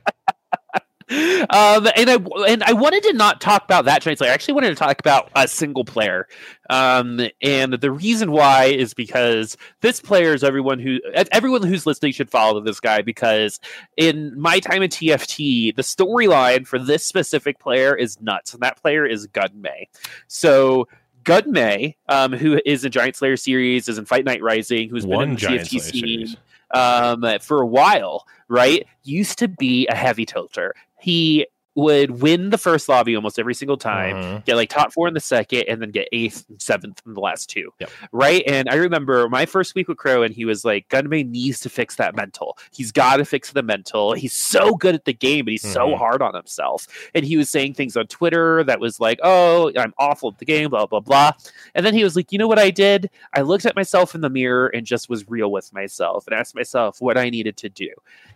um, 1.10 1.88
and 1.96 2.10
I 2.10 2.18
and 2.48 2.62
I 2.62 2.72
wanted 2.74 3.02
to 3.04 3.12
not 3.14 3.40
talk 3.40 3.64
about 3.64 3.86
that 3.86 4.02
Giant 4.02 4.18
Slayer. 4.18 4.30
I 4.30 4.34
actually 4.34 4.54
wanted 4.54 4.68
to 4.68 4.74
talk 4.74 5.00
about 5.00 5.30
a 5.34 5.48
single 5.48 5.84
player. 5.84 6.28
Um, 6.68 7.20
and 7.40 7.74
the 7.74 7.90
reason 7.90 8.30
why 8.30 8.66
is 8.66 8.92
because 8.92 9.56
this 9.80 10.00
player 10.00 10.34
is 10.34 10.44
everyone 10.44 10.78
who 10.78 11.00
everyone 11.32 11.62
who's 11.62 11.86
listening 11.86 12.12
should 12.12 12.30
follow 12.30 12.60
this 12.60 12.80
guy 12.80 13.00
because 13.00 13.58
in 13.96 14.38
my 14.38 14.60
time 14.60 14.82
in 14.82 14.90
TFT, 14.90 15.74
the 15.74 15.82
storyline 15.82 16.66
for 16.66 16.78
this 16.78 17.04
specific 17.04 17.58
player 17.58 17.94
is 17.94 18.20
nuts, 18.20 18.52
and 18.52 18.62
that 18.62 18.80
player 18.80 19.06
is 19.06 19.26
Gunmay. 19.28 19.86
So. 20.28 20.88
Gunmay, 21.24 21.96
um, 22.08 22.32
who 22.32 22.60
is 22.64 22.84
in 22.84 22.92
Giant 22.92 23.16
Slayer 23.16 23.36
series, 23.36 23.88
is 23.88 23.98
in 23.98 24.04
Fight 24.04 24.24
Night 24.24 24.42
Rising, 24.42 24.88
who's 24.88 25.04
been 25.04 25.12
in 25.12 25.18
One 25.18 25.30
the 25.30 25.36
Giant 25.36 25.62
TFT 25.62 25.80
Slayer 25.80 26.26
scene 26.26 26.36
um, 26.72 27.24
for 27.40 27.60
a 27.60 27.66
while, 27.66 28.26
right? 28.48 28.86
Used 29.02 29.38
to 29.38 29.48
be 29.48 29.86
a 29.88 29.94
heavy 29.94 30.26
tilter. 30.26 30.74
He 31.00 31.46
would 31.74 32.22
win 32.22 32.50
the 32.50 32.58
first 32.58 32.88
lobby 32.88 33.16
almost 33.16 33.38
every 33.38 33.54
single 33.54 33.76
time, 33.76 34.16
Mhm. 34.16 34.44
get 34.44 34.54
like 34.56 34.68
top 34.70 34.92
four 34.92 35.08
in 35.08 35.14
the 35.14 35.20
second, 35.20 35.64
and 35.68 35.82
then 35.82 35.90
get 35.90 36.08
eighth 36.12 36.44
and 36.48 36.60
seventh 36.62 37.02
in 37.04 37.14
the 37.14 37.20
last 37.20 37.50
two. 37.50 37.72
Yep. 37.80 37.90
Right. 38.12 38.44
And 38.46 38.68
I 38.68 38.74
remember 38.76 39.28
my 39.28 39.44
first 39.46 39.74
week 39.74 39.88
with 39.88 39.96
Crow, 39.98 40.22
and 40.22 40.34
he 40.34 40.44
was 40.44 40.64
like, 40.64 40.88
Gunmay 40.88 41.28
needs 41.28 41.60
to 41.60 41.68
fix 41.68 41.96
that 41.96 42.14
mental. 42.14 42.56
He's 42.72 42.92
got 42.92 43.16
to 43.16 43.24
fix 43.24 43.50
the 43.50 43.62
mental. 43.62 44.12
He's 44.12 44.32
so 44.32 44.74
good 44.74 44.94
at 44.94 45.04
the 45.04 45.12
game, 45.12 45.44
but 45.46 45.52
he's 45.52 45.62
so 45.72 45.88
Mhm. 45.88 45.98
hard 45.98 46.22
on 46.22 46.34
himself. 46.34 46.86
And 47.14 47.24
he 47.24 47.36
was 47.36 47.50
saying 47.50 47.74
things 47.74 47.96
on 47.96 48.06
Twitter 48.06 48.62
that 48.64 48.78
was 48.80 49.00
like, 49.00 49.18
oh, 49.22 49.72
I'm 49.76 49.94
awful 49.98 50.30
at 50.30 50.38
the 50.38 50.44
game, 50.44 50.70
blah, 50.70 50.86
blah, 50.86 51.00
blah. 51.00 51.32
And 51.74 51.84
then 51.84 51.94
he 51.94 52.04
was 52.04 52.14
like, 52.16 52.30
you 52.32 52.38
know 52.38 52.46
what 52.48 52.58
I 52.58 52.70
did? 52.70 53.10
I 53.32 53.40
looked 53.40 53.66
at 53.66 53.74
myself 53.74 54.14
in 54.14 54.20
the 54.20 54.30
mirror 54.30 54.68
and 54.68 54.86
just 54.86 55.08
was 55.08 55.28
real 55.28 55.50
with 55.50 55.72
myself 55.72 56.26
and 56.26 56.38
asked 56.38 56.54
myself 56.54 57.00
what 57.00 57.18
I 57.18 57.30
needed 57.30 57.56
to 57.58 57.68
do. 57.68 57.88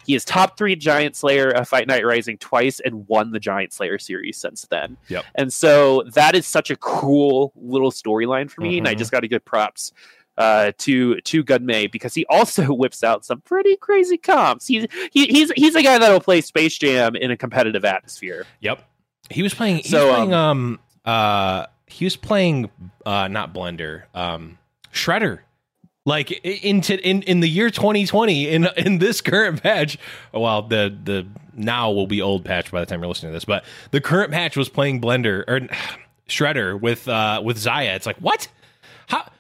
He 0.07 0.15
is 0.15 0.25
top 0.25 0.57
three 0.57 0.75
Giant 0.75 1.17
Slayer, 1.17 1.55
uh, 1.55 1.65
Fight 1.65 1.87
Night 1.87 2.05
Rising 2.05 2.39
twice, 2.39 2.81
and 2.81 3.07
won 3.29 3.33
the 3.33 3.41
Giant 3.41 3.73
Slayer 3.73 3.99
series 3.99 4.37
since 4.39 4.67
then. 4.71 4.97
Yep. 5.09 5.25
And 5.35 5.53
so 5.53 6.03
that 6.15 6.35
is 6.35 6.47
such 6.47 6.71
a 6.71 6.77
cool 6.77 7.53
little 7.57 7.91
storyline 7.91 8.51
for 8.51 8.63
me, 8.63 8.79
and 8.79 8.89
I 8.89 8.95
Mhm. 8.95 8.99
just 8.99 9.11
got 9.13 9.21
to 9.21 9.29
give 9.29 9.45
props 9.45 9.93
uh, 10.39 10.71
to 10.79 11.21
to 11.23 11.43
Gunmay 11.45 11.91
because 11.91 12.15
he 12.15 12.25
also 12.31 12.73
whips 12.73 13.03
out 13.03 13.25
some 13.25 13.41
pretty 13.41 13.77
crazy 13.77 14.17
comps. 14.17 14.67
He's 14.69 14.87
he, 15.13 15.27
he's 15.27 15.51
he's 15.57 15.75
a 15.75 15.83
guy 15.83 15.99
that'll 15.99 16.21
play 16.21 16.41
Space 16.41 16.79
Jam 16.79 17.17
in 17.17 17.31
a 17.31 17.37
competitive 17.37 17.85
atmosphere. 17.85 18.47
Yep. 18.61 18.85
He 19.31 19.43
was 19.43 19.53
playing. 19.53 19.79
He 19.79 19.89
So, 19.89 20.07
was 20.07 20.15
playing. 20.15 20.35
Um. 20.35 20.79
Uh. 21.05 21.67
He 21.87 22.05
was 22.05 22.17
playing. 22.17 22.71
Uh. 23.05 23.29
Not 23.29 23.53
Blender. 23.53 24.05
Um. 24.15 24.59
Shredder. 24.93 25.41
Like 26.07 26.31
i- 26.45 26.49
into 26.49 26.99
in 27.07 27.23
in 27.23 27.41
the 27.41 27.49
year 27.49 27.71
2020 27.71 28.49
in 28.49 28.69
in 28.77 28.99
this 28.99 29.21
current 29.21 29.63
patch. 29.63 29.99
Well, 30.33 30.63
the 30.63 30.97
the 31.05 31.27
now 31.55 31.91
will 31.91 32.07
be 32.07 32.23
old 32.23 32.45
patch 32.45 32.71
by 32.71 32.81
the 32.81 32.87
time 32.87 33.01
you're 33.01 33.09
listening 33.09 33.31
to 33.33 33.37
this, 33.37 33.45
but 33.45 33.65
the 33.91 34.01
current 34.01 34.31
patch 34.33 34.57
was 34.57 34.69
playing 34.69 35.01
Blender 35.01 35.45
or 35.49 35.61
Shredder 36.29 36.81
with 36.81 37.09
uh 37.09 37.43
with 37.45 37.59
Xayah. 37.59 37.95
It's 37.97 38.07
like 38.07 38.17
what? 38.19 38.49
How? 39.09 39.31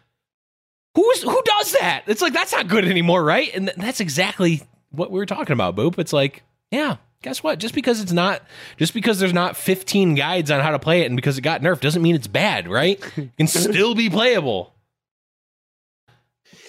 Who's 0.94 1.22
who 1.22 1.42
does 1.44 1.72
that? 1.72 2.02
It's 2.06 2.20
like 2.20 2.32
that's 2.32 2.52
not 2.52 2.68
good 2.68 2.84
anymore, 2.84 3.22
right? 3.22 3.50
And 3.54 3.66
th- 3.68 3.76
that's 3.78 4.00
exactly 4.00 4.62
what 4.90 5.10
we 5.10 5.18
were 5.18 5.26
talking 5.26 5.52
about, 5.52 5.76
Boop. 5.76 5.98
It's 5.98 6.12
like, 6.12 6.42
yeah, 6.72 6.96
guess 7.22 7.42
what? 7.42 7.58
Just 7.60 7.74
because 7.74 8.00
it's 8.00 8.10
not, 8.12 8.42
just 8.78 8.94
because 8.94 9.20
there's 9.20 9.34
not 9.34 9.56
15 9.56 10.14
guides 10.16 10.50
on 10.50 10.60
how 10.60 10.70
to 10.70 10.78
play 10.78 11.02
it, 11.02 11.06
and 11.06 11.14
because 11.14 11.38
it 11.38 11.42
got 11.42 11.60
nerfed, 11.62 11.80
doesn't 11.80 12.02
mean 12.02 12.14
it's 12.16 12.26
bad, 12.26 12.68
right? 12.68 12.98
It 13.16 13.36
can 13.36 13.46
still 13.46 13.94
be 13.94 14.10
playable. 14.10 14.74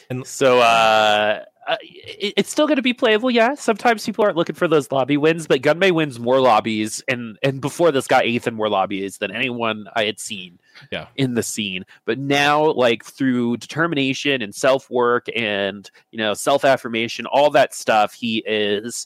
And 0.10 0.26
so 0.26 0.60
uh, 0.60 1.44
uh, 1.68 1.78
it, 1.82 2.34
it's 2.36 2.50
still 2.50 2.66
going 2.66 2.78
to 2.78 2.82
be 2.82 2.94
playable. 2.94 3.30
Yeah, 3.30 3.54
sometimes 3.54 4.04
people 4.04 4.26
aren't 4.26 4.38
looking 4.38 4.56
for 4.56 4.68
those 4.68 4.92
lobby 4.92 5.18
wins, 5.18 5.46
but 5.46 5.62
Gunmay 5.62 5.92
wins 5.92 6.20
more 6.20 6.42
lobbies, 6.42 7.04
and 7.08 7.38
and 7.44 7.62
before 7.62 7.92
this 7.92 8.08
got 8.08 8.26
eighth 8.26 8.48
in 8.48 8.56
more 8.56 8.70
lobbies 8.70 9.20
than 9.20 9.32
anyone 9.32 9.88
I 9.96 10.06
had 10.06 10.20
seen. 10.20 10.60
Yeah. 10.92 11.08
in 11.18 11.34
the 11.34 11.44
scene. 11.44 11.86
But 12.06 12.20
now, 12.20 12.72
like 12.72 13.04
through 13.04 13.58
determination 13.58 14.42
and 14.42 14.56
self 14.56 14.90
work 14.90 15.28
and 15.36 15.90
you 16.12 16.18
know 16.18 16.34
self 16.34 16.64
affirmation, 16.64 17.26
all 17.26 17.50
that 17.52 17.74
stuff, 17.74 18.14
he 18.14 18.38
is 18.48 19.06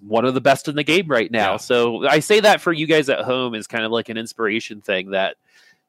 one 0.00 0.24
of 0.24 0.34
the 0.34 0.40
best 0.40 0.68
in 0.68 0.74
the 0.74 0.82
game 0.82 1.06
right 1.06 1.30
now. 1.30 1.52
Yeah. 1.52 1.56
So 1.58 2.06
I 2.06 2.18
say 2.20 2.40
that 2.40 2.60
for 2.60 2.72
you 2.72 2.86
guys 2.86 3.08
at 3.08 3.20
home 3.20 3.54
is 3.54 3.66
kind 3.66 3.84
of 3.84 3.92
like 3.92 4.08
an 4.08 4.16
inspiration 4.16 4.80
thing 4.80 5.10
that 5.10 5.36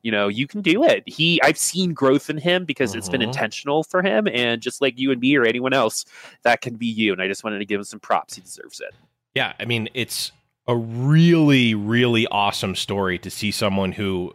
you 0.07 0.11
know 0.11 0.29
you 0.29 0.47
can 0.47 0.61
do 0.61 0.85
it. 0.85 1.03
He 1.05 1.41
I've 1.43 1.57
seen 1.57 1.93
growth 1.93 2.29
in 2.29 2.37
him 2.37 2.63
because 2.63 2.95
it's 2.95 3.09
been 3.09 3.19
Mhm. 3.19 3.25
intentional 3.25 3.83
for 3.83 4.01
him, 4.01 4.25
and 4.29 4.61
just 4.61 4.81
like 4.81 4.97
you 4.97 5.11
and 5.11 5.19
me 5.19 5.35
or 5.35 5.43
anyone 5.43 5.73
else, 5.73 6.05
that 6.43 6.61
can 6.61 6.75
be 6.77 6.87
you. 6.87 7.11
And 7.11 7.21
I 7.21 7.27
just 7.27 7.43
wanted 7.43 7.59
to 7.59 7.65
give 7.65 7.77
him 7.81 7.83
some 7.83 7.99
props. 7.99 8.35
He 8.35 8.41
deserves 8.41 8.79
it. 8.79 8.95
Yeah, 9.35 9.51
I 9.59 9.65
mean, 9.65 9.89
it's 9.93 10.31
a 10.65 10.77
really, 10.77 11.75
really 11.75 12.25
awesome 12.27 12.73
story 12.73 13.19
to 13.19 13.29
see 13.29 13.51
someone 13.51 13.91
who 13.91 14.33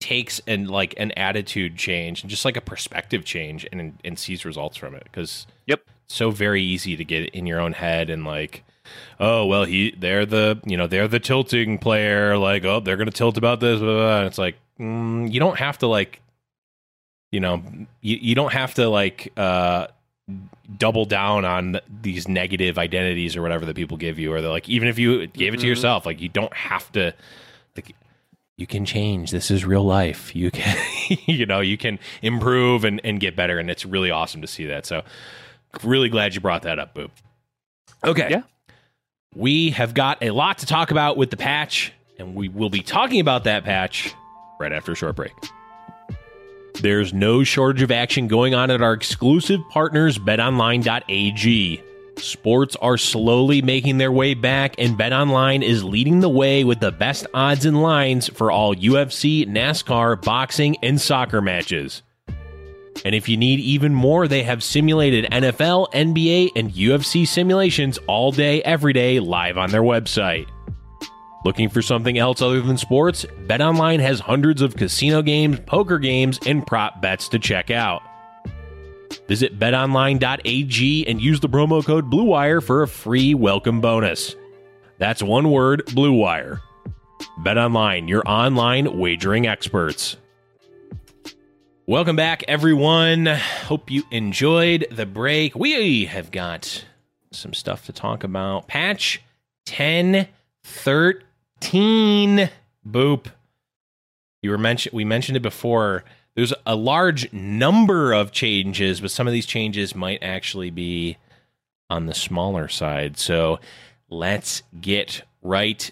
takes 0.00 0.40
and 0.46 0.70
like 0.70 0.94
an 0.98 1.10
attitude 1.12 1.76
change 1.76 2.22
and 2.22 2.30
just 2.30 2.44
like 2.44 2.56
a 2.56 2.60
perspective 2.60 3.24
change 3.24 3.66
and 3.72 3.98
and 4.04 4.18
sees 4.20 4.44
results 4.44 4.76
from 4.76 4.94
it 4.94 5.02
because 5.04 5.48
Yep. 5.66 5.82
so 6.06 6.30
very 6.30 6.62
easy 6.62 6.96
to 6.96 7.04
get 7.04 7.28
in 7.34 7.44
your 7.44 7.60
own 7.60 7.72
head 7.72 8.08
and 8.08 8.24
like 8.24 8.62
oh 9.18 9.46
well 9.46 9.64
he 9.64 9.94
they're 9.98 10.26
the 10.26 10.60
you 10.64 10.76
know 10.76 10.86
they're 10.86 11.08
the 11.08 11.20
tilting 11.20 11.78
player. 11.78 12.36
Like 12.38 12.64
oh 12.64 12.80
they're 12.80 12.96
gonna 12.96 13.10
tilt 13.10 13.36
about 13.36 13.60
this 13.60 13.78
blah, 13.80 13.88
blah, 13.88 13.96
blah. 14.02 14.18
and 14.18 14.26
it's 14.26 14.38
like 14.38 14.56
mm, 14.78 15.32
you 15.32 15.40
don't 15.40 15.58
have 15.58 15.78
to 15.78 15.86
like 15.86 16.20
you 17.32 17.40
know 17.40 17.62
you, 18.00 18.16
you 18.20 18.34
don't 18.34 18.52
have 18.52 18.74
to 18.74 18.88
like 18.88 19.32
uh 19.36 19.86
double 20.78 21.04
down 21.04 21.44
on 21.44 21.80
these 22.02 22.28
negative 22.28 22.78
identities 22.78 23.36
or 23.36 23.42
whatever 23.42 23.66
that 23.66 23.74
people 23.74 23.96
give 23.96 24.18
you 24.18 24.32
or 24.32 24.40
they're 24.40 24.50
like 24.50 24.68
even 24.68 24.86
if 24.88 24.98
you 24.98 25.26
gave 25.26 25.52
it 25.54 25.58
to 25.58 25.66
Mhm. 25.66 25.68
yourself 25.70 26.06
like 26.06 26.20
you 26.20 26.28
don't 26.28 26.54
have 26.54 26.90
to 26.92 27.12
like 27.76 27.94
you 28.56 28.66
can 28.66 28.84
change. 28.84 29.30
This 29.30 29.50
is 29.50 29.64
real 29.64 29.84
life. 29.84 30.36
You 30.36 30.50
can 30.50 30.76
you 31.26 31.46
know 31.46 31.60
you 31.60 31.78
can 31.78 31.98
improve 32.20 32.84
and, 32.84 33.00
and 33.04 33.18
get 33.18 33.34
better. 33.34 33.58
And 33.58 33.70
it's 33.70 33.86
really 33.86 34.10
awesome 34.10 34.42
to 34.42 34.46
see 34.46 34.66
that. 34.66 34.84
So 34.84 35.02
really 35.82 36.10
glad 36.10 36.34
you 36.34 36.40
brought 36.42 36.62
that 36.62 36.78
up 36.78 36.94
boop. 36.94 37.10
Okay. 38.04 38.28
Yeah. 38.30 38.42
We 39.34 39.70
have 39.70 39.94
got 39.94 40.22
a 40.22 40.30
lot 40.30 40.58
to 40.58 40.66
talk 40.66 40.90
about 40.90 41.16
with 41.16 41.30
the 41.30 41.36
patch 41.36 41.92
and 42.18 42.34
we 42.34 42.48
will 42.48 42.70
be 42.70 42.82
talking 42.82 43.20
about 43.20 43.44
that 43.44 43.64
patch 43.64 44.14
right 44.58 44.72
after 44.72 44.92
a 44.92 44.96
short 44.96 45.16
break 45.16 45.32
there's 46.80 47.12
no 47.12 47.44
shortage 47.44 47.82
of 47.82 47.90
action 47.90 48.26
going 48.26 48.54
on 48.54 48.70
at 48.70 48.80
our 48.80 48.94
exclusive 48.94 49.60
partners, 49.68 50.18
betonline.ag. 50.18 51.82
Sports 52.16 52.76
are 52.76 52.96
slowly 52.96 53.62
making 53.62 53.98
their 53.98 54.12
way 54.12 54.34
back, 54.34 54.74
and 54.78 54.98
BetOnline 54.98 55.62
is 55.62 55.84
leading 55.84 56.20
the 56.20 56.28
way 56.28 56.64
with 56.64 56.80
the 56.80 56.92
best 56.92 57.26
odds 57.34 57.66
and 57.66 57.82
lines 57.82 58.28
for 58.28 58.50
all 58.50 58.74
UFC, 58.74 59.46
NASCAR, 59.46 60.22
boxing, 60.22 60.76
and 60.82 61.00
soccer 61.00 61.40
matches. 61.40 62.02
And 63.04 63.14
if 63.14 63.28
you 63.28 63.36
need 63.36 63.60
even 63.60 63.94
more, 63.94 64.28
they 64.28 64.42
have 64.42 64.62
simulated 64.62 65.30
NFL, 65.30 65.92
NBA, 65.92 66.50
and 66.56 66.72
UFC 66.72 67.26
simulations 67.26 67.98
all 68.06 68.32
day, 68.32 68.62
every 68.62 68.92
day, 68.92 69.20
live 69.20 69.56
on 69.56 69.70
their 69.70 69.82
website. 69.82 70.46
Looking 71.44 71.70
for 71.70 71.80
something 71.80 72.18
else 72.18 72.42
other 72.42 72.60
than 72.60 72.76
sports? 72.76 73.24
BetOnline 73.46 74.00
has 74.00 74.20
hundreds 74.20 74.60
of 74.60 74.76
casino 74.76 75.22
games, 75.22 75.58
poker 75.60 75.98
games, 75.98 76.38
and 76.44 76.66
prop 76.66 77.00
bets 77.00 77.28
to 77.30 77.38
check 77.38 77.70
out. 77.70 78.02
Visit 79.26 79.58
betonline.ag 79.58 81.06
and 81.08 81.20
use 81.20 81.40
the 81.40 81.48
promo 81.48 81.84
code 81.84 82.10
BLUEWIRE 82.10 82.62
for 82.62 82.82
a 82.82 82.88
free 82.88 83.32
welcome 83.32 83.80
bonus. 83.80 84.36
That's 84.98 85.22
one 85.22 85.50
word, 85.50 85.86
BLUEWIRE. 85.86 86.60
BetOnline, 87.42 88.08
your 88.08 88.22
online 88.26 88.98
wagering 88.98 89.46
experts. 89.46 90.16
Welcome 91.90 92.14
back, 92.14 92.44
everyone. 92.46 93.26
Hope 93.26 93.90
you 93.90 94.04
enjoyed 94.12 94.86
the 94.92 95.06
break. 95.06 95.56
We 95.56 96.04
have 96.04 96.30
got 96.30 96.84
some 97.32 97.52
stuff 97.52 97.86
to 97.86 97.92
talk 97.92 98.22
about. 98.22 98.68
Patch 98.68 99.20
10 99.66 100.28
13 100.62 102.48
boop 102.88 103.26
you 104.40 104.50
were 104.50 104.56
mentioned 104.58 104.92
we 104.92 105.04
mentioned 105.04 105.36
it 105.36 105.42
before 105.42 106.04
there's 106.36 106.54
a 106.64 106.76
large 106.76 107.32
number 107.32 108.12
of 108.12 108.30
changes 108.30 109.00
but 109.00 109.10
some 109.10 109.26
of 109.26 109.32
these 109.32 109.46
changes 109.46 109.92
might 109.92 110.22
actually 110.22 110.70
be 110.70 111.16
on 111.90 112.06
the 112.06 112.14
smaller 112.14 112.68
side 112.68 113.18
so 113.18 113.58
let's 114.08 114.62
get 114.80 115.22
right 115.42 115.90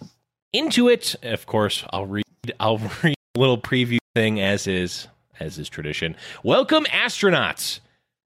into 0.53 0.89
it 0.89 1.17
of 1.25 1.45
course 1.45 1.85
i'll 1.91 2.07
read 2.07 2.25
i'll 2.61 2.79
read 3.03 3.17
a 3.35 3.39
little 3.41 3.59
preview 3.59 3.99
thing 4.15 4.41
as 4.41 4.69
is 4.69 5.09
as 5.41 5.59
is 5.59 5.69
tradition 5.69 6.17
welcome 6.43 6.85
astronauts 6.87 7.81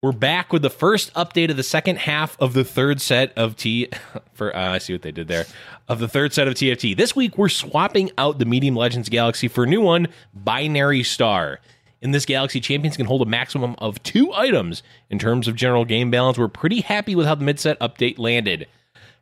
we're 0.02 0.12
back 0.12 0.50
with 0.50 0.62
the 0.62 0.70
first 0.70 1.12
update 1.12 1.50
of 1.50 1.58
the 1.58 1.62
second 1.62 1.98
half 1.98 2.34
of 2.40 2.54
the 2.54 2.64
third 2.64 3.02
set 3.02 3.36
of 3.36 3.54
T. 3.54 3.90
For 4.32 4.56
uh, 4.56 4.72
I 4.72 4.78
see 4.78 4.94
what 4.94 5.02
they 5.02 5.12
did 5.12 5.28
there 5.28 5.44
of 5.90 5.98
the 5.98 6.08
third 6.08 6.32
set 6.32 6.48
of 6.48 6.54
TFT. 6.54 6.96
This 6.96 7.14
week 7.14 7.36
we're 7.36 7.50
swapping 7.50 8.10
out 8.16 8.38
the 8.38 8.46
Medium 8.46 8.74
Legends 8.74 9.10
Galaxy 9.10 9.46
for 9.46 9.64
a 9.64 9.66
new 9.66 9.82
one, 9.82 10.08
Binary 10.32 11.02
Star. 11.02 11.60
In 12.00 12.12
this 12.12 12.24
galaxy, 12.24 12.60
champions 12.60 12.96
can 12.96 13.04
hold 13.04 13.20
a 13.20 13.26
maximum 13.26 13.74
of 13.78 14.02
two 14.02 14.32
items. 14.32 14.82
In 15.10 15.18
terms 15.18 15.48
of 15.48 15.54
general 15.54 15.84
game 15.84 16.10
balance, 16.10 16.38
we're 16.38 16.48
pretty 16.48 16.80
happy 16.80 17.14
with 17.14 17.26
how 17.26 17.34
the 17.34 17.44
mid-set 17.44 17.78
update 17.80 18.18
landed. 18.18 18.68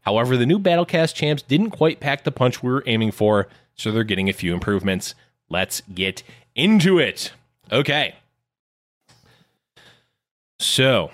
However, 0.02 0.36
the 0.36 0.46
new 0.46 0.60
Battlecast 0.60 1.14
champs 1.14 1.42
didn't 1.42 1.70
quite 1.70 1.98
pack 1.98 2.22
the 2.22 2.30
punch 2.30 2.62
we 2.62 2.70
were 2.70 2.84
aiming 2.86 3.10
for, 3.10 3.48
so 3.74 3.90
they're 3.90 4.04
getting 4.04 4.28
a 4.28 4.32
few 4.32 4.54
improvements. 4.54 5.14
Let's 5.48 5.82
get 5.92 6.22
into 6.54 6.98
it. 6.98 7.32
Okay. 7.70 8.14
So, 10.60 11.10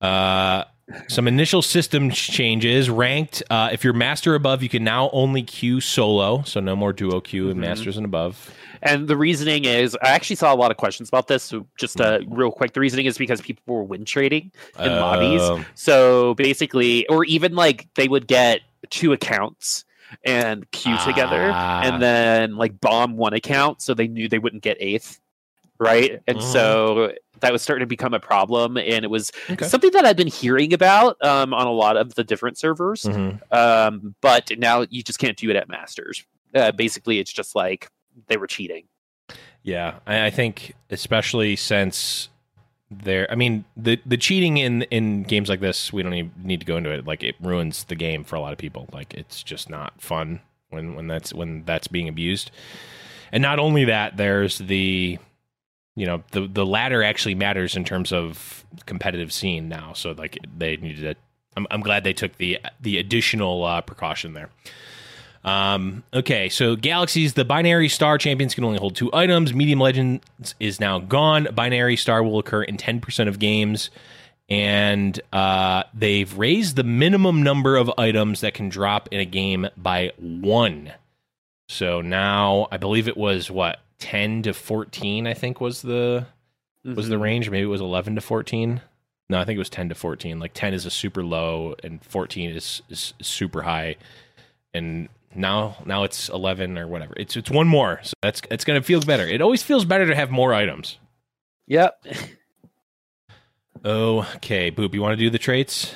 uh, 0.00 0.64
some 1.08 1.28
initial 1.28 1.62
system 1.62 2.10
changes. 2.10 2.90
Ranked, 2.90 3.42
uh, 3.50 3.70
if 3.72 3.84
you're 3.84 3.92
master 3.92 4.34
above, 4.34 4.62
you 4.62 4.68
can 4.68 4.82
now 4.82 5.08
only 5.12 5.42
queue 5.42 5.80
solo, 5.80 6.42
so 6.42 6.58
no 6.58 6.74
more 6.74 6.92
duo 6.92 7.20
queue 7.20 7.48
and 7.50 7.58
Mhm. 7.58 7.62
masters 7.62 7.96
and 7.96 8.04
above. 8.04 8.52
And 8.82 9.06
the 9.06 9.16
reasoning 9.16 9.64
is, 9.66 9.96
I 10.02 10.08
actually 10.08 10.36
saw 10.36 10.52
a 10.52 10.56
lot 10.56 10.70
of 10.72 10.76
questions 10.78 11.08
about 11.08 11.28
this. 11.28 11.44
So 11.44 11.66
just 11.78 12.00
uh, 12.00 12.20
real 12.26 12.50
quick, 12.50 12.72
the 12.72 12.80
reasoning 12.80 13.06
is 13.06 13.16
because 13.18 13.40
people 13.40 13.62
were 13.74 13.84
win 13.84 14.04
trading 14.04 14.50
in 14.80 14.90
lobbies. 14.98 15.42
Um, 15.42 15.66
So 15.74 16.34
basically, 16.34 17.06
or 17.06 17.24
even 17.26 17.54
like 17.54 17.86
they 17.94 18.08
would 18.08 18.26
get 18.26 18.62
two 18.88 19.12
accounts 19.12 19.84
and 20.24 20.68
queue 20.72 20.96
together, 21.04 21.50
Ah. 21.54 21.82
and 21.84 22.02
then 22.02 22.56
like 22.56 22.80
bomb 22.80 23.16
one 23.16 23.34
account, 23.34 23.80
so 23.82 23.94
they 23.94 24.08
knew 24.08 24.28
they 24.28 24.40
wouldn't 24.40 24.62
get 24.64 24.76
eighth, 24.80 25.20
right? 25.80 26.20
And 26.28 26.38
Mhm. 26.38 26.42
so 26.42 27.12
that 27.40 27.52
was 27.52 27.62
starting 27.62 27.80
to 27.82 27.86
become 27.88 28.14
a 28.14 28.20
problem, 28.20 28.76
and 28.76 29.04
it 29.04 29.10
was 29.10 29.32
Okay. 29.50 29.66
something 29.66 29.90
that 29.92 30.04
I've 30.04 30.16
been 30.16 30.26
hearing 30.28 30.72
about 30.74 31.16
um, 31.24 31.52
on 31.54 31.66
a 31.66 31.72
lot 31.72 31.96
of 31.96 32.14
the 32.14 32.22
different 32.22 32.58
servers. 32.58 33.04
mhm. 33.04 33.40
Um, 33.52 34.14
but 34.20 34.52
now 34.58 34.86
you 34.90 35.02
just 35.02 35.18
can't 35.18 35.36
do 35.36 35.50
it 35.50 35.56
at 35.56 35.68
masters. 35.68 36.24
Uh, 36.54 36.70
basically, 36.72 37.18
it's 37.18 37.32
just 37.32 37.54
like 37.56 37.90
they 38.28 38.36
were 38.36 38.46
cheating. 38.46 38.84
Yeah, 39.62 39.98
I, 40.06 40.26
I 40.26 40.30
think 40.30 40.74
especially 40.90 41.56
since 41.56 42.28
there, 42.90 43.30
I 43.30 43.34
mean, 43.36 43.64
the 43.76 43.98
the 44.04 44.16
cheating 44.16 44.56
in 44.58 44.82
in 44.82 45.22
games 45.22 45.48
like 45.48 45.60
this, 45.60 45.92
we 45.92 46.02
don't 46.02 46.14
even 46.14 46.32
need 46.42 46.60
to 46.60 46.66
go 46.66 46.76
into 46.76 46.90
it. 46.90 47.06
Like 47.06 47.22
it 47.22 47.36
ruins 47.40 47.84
the 47.84 47.94
game 47.94 48.24
for 48.24 48.36
a 48.36 48.40
lot 48.40 48.52
of 48.52 48.58
people. 48.58 48.88
Like 48.92 49.14
it's 49.14 49.42
just 49.42 49.70
not 49.70 50.00
fun 50.00 50.40
when 50.70 50.94
when 50.94 51.06
that's 51.06 51.32
when 51.32 51.64
that's 51.64 51.88
being 51.88 52.08
abused. 52.08 52.50
And 53.32 53.42
not 53.42 53.58
only 53.60 53.84
that, 53.84 54.16
there's 54.16 54.58
the 54.58 55.18
you 56.00 56.06
know 56.06 56.22
the 56.30 56.48
the 56.48 56.64
latter 56.64 57.02
actually 57.02 57.34
matters 57.34 57.76
in 57.76 57.84
terms 57.84 58.10
of 58.10 58.64
competitive 58.86 59.30
scene 59.34 59.68
now. 59.68 59.92
So 59.92 60.12
like 60.12 60.38
they 60.56 60.78
needed 60.78 61.02
to. 61.02 61.20
I'm 61.58 61.66
I'm 61.70 61.82
glad 61.82 62.04
they 62.04 62.14
took 62.14 62.38
the 62.38 62.58
the 62.80 62.96
additional 62.96 63.64
uh, 63.64 63.82
precaution 63.82 64.32
there. 64.32 64.48
Um, 65.44 66.02
okay, 66.14 66.48
so 66.48 66.74
Galaxies, 66.74 67.34
the 67.34 67.44
Binary 67.44 67.90
Star 67.90 68.16
champions 68.16 68.54
can 68.54 68.64
only 68.64 68.78
hold 68.78 68.96
two 68.96 69.10
items. 69.12 69.52
Medium 69.52 69.78
Legends 69.78 70.54
is 70.58 70.80
now 70.80 70.98
gone. 70.98 71.48
Binary 71.54 71.96
Star 71.96 72.22
will 72.22 72.38
occur 72.38 72.62
in 72.62 72.76
10% 72.76 73.28
of 73.28 73.38
games. 73.38 73.90
And 74.50 75.18
uh, 75.32 75.84
they've 75.94 76.36
raised 76.36 76.76
the 76.76 76.82
minimum 76.82 77.42
number 77.42 77.76
of 77.76 77.90
items 77.96 78.40
that 78.40 78.52
can 78.52 78.68
drop 78.68 79.08
in 79.12 79.20
a 79.20 79.24
game 79.24 79.68
by 79.76 80.12
one. 80.18 80.92
So 81.68 82.00
now 82.00 82.66
I 82.70 82.76
believe 82.76 83.08
it 83.08 83.16
was 83.16 83.50
what, 83.50 83.78
10 84.00 84.42
to 84.42 84.52
14, 84.52 85.26
I 85.26 85.34
think 85.34 85.60
was 85.60 85.82
the 85.82 86.26
was 86.84 87.08
the 87.08 87.16
Mhm. 87.16 87.20
range. 87.22 87.50
Maybe 87.50 87.62
it 87.64 87.66
was 87.66 87.80
11 87.82 88.14
to 88.16 88.20
14. 88.20 88.80
No, 89.28 89.38
I 89.38 89.44
think 89.44 89.56
it 89.56 89.60
was 89.60 89.70
10 89.70 89.88
to 89.90 89.94
14. 89.94 90.40
Like 90.40 90.52
10 90.54 90.74
is 90.74 90.86
a 90.86 90.90
super 90.90 91.22
low 91.22 91.74
and 91.84 92.02
14 92.04 92.50
is, 92.50 92.82
is 92.88 93.14
super 93.22 93.62
high. 93.62 93.96
And 94.74 95.08
now 95.34 95.76
now 95.84 96.02
it's 96.04 96.28
11 96.30 96.76
or 96.78 96.88
whatever. 96.88 97.14
It's 97.16 97.36
it's 97.36 97.50
one 97.50 97.68
more. 97.68 98.00
So 98.02 98.14
that's 98.22 98.40
it's 98.50 98.64
going 98.64 98.80
to 98.80 98.84
feel 98.84 99.00
better. 99.02 99.26
It 99.28 99.40
always 99.40 99.62
feels 99.62 99.84
better 99.84 100.06
to 100.06 100.14
have 100.16 100.30
more 100.30 100.52
items. 100.54 100.98
Yep. 101.68 102.04
Okay, 103.84 104.70
Boop, 104.70 104.92
you 104.92 105.00
want 105.00 105.12
to 105.12 105.16
do 105.24 105.30
the 105.30 105.38
traits? 105.38 105.94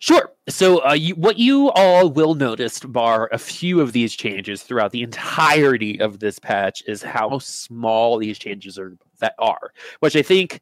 Sure. 0.00 0.32
So, 0.48 0.84
uh, 0.86 0.92
you, 0.92 1.14
what 1.14 1.38
you 1.38 1.70
all 1.70 2.10
will 2.10 2.34
notice, 2.34 2.80
bar 2.80 3.28
a 3.32 3.38
few 3.38 3.80
of 3.80 3.92
these 3.92 4.14
changes 4.14 4.62
throughout 4.62 4.90
the 4.90 5.02
entirety 5.02 6.00
of 6.00 6.18
this 6.18 6.38
patch, 6.38 6.82
is 6.86 7.02
how 7.02 7.38
small 7.38 8.18
these 8.18 8.38
changes 8.38 8.78
are 8.78 8.96
that 9.20 9.34
are, 9.38 9.72
which 10.00 10.16
I 10.16 10.22
think 10.22 10.60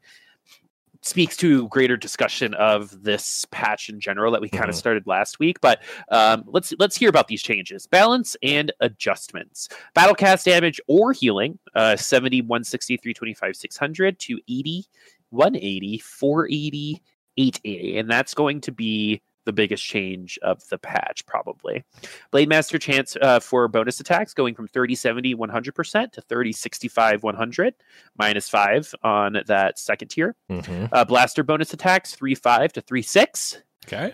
speaks 1.05 1.37
to 1.39 1.67
greater 1.69 1.97
discussion 1.97 2.55
of 2.55 3.03
this 3.03 3.45
patch 3.51 3.89
in 3.89 3.99
general 3.99 4.31
that 4.31 4.41
we 4.41 4.49
kind 4.49 4.69
of 4.69 4.77
Mhm. 4.77 4.79
started 4.79 5.07
last 5.07 5.41
week. 5.41 5.61
But 5.61 5.83
um, 6.11 6.45
let's 6.47 6.73
let's 6.79 6.97
hear 6.97 7.09
about 7.09 7.27
these 7.27 7.43
changes: 7.43 7.87
balance 7.87 8.37
and 8.43 8.71
adjustments. 8.81 9.69
Battle 9.95 10.15
cast 10.15 10.45
damage 10.45 10.81
or 10.87 11.13
healing: 11.13 11.59
uh, 11.75 11.97
70, 11.97 12.43
160, 12.43 12.97
325, 12.99 13.57
600 13.57 14.19
to 14.21 14.39
80, 14.49 14.85
180, 15.31 15.99
480, 15.99 17.03
880, 17.37 17.99
and 17.99 18.11
that's 18.11 18.35
going 18.35 18.61
to 18.63 18.73
be 18.73 19.23
the 19.45 19.53
biggest 19.53 19.85
change 19.85 20.39
of 20.43 20.67
the 20.69 20.79
patch, 20.79 21.27
probably. 21.27 21.85
Blade 22.31 22.49
Master 22.49 22.79
chance 22.79 23.17
uh, 23.21 23.41
for 23.41 23.67
bonus 23.69 24.01
attacks 24.01 24.35
going 24.35 24.55
from 24.55 24.69
30, 24.69 24.95
70, 24.95 25.35
100% 25.35 26.13
to 26.13 26.21
30, 26.21 26.53
65, 26.53 27.23
100, 27.23 27.75
minus 28.19 28.49
5 28.49 28.95
on 29.03 29.39
that 29.47 29.79
second 29.79 30.09
tier. 30.09 30.37
Mhm. 30.51 30.89
Uh, 30.93 31.05
blaster 31.05 31.43
bonus 31.43 31.73
attacks 31.73 32.15
3, 32.15 32.35
5 32.35 32.73
to 32.75 32.81
3, 32.81 33.03
6. 33.03 33.63
Okay. 33.87 34.13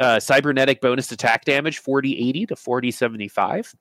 Uh, 0.00 0.18
cybernetic 0.18 0.80
bonus 0.80 1.12
attack 1.12 1.44
damage 1.44 1.78
40, 1.78 2.18
80 2.28 2.46
to 2.46 2.56
40, 2.56 2.90
75. 2.90 3.74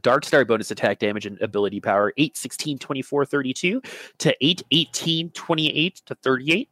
Dark 0.00 0.24
Star 0.24 0.44
bonus 0.44 0.70
attack 0.70 1.00
damage 1.00 1.26
and 1.26 1.40
ability 1.42 1.80
power 1.80 2.14
8, 2.16 2.36
16, 2.36 2.78
24, 2.78 3.26
32 3.26 3.82
to 4.18 4.36
8, 4.40 4.62
18, 4.70 5.30
28 5.30 6.02
to 6.06 6.14
38. 6.14 6.68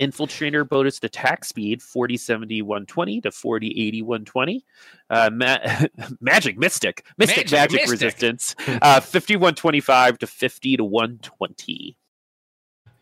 Infiltrator 0.00 0.66
bonus 0.68 0.98
attack 1.02 1.44
speed 1.44 1.82
40, 1.82 2.16
70, 2.16 2.62
120 2.62 3.20
to 3.20 3.30
40, 3.30 3.68
80, 3.86 4.02
120. 4.02 4.64
Uh, 5.10 5.30
ma- 5.32 5.58
magic 6.20 6.58
Mystic. 6.58 7.04
Mystic 7.18 7.50
Magic 7.50 7.52
magic, 7.52 7.72
Mystic. 7.88 7.90
resistance 7.90 8.54
uh, 8.82 9.00
50, 9.00 9.36
125 9.36 10.18
to 10.18 10.26
50 10.26 10.76
to 10.78 10.84
120. 10.84 11.96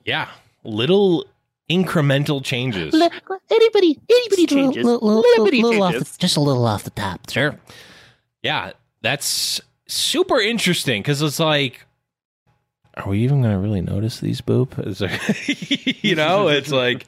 Yeah. 0.05 0.29
Little 0.65 1.25
incremental 1.71 2.43
changes. 2.43 2.95
anybody, 2.95 3.99
anybody 4.11 4.47
changes. 4.47 4.85
Little, 4.85 5.21
Little 5.21 5.45
bitty 5.45 5.63
little 5.63 5.83
off 5.83 5.93
the, 5.93 5.99
changes. 6.01 6.17
just 6.17 6.37
a 6.37 6.41
little 6.41 6.67
off 6.67 6.83
the 6.85 6.91
top. 6.91 7.31
Sure. 7.31 7.59
Yeah, 8.43 8.73
that's 9.03 9.61
super 9.87 10.41
interesting 10.41 11.03
because 11.03 11.23
it's 11.23 11.39
like, 11.39 11.85
are 12.99 13.09
we 13.09 13.21
even 13.21 13.43
going 13.43 13.55
to 13.55 13.59
really 13.61 13.81
notice 13.81 14.21
these 14.21 14.41
boop? 14.41 14.79
Is 14.87 14.99
there, 14.99 15.19
you 16.03 16.15
know, 16.15 16.49
it's 16.49 16.71
like, 16.73 17.07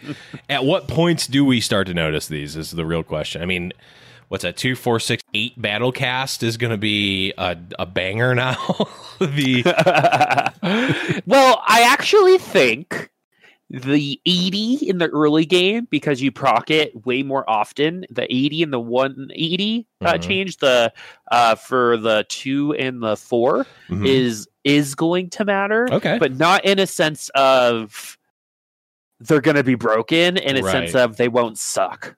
at 0.48 0.64
what 0.64 0.88
points 0.88 1.26
do 1.26 1.44
we 1.44 1.61
start 1.61 1.87
to 1.88 1.94
notice 1.94 2.29
these? 2.29 2.57
Is 2.57 2.70
the 2.70 2.87
real 2.87 3.03
question. 3.03 3.42
I 3.42 3.46
mean, 3.46 3.72
what's 4.29 4.42
that? 4.42 4.57
Two, 4.57 4.76
four, 4.76 5.00
six, 5.00 5.22
eight 5.35 5.61
battle 5.61 5.92
cast 5.92 6.42
is 6.42 6.57
going 6.57 6.70
to 6.70 6.76
be 6.79 7.33
a, 7.37 7.57
a 7.79 7.87
banger 7.87 8.35
now. 8.35 8.55
the 9.18 9.62
well, 11.26 11.62
I 11.66 11.83
actually 11.83 12.38
think 12.38 13.11
the 13.72 14.20
80 14.26 14.88
in 14.88 14.98
the 14.98 15.09
early 15.09 15.44
game 15.44 15.87
because 15.90 16.20
you 16.20 16.33
proc 16.33 16.70
it 16.70 17.07
way 17.07 17.22
more 17.22 17.48
often. 17.48 18.05
The 18.11 18.24
80 18.24 18.64
and 18.64 18.72
the 18.72 18.81
180 18.81 19.87
uh, 20.00 20.14
Mhm. 20.14 20.20
change 20.22 20.57
the 20.57 20.92
uh, 21.31 21.55
for 21.55 21.96
the 21.96 22.26
two 22.29 22.74
and 22.74 23.00
the 23.03 23.16
4 23.16 23.64
Mhm. 23.88 24.07
is 24.07 24.48
is 24.64 24.94
going 24.94 25.30
to 25.30 25.44
matter, 25.44 25.88
okay, 25.90 26.18
but 26.18 26.36
not 26.36 26.64
in 26.64 26.78
a 26.78 26.86
sense 26.86 27.30
of 27.34 28.18
they're 29.20 29.40
going 29.40 29.56
to 29.56 29.64
be 29.64 29.74
broken. 29.74 30.36
In 30.36 30.56
a 30.56 30.62
sense 30.62 30.94
of 30.94 31.16
they 31.16 31.28
won't 31.28 31.58
suck. 31.58 32.16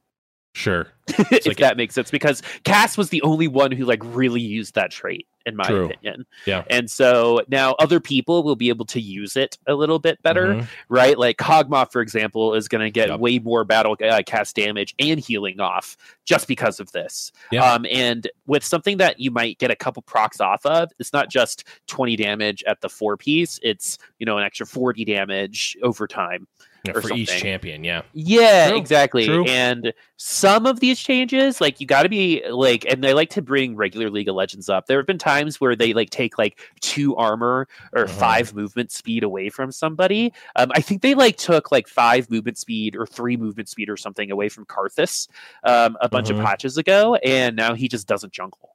Sure. 0.53 0.89
if 1.09 1.47
like- 1.47 1.57
that 1.59 1.77
makes 1.77 1.95
sense, 1.95 2.11
because 2.11 2.43
Cass 2.65 2.97
was 2.97 3.11
the 3.11 3.23
only 3.23 3.49
one 3.49 3.73
who 3.73 3.85
like 3.85 4.01
really 4.05 4.41
used 4.41 4.75
that 4.77 4.91
trait, 4.93 5.27
in 5.45 5.57
my 5.57 5.65
True. 5.65 5.87
opinion. 5.87 6.25
Yeah. 6.47 6.63
And 6.71 6.89
so 6.89 7.41
now 7.49 7.75
other 7.81 7.99
people 7.99 8.45
will 8.45 8.55
be 8.55 8.69
able 8.69 8.85
to 8.87 9.01
use 9.01 9.37
it 9.37 9.59
a 9.67 9.75
little 9.75 9.99
bit 9.99 10.23
better, 10.23 10.55
Mhm. 10.55 10.67
right? 10.89 11.19
Like 11.19 11.39
Kog'Maw, 11.39 11.91
for 11.91 12.01
example, 12.01 12.55
is 12.55 12.69
going 12.69 12.83
to 12.85 12.91
get 12.91 13.09
Yep. 13.09 13.19
way 13.19 13.39
more 13.41 13.65
battle 13.65 13.97
uh, 14.01 14.23
cast 14.25 14.55
damage 14.55 14.95
and 15.01 15.19
healing 15.19 15.59
off 15.59 15.97
just 16.25 16.47
because 16.47 16.79
of 16.79 16.93
this. 16.93 17.33
Yeah. 17.51 17.65
Um, 17.65 17.85
and 17.91 18.29
with 18.47 18.63
something 18.65 18.99
that 18.99 19.19
you 19.19 19.33
might 19.33 19.59
get 19.59 19.73
a 19.73 19.77
couple 19.77 20.03
procs 20.03 20.41
off 20.41 20.65
of, 20.65 20.91
it's 21.01 21.13
not 21.13 21.29
just 21.29 21.65
20 21.89 22.15
damage 22.15 22.63
at 22.69 22.81
the 22.81 22.89
four 22.89 23.17
piece, 23.17 23.59
it's, 23.63 23.99
you 24.21 24.27
know, 24.27 24.39
an 24.39 24.45
extra 24.45 24.67
40 24.67 25.05
damage 25.05 25.77
over 25.83 26.07
time. 26.07 26.47
Yeah, 26.85 26.93
or 26.97 27.03
for 27.03 27.15
each 27.15 27.29
champion. 27.29 27.85
Yeah. 27.85 28.03
Yeah, 28.13 28.71
True, 28.71 28.79
exactly. 28.79 29.25
true. 29.25 29.45
And 29.45 29.93
some 30.17 30.67
of 30.67 30.81
these 30.81 30.99
changes, 30.99 31.61
like 31.61 31.81
you 31.81 31.87
got 31.87 32.03
to 32.03 32.09
be 32.09 32.43
like, 32.51 32.85
and 32.87 33.05
they 33.05 33.15
like 33.15 33.31
to 33.31 33.43
bring 33.43 33.77
regular 33.77 34.11
League 34.11 34.29
of 34.29 34.35
Legends 34.35 34.69
up. 34.69 34.87
There 34.87 34.99
have 34.99 35.07
been 35.07 35.17
times 35.19 35.61
where 35.61 35.77
they 35.77 35.93
like 35.95 36.11
take 36.11 36.39
like 36.39 36.59
two 36.81 37.15
armor 37.15 37.69
or 37.93 38.05
Uh-huh. 38.05 38.13
five 38.19 38.53
movement 38.55 38.91
speed 38.91 39.23
away 39.23 39.49
from 39.49 39.71
somebody. 39.71 40.33
Um, 40.57 40.73
I 40.75 40.81
think 40.81 41.03
they 41.03 41.15
like 41.15 41.37
took 41.37 41.71
like 41.71 41.87
five 41.87 42.29
movement 42.31 42.59
speed 42.59 42.97
or 42.97 43.07
three 43.07 43.37
movement 43.37 43.69
speed 43.69 43.89
or 43.89 43.97
something 43.97 44.33
away 44.33 44.49
from 44.49 44.65
Karthus 44.67 45.29
um, 45.63 45.97
a 46.01 46.09
bunch 46.09 46.31
of 46.31 46.37
patches 46.39 46.79
ago, 46.79 47.15
and 47.17 47.55
now 47.55 47.75
he 47.75 47.87
just 47.87 48.09
doesn't 48.09 48.33
jungle. 48.33 48.75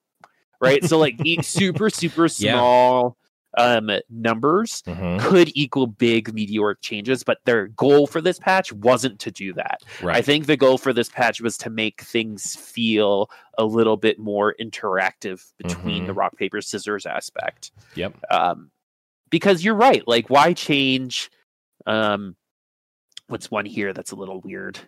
Right, 0.62 0.84
so 0.84 0.98
like 0.98 1.18
the 1.18 1.40
super 1.44 1.90
super 1.90 2.28
Yeah. 2.38 2.56
Um 3.58 3.90
numbers 4.10 4.84
Mhm. 4.86 5.20
could 5.20 5.52
equal 5.56 5.88
big 5.88 6.34
meteoric 6.34 6.82
changes, 6.82 7.24
but 7.24 7.40
their 7.46 7.68
goal 7.68 8.08
for 8.08 8.22
this 8.22 8.40
patch 8.40 8.72
wasn't 8.72 9.20
to 9.20 9.32
do 9.32 9.52
that. 9.54 9.82
Right. 10.02 10.16
I 10.16 10.22
think 10.22 10.46
the 10.46 10.56
goal 10.58 10.78
for 10.78 10.94
this 10.94 11.10
patch 11.10 11.42
was 11.42 11.58
to 11.60 11.70
make 11.70 12.02
things 12.02 12.56
feel 12.56 13.30
a 13.58 13.66
little 13.66 13.98
bit 13.98 14.20
more 14.20 14.56
interactive 14.62 15.44
between 15.58 16.04
Mhm. 16.04 16.08
the 16.08 16.14
rock 16.14 16.38
paper 16.38 16.62
scissors 16.62 17.06
aspect. 17.06 17.72
Yep. 17.96 18.14
Um, 18.32 18.72
because 19.30 19.64
you're 19.64 19.76
right. 19.76 20.08
Like, 20.08 20.30
why 20.30 20.54
change? 20.54 21.30
Um, 21.86 22.36
what's 23.28 23.50
one 23.52 23.66
here 23.66 23.92
that's 23.94 24.12
a 24.12 24.16
little 24.16 24.40
weird? 24.42 24.80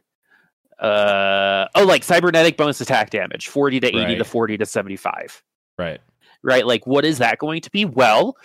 Uh, 0.79 1.67
oh, 1.75 1.83
like 1.83 2.03
cybernetic 2.03 2.55
bonus 2.55 2.79
attack 2.79 3.09
damage, 3.09 3.47
forty 3.49 3.79
to 3.81 3.87
eighty 3.87 4.15
to 4.17 4.23
forty 4.23 4.57
to 4.57 4.65
seventy-five 4.65 5.43
Right. 5.77 5.99
Right? 6.43 6.65
Like, 6.65 6.87
what 6.87 7.05
is 7.05 7.17
that 7.17 7.37
going 7.37 7.61
to 7.61 7.71
be? 7.71 7.85
Well, 7.85 8.35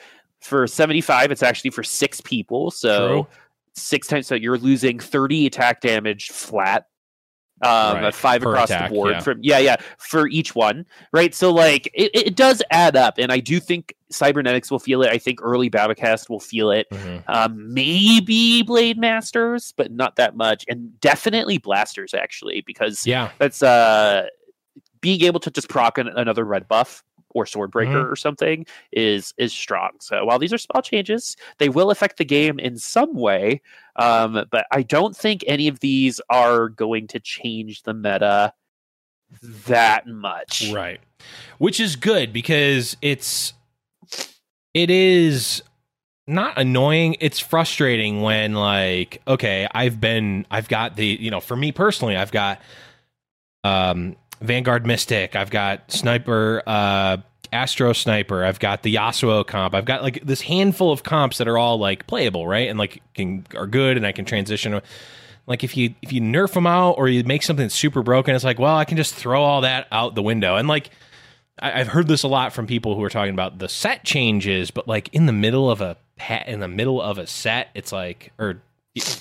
for 0.41 0.67
75, 0.67 1.31
it's 1.31 1.43
actually 1.43 1.71
for 1.71 1.83
six 1.83 2.21
people. 2.21 2.71
So 2.71 3.09
True. 3.09 3.27
six 3.75 4.07
times, 4.09 4.27
so 4.27 4.35
you're 4.35 4.59
losing 4.59 4.99
30 4.99 5.47
attack 5.47 5.81
damage 5.81 6.29
flat. 6.31 6.87
Um, 7.63 8.03
Right, 8.03 8.15
five 8.15 8.43
per 8.43 8.51
across 8.51 8.69
attack, 8.69 8.91
the 8.91 8.95
board 8.95 9.13
yeah. 9.13 9.21
from 9.21 9.39
yeah, 9.41 9.59
yeah, 9.59 9.77
for 9.99 10.27
each 10.29 10.55
one, 10.57 10.85
right? 11.13 11.33
So 11.33 11.51
like 11.53 11.89
it, 11.95 12.11
it 12.13 12.37
does 12.37 12.63
add 12.73 12.95
up, 12.97 13.15
and 13.17 13.31
I 13.31 13.39
do 13.39 13.59
think 13.61 13.95
cybernetics 14.11 14.71
will 14.73 14.81
feel 14.81 15.03
it. 15.03 15.11
I 15.11 15.17
think 15.19 15.39
early 15.41 15.71
Battlecast 15.71 16.29
will 16.29 16.41
feel 16.41 16.73
it. 16.73 16.89
Mhm. 16.91 17.23
Um, 17.29 17.73
maybe 17.73 18.63
Blade 18.65 18.99
Masters, 18.99 19.73
but 19.77 19.93
not 19.93 20.17
that 20.17 20.37
much, 20.37 20.65
and 20.69 21.01
definitely 21.01 21.57
Blasters 21.59 22.13
actually, 22.13 22.63
because 22.67 23.07
Yeah. 23.07 23.31
that's 23.39 23.63
uh 23.63 24.27
being 25.01 25.23
able 25.23 25.41
to 25.41 25.51
just 25.51 25.69
proc 25.69 25.97
an, 25.97 26.09
another 26.09 26.45
red 26.45 26.67
buff 26.67 27.05
or 27.35 27.45
swordbreaker 27.45 28.05
Mhm. 28.05 28.11
or 28.11 28.17
something 28.17 28.65
is 28.93 29.35
is 29.37 29.53
strong. 29.53 29.91
So 30.01 30.25
while 30.25 30.39
these 30.39 30.53
are 30.53 30.59
small 30.59 30.81
changes, 30.81 31.37
they 31.59 31.69
will 31.69 31.91
affect 31.91 32.17
the 32.17 32.25
game 32.25 32.59
in 32.59 32.79
some 32.79 33.15
way. 33.15 33.61
Um, 33.97 34.47
but 34.51 34.67
I 34.73 34.83
don't 34.83 35.17
think 35.17 35.45
any 35.47 35.69
of 35.69 35.81
these 35.81 36.21
are 36.31 36.69
going 36.69 37.07
to 37.09 37.21
change 37.21 37.83
the 37.83 37.95
meta 37.95 38.55
that 39.67 40.07
much. 40.07 40.71
Right. 40.73 41.01
Which 41.59 41.81
is 41.81 41.97
good 41.97 42.33
because 42.33 42.97
it's 43.03 43.53
it 44.73 44.91
is 44.91 45.63
not 46.27 46.59
annoying, 46.59 47.17
it's 47.21 47.39
frustrating 47.39 48.23
when 48.23 48.55
like 48.55 49.21
okay, 49.27 49.69
I've 49.73 50.01
been 50.01 50.47
I've 50.51 50.69
got 50.69 50.97
the, 50.97 51.07
you 51.07 51.31
know, 51.31 51.41
for 51.41 51.57
me 51.57 51.73
personally, 51.73 52.17
I've 52.17 52.33
got 52.33 52.61
um 53.63 54.17
Vanguard 54.41 54.87
Mystic, 54.87 55.37
I've 55.37 55.51
got 55.51 55.91
Sniper 55.91 56.63
uh 56.67 57.19
Astro 57.53 57.93
Sniper, 57.93 58.45
I've 58.45 58.59
got 58.59 58.83
the 58.83 58.97
Yasuo 58.97 59.47
comp. 59.47 59.75
I've 59.75 59.85
got 59.85 60.03
like 60.03 60.25
this 60.27 60.41
handful 60.41 60.91
of 60.91 61.05
comps 61.05 61.39
that 61.39 61.47
are 61.47 61.57
all 61.57 61.79
like 61.79 62.07
playable, 62.07 62.47
right? 62.49 62.69
And 62.69 62.79
like 62.79 63.01
can 63.15 63.47
are 63.55 63.67
good 63.67 63.97
and 63.97 64.05
I 64.07 64.13
can 64.13 64.25
transition 64.25 64.81
like 65.47 65.63
if 65.63 65.77
you 65.77 65.95
if 66.03 66.13
you 66.13 66.21
nerf 66.21 66.53
them 66.55 66.67
out 66.67 66.93
or 66.93 67.09
you 67.09 67.23
make 67.25 67.43
something 67.43 67.69
super 67.69 68.03
broken, 68.03 68.35
it's 68.35 68.45
like, 68.45 68.59
well, 68.59 68.77
I 68.77 68.85
can 68.85 68.97
just 68.97 69.15
throw 69.15 69.43
all 69.43 69.61
that 69.61 69.87
out 69.93 70.15
the 70.15 70.23
window. 70.23 70.57
And 70.57 70.67
like 70.69 70.91
I, 71.61 71.81
I've 71.81 71.89
heard 71.89 72.09
this 72.09 72.23
a 72.23 72.29
lot 72.29 72.53
from 72.53 72.67
people 72.67 72.97
who 72.97 73.05
are 73.05 73.11
talking 73.11 73.35
about 73.35 73.59
the 73.59 73.69
set 73.69 74.05
changes, 74.05 74.71
but 74.71 74.89
like 74.89 75.09
in 75.13 75.27
the 75.27 75.33
middle 75.33 75.71
of 75.71 75.81
a 75.81 75.97
in 76.47 76.61
the 76.61 76.69
middle 76.69 77.01
of 77.01 77.19
a 77.19 77.27
set, 77.27 77.69
it's 77.75 77.93
like 77.93 78.33
or 78.39 78.61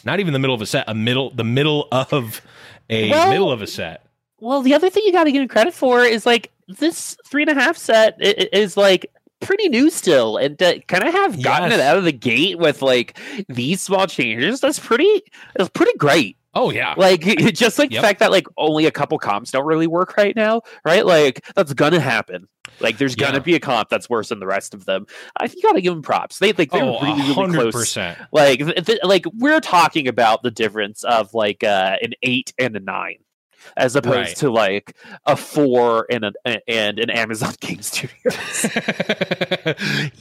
not 0.06 0.20
even 0.20 0.34
the 0.34 0.40
middle 0.40 0.56
of 0.56 0.62
a 0.62 0.66
set, 0.66 0.86
a 0.88 0.96
middle 0.96 1.30
the 1.30 1.44
middle 1.44 1.88
of 1.92 2.42
a 2.90 3.10
Well- 3.12 3.30
middle 3.30 3.52
of 3.52 3.62
a 3.62 3.68
set. 3.68 4.03
Well, 4.44 4.62
the 4.62 4.74
other 4.74 4.90
thing 4.90 5.04
you 5.06 5.12
got 5.12 5.24
to 5.24 5.32
give 5.32 5.42
him 5.42 5.48
credit 5.48 5.74
for 5.74 6.04
is 6.04 6.26
like 6.26 6.52
this 6.68 7.16
three 7.26 7.44
and 7.44 7.52
a 7.52 7.54
half 7.56 7.78
set 7.78 8.16
is 8.20 8.76
like 8.78 9.06
pretty 9.40 9.70
new 9.70 9.90
still, 9.90 10.38
and 10.38 10.58
to 10.60 10.80
kind 10.88 11.04
of 11.04 11.14
have 11.14 11.42
gotten 11.42 11.70
Yes. 11.72 11.80
it 11.80 11.84
out 11.84 11.98
of 11.98 12.04
the 12.04 12.12
gate 12.12 12.60
with 12.60 12.82
like 12.82 13.18
these 13.50 13.82
small 13.82 14.06
changes, 14.08 14.60
that's 14.60 14.80
pretty. 14.80 15.22
That's 15.56 15.70
pretty 15.70 15.98
great. 15.98 16.38
Oh 16.56 16.70
yeah. 16.72 16.94
Like 16.98 17.22
just 17.54 17.80
like 17.80 17.92
Yep. 17.92 18.02
the 18.02 18.08
fact 18.08 18.20
that 18.20 18.32
like 18.32 18.48
only 18.58 18.86
a 18.86 18.92
couple 18.92 19.18
comps 19.18 19.50
don't 19.52 19.66
really 19.66 19.88
work 19.88 20.18
right 20.18 20.36
now, 20.36 20.62
right? 20.86 21.06
Like 21.06 21.44
that's 21.56 21.74
gonna 21.74 22.00
happen. 22.00 22.48
Like 22.80 22.98
there's 22.98 23.16
gonna 23.16 23.42
be 23.42 23.56
a 23.56 23.60
comp 23.60 23.90
that's 23.90 24.10
worse 24.10 24.30
than 24.30 24.40
the 24.40 24.46
rest 24.46 24.74
of 24.74 24.86
them. 24.86 25.08
I 25.38 25.48
think 25.48 25.64
you 25.64 25.70
gotta 25.70 25.82
give 25.82 25.94
them 25.94 26.04
props. 26.04 26.40
They 26.40 26.54
like 26.54 26.70
they're 26.70 26.84
oh, 26.84 27.02
really 27.02 27.22
really 27.36 27.72
close. 27.72 27.98
Like 28.32 28.60
th- 28.60 28.86
th- 28.86 29.00
like 29.04 29.26
we're 29.34 29.62
talking 29.62 30.08
about 30.08 30.44
the 30.44 30.52
difference 30.52 31.04
of 31.04 31.34
like 31.34 31.64
uh, 31.64 31.96
an 32.04 32.14
eight 32.22 32.54
and 32.60 32.76
a 32.76 32.80
nine, 32.80 33.18
as 33.78 33.96
opposed 33.96 34.16
Right. 34.16 34.36
to 34.38 34.50
like 34.52 34.96
a 35.26 35.36
four 35.36 36.06
and 36.10 36.24
an 36.46 36.60
and 36.68 37.00
an 37.00 37.10
Amazon 37.10 37.54
Game 37.60 37.82
Studios. 37.82 38.14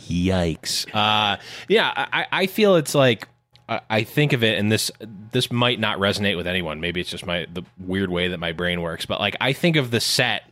Yikes. 0.09 0.87
Uh, 0.95 1.37
yeah, 1.69 1.93
I, 2.13 2.27
I 2.33 2.47
feel 2.47 2.77
it's 2.77 2.95
like 2.95 3.29
I 3.69 3.81
I 3.91 4.03
think 4.05 4.33
of 4.33 4.43
it, 4.43 4.59
and 4.59 4.71
this 4.71 4.91
this 5.33 5.51
might 5.51 5.81
not 5.81 5.99
resonate 5.99 6.37
with 6.37 6.47
anyone. 6.47 6.81
Maybe 6.81 7.01
it's 7.01 7.11
just 7.11 7.27
my 7.27 7.47
the 7.53 7.63
weird 7.79 8.11
way 8.11 8.29
that 8.29 8.39
my 8.39 8.53
brain 8.53 8.81
works. 8.83 9.07
But 9.07 9.21
like, 9.21 9.37
I 9.41 9.53
think 9.53 9.77
of 9.77 9.91
the 9.91 10.01
set 10.01 10.45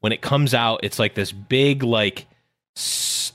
when 0.00 0.12
it 0.12 0.20
comes 0.20 0.54
out, 0.54 0.80
it's 0.82 0.98
like 0.98 1.14
this 1.14 1.32
big 1.32 1.82
like 1.82 2.26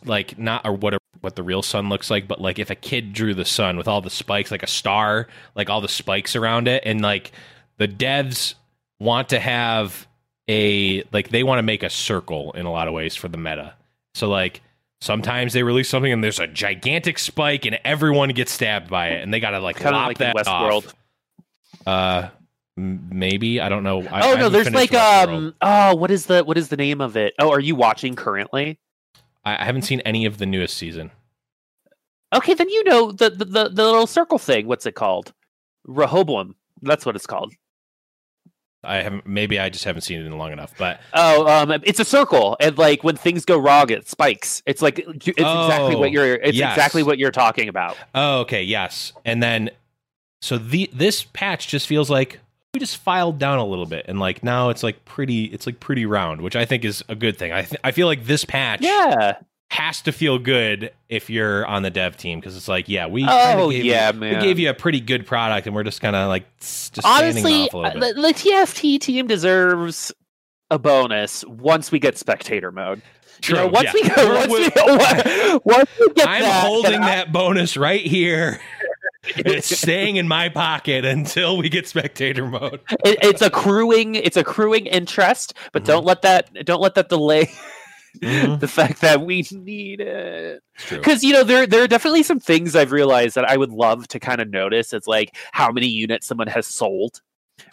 like 0.06 0.38
not 0.38 0.66
or 0.66 0.74
what 0.74 0.94
a, 0.94 1.00
what 1.22 1.36
the 1.36 1.44
real 1.44 1.62
sun 1.62 1.90
looks 1.90 2.10
like, 2.10 2.28
but 2.28 2.40
like 2.42 2.60
if 2.60 2.70
a 2.70 2.76
kid 2.76 3.14
drew 3.14 3.34
the 3.34 3.46
sun 3.46 3.78
with 3.78 3.88
all 3.88 4.02
the 4.02 4.10
spikes, 4.10 4.52
like 4.52 4.64
a 4.64 4.68
star, 4.68 5.28
like 5.56 5.70
all 5.70 5.82
the 5.82 5.88
spikes 5.88 6.36
around 6.36 6.68
it, 6.68 6.84
and 6.86 7.02
like 7.02 7.32
the 7.78 7.88
devs 7.88 8.56
want 9.00 9.30
to 9.30 9.40
have 9.40 10.08
a 10.50 11.04
like 11.12 11.30
they 11.30 11.44
want 11.44 11.60
to 11.60 11.64
make 11.64 11.84
a 11.84 11.90
circle 11.90 12.52
in 12.54 12.66
a 12.66 12.72
lot 12.72 12.88
of 12.88 12.94
ways 12.94 13.16
for 13.16 13.28
the 13.28 13.38
meta. 13.38 13.74
So 14.16 14.30
like 14.30 14.62
sometimes 15.02 15.54
they 15.54 15.64
release 15.64 15.90
something 15.90 16.12
and 16.12 16.24
there's 16.24 16.40
a 16.40 16.48
gigantic 16.48 17.20
spike 17.20 17.66
and 17.66 17.80
everyone 17.84 18.30
gets 18.30 18.52
stabbed 18.52 18.90
by 18.90 19.10
it 19.10 19.24
and 19.24 19.34
they 19.34 19.40
gotta 19.40 19.60
like 19.60 19.76
kind 19.78 19.96
lop 19.96 20.08
like 20.08 20.18
that 20.20 20.36
Westworld. 20.36 20.88
off. 20.88 20.94
Uh, 21.86 22.30
maybe 22.76 23.60
I 23.62 23.70
don't 23.70 23.84
know. 23.84 24.02
I, 24.04 24.22
I 24.22 24.32
oh 24.32 24.36
no, 24.36 24.50
there's 24.50 24.72
like 24.72 24.92
Westworld. 24.92 25.28
um 25.28 25.56
oh 25.62 25.96
what 25.96 26.12
is 26.12 26.26
the 26.26 26.44
what 26.44 26.58
is 26.58 26.70
the 26.70 26.78
name 26.78 27.02
of 27.02 27.18
it? 27.18 27.34
Oh, 27.40 27.52
are 27.52 27.60
you 27.60 27.76
watching 27.76 28.16
currently? 28.16 28.80
I, 29.46 29.62
I 29.62 29.66
haven't 29.66 29.84
seen 29.84 30.00
any 30.02 30.26
of 30.26 30.38
the 30.38 30.46
newest 30.46 30.78
season. 30.78 31.12
Okay, 32.34 32.54
then 32.54 32.70
you 32.70 32.84
know 32.86 33.12
the 33.12 33.30
the, 33.30 33.46
the, 33.46 33.70
the 33.70 33.84
little 33.84 34.08
circle 34.08 34.38
thing. 34.38 34.68
What's 34.68 34.86
it 34.86 34.96
called? 34.96 35.34
Rehoboam. 35.86 36.56
That's 36.82 37.06
what 37.06 37.16
it's 37.16 37.28
called. 37.28 37.54
I 38.84 38.98
haven't. 38.98 39.26
Maybe 39.28 39.60
I 39.60 39.70
just 39.70 39.84
haven't 39.86 40.02
seen 40.04 40.22
it 40.22 40.26
in 40.26 40.38
long 40.38 40.52
enough. 40.52 40.74
But 40.78 41.00
Oh, 41.14 41.48
um, 41.48 41.72
it's 41.84 42.00
a 42.00 42.06
circle, 42.06 42.56
and 42.60 42.78
like 42.78 43.04
when 43.04 43.16
things 43.16 43.44
go 43.44 43.58
wrong, 43.58 43.90
it 43.90 44.08
spikes. 44.08 44.62
It's 44.66 44.82
like 44.82 45.00
it's 45.00 45.28
exactly 45.28 45.96
Oh, 45.96 46.00
what 46.00 46.12
you're. 46.12 46.36
It's 46.36 46.58
yes. 46.58 46.74
exactly 46.76 47.04
what 47.04 47.18
you're 47.18 47.32
talking 47.32 47.70
about. 47.70 47.98
oh, 48.16 48.42
okay, 48.42 48.64
yes. 48.64 49.14
And 49.26 49.42
then 49.42 49.70
so 50.42 50.58
the 50.58 50.90
this 50.94 51.24
patch 51.24 51.68
just 51.68 51.88
feels 51.88 52.10
like 52.10 52.40
we 52.74 52.80
just 52.80 52.98
filed 52.98 53.40
down 53.40 53.58
a 53.58 53.66
little 53.66 53.88
bit 53.88 54.06
and 54.08 54.20
like 54.20 54.44
now 54.44 54.70
it's 54.70 54.84
like 54.84 55.04
pretty. 55.06 55.46
It's 55.46 55.66
like 55.66 55.80
pretty 55.80 56.06
round, 56.06 56.42
which 56.42 56.56
I 56.56 56.66
think 56.66 56.86
is 56.86 57.04
a 57.10 57.16
good 57.16 57.38
thing. 57.38 57.52
I 57.52 57.64
th- 57.64 57.82
I 57.84 57.92
feel 57.92 58.06
like 58.08 58.26
this 58.26 58.46
patch 58.46 58.82
Yeah. 58.82 59.38
Has 59.70 60.02
to 60.02 60.12
feel 60.14 60.40
good 60.40 60.92
if 61.10 61.30
you're 61.30 61.66
on 61.66 61.84
the 61.84 61.90
dev 61.90 62.16
team 62.16 62.40
because 62.40 62.56
it's 62.56 62.68
like 62.70 62.88
yeah 62.88 63.06
we 63.08 63.26
Oh 63.28 63.70
gave 63.70 63.84
yeah, 63.86 64.12
you, 64.14 64.20
man. 64.20 64.36
we 64.40 64.42
gave 64.46 64.60
you 64.60 64.70
a 64.70 64.74
pretty 64.74 65.02
good 65.02 65.26
product 65.26 65.68
and 65.68 65.76
we're 65.76 65.84
just 65.84 66.00
kind 66.02 66.16
of 66.16 66.30
like 66.30 66.46
just 66.60 67.02
Honestly, 67.04 67.70
uh, 67.72 67.92
the, 67.94 68.14
the 68.16 68.34
TFT 68.34 69.00
team 69.00 69.28
deserves 69.28 70.12
a 70.72 70.80
bonus 70.80 71.44
once 71.46 71.92
we 71.92 72.00
get 72.00 72.18
spectator 72.18 72.72
mode. 72.72 73.02
You 73.48 73.54
know, 73.56 73.64
True, 73.66 73.72
once 73.72 73.86
yeah. 73.86 73.92
we 73.94 74.10
go, 74.10 74.36
once 74.36 74.52
we, 74.52 75.60
once 75.76 75.90
we 76.00 76.14
get 76.14 76.28
I'm 76.30 76.42
that, 76.42 76.66
holding 76.66 76.92
then 76.92 77.04
I- 77.04 77.16
that 77.16 77.32
bonus 77.34 77.78
right 77.78 78.02
here. 78.06 78.60
it's 79.36 79.78
staying 79.78 80.16
in 80.16 80.28
my 80.28 80.48
pocket 80.48 81.04
until 81.04 81.58
we 81.58 81.68
get 81.68 81.88
spectator 81.88 82.46
mode. 82.48 82.80
it, 83.04 83.18
it's 83.22 83.42
accruing 83.42 84.16
it's 84.16 84.38
accruing 84.38 84.86
interest 84.86 85.54
but 85.74 85.82
Mm-hmm. 85.84 85.88
don't 85.92 86.06
let 86.06 86.22
that 86.22 86.66
don't 86.66 86.82
let 86.82 86.96
that 86.96 87.10
delay 87.10 87.50
Mhm. 88.20 88.60
the 88.60 88.68
fact 88.68 89.02
that 89.02 89.22
we 89.22 89.46
need 89.52 90.02
it 90.02 90.62
because 90.90 91.24
you 91.24 91.34
know 91.34 91.44
there 91.44 91.66
there 91.68 91.84
are 91.84 91.88
definitely 91.88 92.24
some 92.24 92.40
things 92.40 92.76
i've 92.76 92.92
realized 92.92 93.36
that 93.36 93.46
i 93.50 93.58
would 93.58 93.72
love 93.72 94.08
to 94.10 94.20
kind 94.20 94.42
of 94.42 94.50
notice 94.50 94.94
it's 94.94 95.08
like 95.08 95.36
how 95.52 95.72
many 95.72 95.88
units 95.88 96.28
someone 96.28 96.48
has 96.48 96.68
sold 96.68 97.22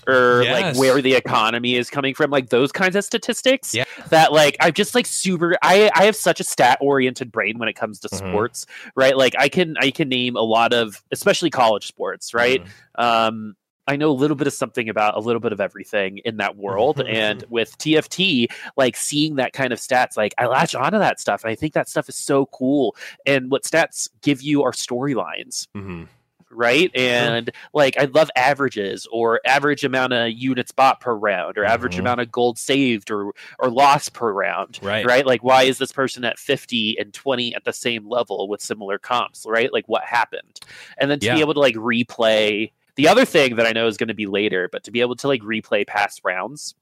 or 0.08 0.44
like 0.44 0.76
where 0.76 1.02
the 1.02 1.14
economy 1.14 1.74
is 1.76 1.90
coming 1.90 2.14
from 2.14 2.30
like 2.30 2.48
those 2.48 2.72
kinds 2.72 2.96
of 2.96 3.04
statistics 3.04 3.74
Yeah. 3.74 3.84
that 4.08 4.32
like 4.32 4.56
i'm 4.60 4.72
just 4.72 4.94
like 4.94 5.06
super 5.06 5.56
i 5.62 5.90
i 5.94 6.04
have 6.04 6.16
such 6.16 6.40
a 6.40 6.44
stat 6.44 6.78
oriented 6.80 7.30
brain 7.30 7.58
when 7.58 7.68
it 7.68 7.74
comes 7.74 8.00
to 8.00 8.08
Mhm. 8.08 8.16
sports 8.18 8.66
right 8.94 9.16
like 9.16 9.34
i 9.38 9.48
can 9.48 9.76
i 9.80 9.90
can 9.90 10.08
name 10.08 10.36
a 10.36 10.42
lot 10.42 10.72
of 10.72 11.02
especially 11.12 11.50
college 11.50 11.86
sports 11.86 12.32
right 12.34 12.62
Mhm. 12.64 13.02
um 13.04 13.56
I 13.86 13.96
know 13.96 14.10
a 14.10 14.12
little 14.12 14.36
bit 14.36 14.46
of 14.46 14.52
something 14.52 14.88
about 14.88 15.16
a 15.16 15.20
little 15.20 15.40
bit 15.40 15.52
of 15.52 15.60
everything 15.60 16.18
in 16.24 16.38
that 16.38 16.56
world. 16.56 16.96
Mm-hmm. 16.96 17.08
and 17.14 17.44
with 17.50 17.76
TFT, 17.78 18.46
like 18.76 18.96
seeing 18.96 19.36
that 19.36 19.52
kind 19.52 19.72
of 19.72 19.78
stats, 19.78 20.16
like 20.16 20.34
I 20.38 20.46
latch 20.46 20.74
onto 20.74 20.98
that 20.98 21.20
stuff. 21.20 21.44
And 21.44 21.50
I 21.50 21.54
think 21.54 21.74
that 21.74 21.88
stuff 21.88 22.08
is 22.08 22.16
so 22.16 22.46
cool. 22.46 22.96
And 23.26 23.50
what 23.50 23.64
stats 23.64 24.08
give 24.22 24.40
you 24.42 24.62
are 24.62 24.72
storylines, 24.72 25.68
Mhm. 25.76 26.08
right? 26.50 26.90
And 26.94 27.50
like 27.74 27.98
I 27.98 28.04
love 28.04 28.30
averages 28.36 29.06
or 29.12 29.40
average 29.44 29.84
amount 29.84 30.12
of 30.14 30.30
units 30.32 30.72
bought 30.72 31.00
per 31.00 31.12
round 31.14 31.58
or 31.58 31.64
average 31.64 31.96
Mhm. 31.96 32.00
amount 32.00 32.20
of 32.20 32.30
gold 32.32 32.58
saved 32.58 33.10
or 33.10 33.32
or 33.58 33.68
lost 33.70 34.12
per 34.14 34.32
round. 34.32 34.78
Right. 34.80 35.04
Right. 35.04 35.26
Like 35.26 35.42
why 35.44 35.64
is 35.64 35.76
this 35.78 35.92
person 35.92 36.24
at 36.24 36.38
50 36.38 36.96
and 36.98 37.12
20 37.12 37.54
at 37.54 37.64
the 37.64 37.72
same 37.72 38.08
level 38.08 38.48
with 38.48 38.62
similar 38.62 38.98
comps? 38.98 39.44
Right. 39.46 39.72
Like 39.72 39.88
what 39.88 40.04
happened? 40.04 40.60
And 40.96 41.10
then 41.10 41.18
to 41.20 41.26
Yeah. 41.26 41.34
be 41.34 41.40
able 41.40 41.54
to 41.54 41.60
like 41.60 41.74
replay 41.74 42.70
the 42.96 43.08
other 43.08 43.24
thing 43.24 43.56
that 43.56 43.66
I 43.66 43.72
know 43.72 43.86
is 43.86 43.96
going 43.96 44.08
to 44.08 44.14
be 44.14 44.26
later, 44.26 44.68
but 44.70 44.84
to 44.84 44.90
be 44.90 45.00
able 45.00 45.16
to 45.16 45.28
like 45.28 45.42
replay 45.42 45.86
past 45.86 46.20
rounds, 46.24 46.74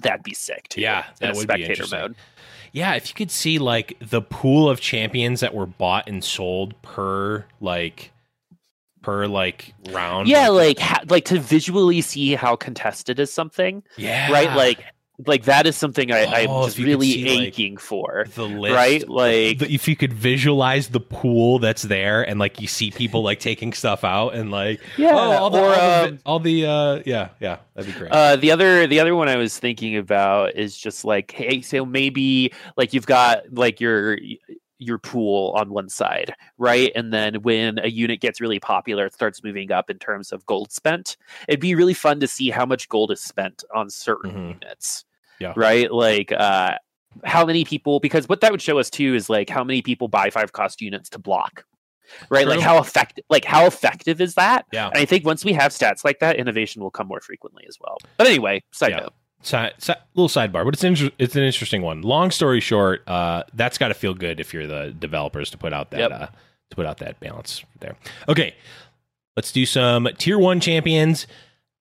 that'd 0.00 0.22
be 0.22 0.34
sick 0.34 0.68
too. 0.68 0.80
Yeah, 0.80 1.04
in 1.20 1.28
that 1.28 1.34
a 1.34 1.36
would 1.36 1.46
be 1.48 1.54
spectator 1.54 1.70
interesting. 1.72 2.00
mode. 2.00 2.14
Yeah, 2.72 2.94
if 2.94 3.08
you 3.08 3.14
could 3.14 3.30
see 3.30 3.58
like 3.58 3.96
the 4.00 4.20
pool 4.20 4.68
of 4.68 4.80
champions 4.80 5.40
that 5.40 5.54
were 5.54 5.66
bought 5.66 6.08
and 6.08 6.22
sold 6.22 6.80
per 6.82 7.44
like 7.60 8.12
per 9.02 9.26
like 9.26 9.72
round. 9.90 10.28
Yeah, 10.28 10.48
like 10.48 10.78
ha- 10.78 11.04
like 11.08 11.24
to 11.26 11.38
visually 11.38 12.00
see 12.00 12.34
how 12.34 12.56
contested 12.56 13.18
is 13.20 13.32
something, 13.32 13.82
yeah, 13.96 14.30
right? 14.30 14.54
Like 14.54 14.84
like 15.26 15.44
that 15.44 15.66
is 15.66 15.76
something 15.76 16.12
I, 16.12 16.24
Oh, 16.46 16.60
I'm 16.60 16.64
just 16.66 16.78
you 16.78 16.84
could 16.84 16.90
really 16.90 17.12
see, 17.12 17.24
like, 17.38 17.48
aching 17.48 17.76
for. 17.78 18.26
the 18.34 18.44
list, 18.44 18.74
right? 18.74 19.08
Like- 19.08 19.58
the- 19.60 19.72
if 19.72 19.88
you 19.88 19.96
could 19.96 20.12
visualize 20.12 20.88
the 20.88 21.00
pool 21.00 21.58
that's 21.58 21.82
there, 21.82 22.22
and 22.22 22.38
like 22.38 22.60
you 22.60 22.66
see 22.66 22.90
people 22.90 23.22
like 23.22 23.40
taking 23.40 23.72
stuff 23.72 24.04
out, 24.04 24.34
and 24.34 24.50
like 24.50 24.80
Yeah, 24.98 25.12
oh, 25.12 25.16
all 25.18 25.50
the 25.50 25.58
or, 25.58 25.68
all 25.68 25.74
the, 26.02 26.08
um, 26.08 26.18
all 26.26 26.38
the 26.40 26.66
uh, 26.66 27.02
yeah, 27.06 27.28
yeah, 27.40 27.58
that'd 27.74 27.92
be 27.92 27.98
great. 27.98 28.12
Uh, 28.12 28.36
the 28.36 28.50
other 28.50 28.86
the 28.86 29.00
other 29.00 29.14
one 29.16 29.28
I 29.28 29.36
was 29.36 29.58
thinking 29.58 29.96
about 29.96 30.54
is 30.54 30.76
just 30.76 31.04
like, 31.04 31.30
hey, 31.30 31.62
so 31.62 31.86
maybe 31.86 32.52
like 32.76 32.92
you've 32.92 33.06
got 33.06 33.44
like 33.52 33.80
your 33.80 34.18
your 34.78 34.98
pool 34.98 35.52
on 35.56 35.70
one 35.70 35.88
side, 35.88 36.34
right? 36.58 36.92
And 36.94 37.12
then 37.12 37.36
when 37.42 37.78
a 37.78 37.88
unit 37.88 38.20
gets 38.20 38.40
really 38.40 38.60
popular, 38.60 39.06
it 39.06 39.14
starts 39.14 39.42
moving 39.42 39.72
up 39.72 39.88
in 39.90 39.98
terms 39.98 40.32
of 40.32 40.44
gold 40.46 40.70
spent. 40.72 41.16
It'd 41.48 41.60
be 41.60 41.74
really 41.74 41.94
fun 41.94 42.20
to 42.20 42.26
see 42.26 42.50
how 42.50 42.66
much 42.66 42.88
gold 42.88 43.10
is 43.10 43.20
spent 43.20 43.64
on 43.74 43.88
certain 43.88 44.30
Mhm. 44.32 44.48
units. 44.60 45.04
Yeah. 45.38 45.52
Right? 45.56 45.90
Like 45.90 46.32
uh 46.32 46.74
how 47.24 47.46
many 47.46 47.64
people 47.64 47.98
because 48.00 48.28
what 48.28 48.42
that 48.42 48.50
would 48.52 48.60
show 48.60 48.78
us 48.78 48.90
too 48.90 49.14
is 49.14 49.30
like 49.30 49.48
how 49.48 49.64
many 49.64 49.80
people 49.80 50.08
buy 50.08 50.28
five 50.28 50.52
cost 50.52 50.82
units 50.82 51.08
to 51.10 51.18
block. 51.18 51.64
Right? 52.28 52.46
Like 52.46 52.60
how 52.60 52.78
effective 52.78 53.24
like 53.30 53.44
how 53.46 53.64
effective 53.66 54.20
is 54.20 54.34
that? 54.34 54.66
yeah, 54.72 54.88
And 54.88 54.98
I 54.98 55.06
think 55.06 55.24
once 55.24 55.44
we 55.44 55.52
have 55.54 55.72
stats 55.72 56.04
like 56.04 56.18
that, 56.20 56.36
innovation 56.36 56.82
will 56.82 56.90
come 56.90 57.08
more 57.08 57.20
frequently 57.20 57.64
as 57.68 57.78
well. 57.80 57.96
But 58.18 58.26
anyway, 58.26 58.62
side 58.72 58.90
Yeah. 58.90 59.00
note. 59.00 59.14
Si- 59.46 59.68
si- 59.78 59.92
little 60.14 60.28
sidebar, 60.28 60.64
but 60.64 60.74
it's 60.74 60.84
inter- 60.84 61.10
it's 61.18 61.36
an 61.36 61.42
interesting 61.42 61.82
one. 61.82 62.02
Long 62.02 62.30
story 62.30 62.60
short, 62.60 63.02
uh, 63.08 63.44
that's 63.54 63.78
got 63.78 63.88
to 63.88 63.94
feel 63.94 64.14
good 64.14 64.40
if 64.40 64.52
you're 64.52 64.66
the 64.66 64.94
developers 64.98 65.50
to 65.50 65.58
put 65.58 65.72
out 65.72 65.90
that 65.90 66.00
Yep. 66.00 66.10
uh, 66.12 66.26
to 66.70 66.76
put 66.76 66.86
out 66.86 66.98
that 66.98 67.18
balance 67.20 67.64
there. 67.80 67.96
Okay, 68.28 68.54
let's 69.36 69.52
do 69.52 69.64
some 69.66 70.08
tier 70.18 70.38
one 70.38 70.60
champions. 70.60 71.26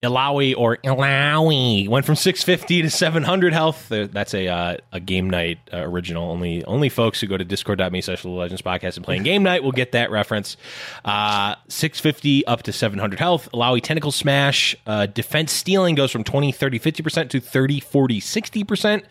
Illaoi 0.04 0.54
or 0.56 0.78
Illaoi 0.78 1.88
went 1.88 2.06
from 2.06 2.16
650 2.16 2.84
to 2.84 2.90
700 2.90 3.54
health. 3.54 3.92
Uh, 3.92 4.08
That's 4.12 4.34
a 4.34 4.48
uh, 4.48 4.78
a 4.92 5.00
game 5.00 5.30
night 5.30 5.58
uh, 5.74 5.78
original. 5.80 6.30
Only 6.30 6.64
only 6.66 6.90
folks 6.90 7.20
who 7.20 7.28
go 7.28 7.38
to 7.38 7.44
discord.me 7.46 8.02
slash 8.02 8.24
legends 8.24 8.62
podcast 8.62 8.98
and 8.98 9.06
playing 9.06 9.24
game 9.24 9.42
night 9.42 9.64
will 9.64 9.72
get 9.72 9.94
that 9.94 10.12
reference. 10.12 10.58
Uh, 11.04 11.56
650 11.70 12.46
up 12.46 12.64
to 12.64 12.72
700 12.72 13.20
health. 13.20 13.50
Illaoi 13.54 13.82
tentacle 13.82 14.12
smash. 14.12 14.76
Uh, 14.86 15.08
defense 15.08 15.52
stealing 15.52 15.96
goes 15.96 16.12
from 16.12 16.24
20, 16.24 16.52
30, 16.52 16.80
50% 16.80 17.30
to 17.30 17.40
30, 17.40 17.80
40, 17.80 18.22
60%. 18.22 19.04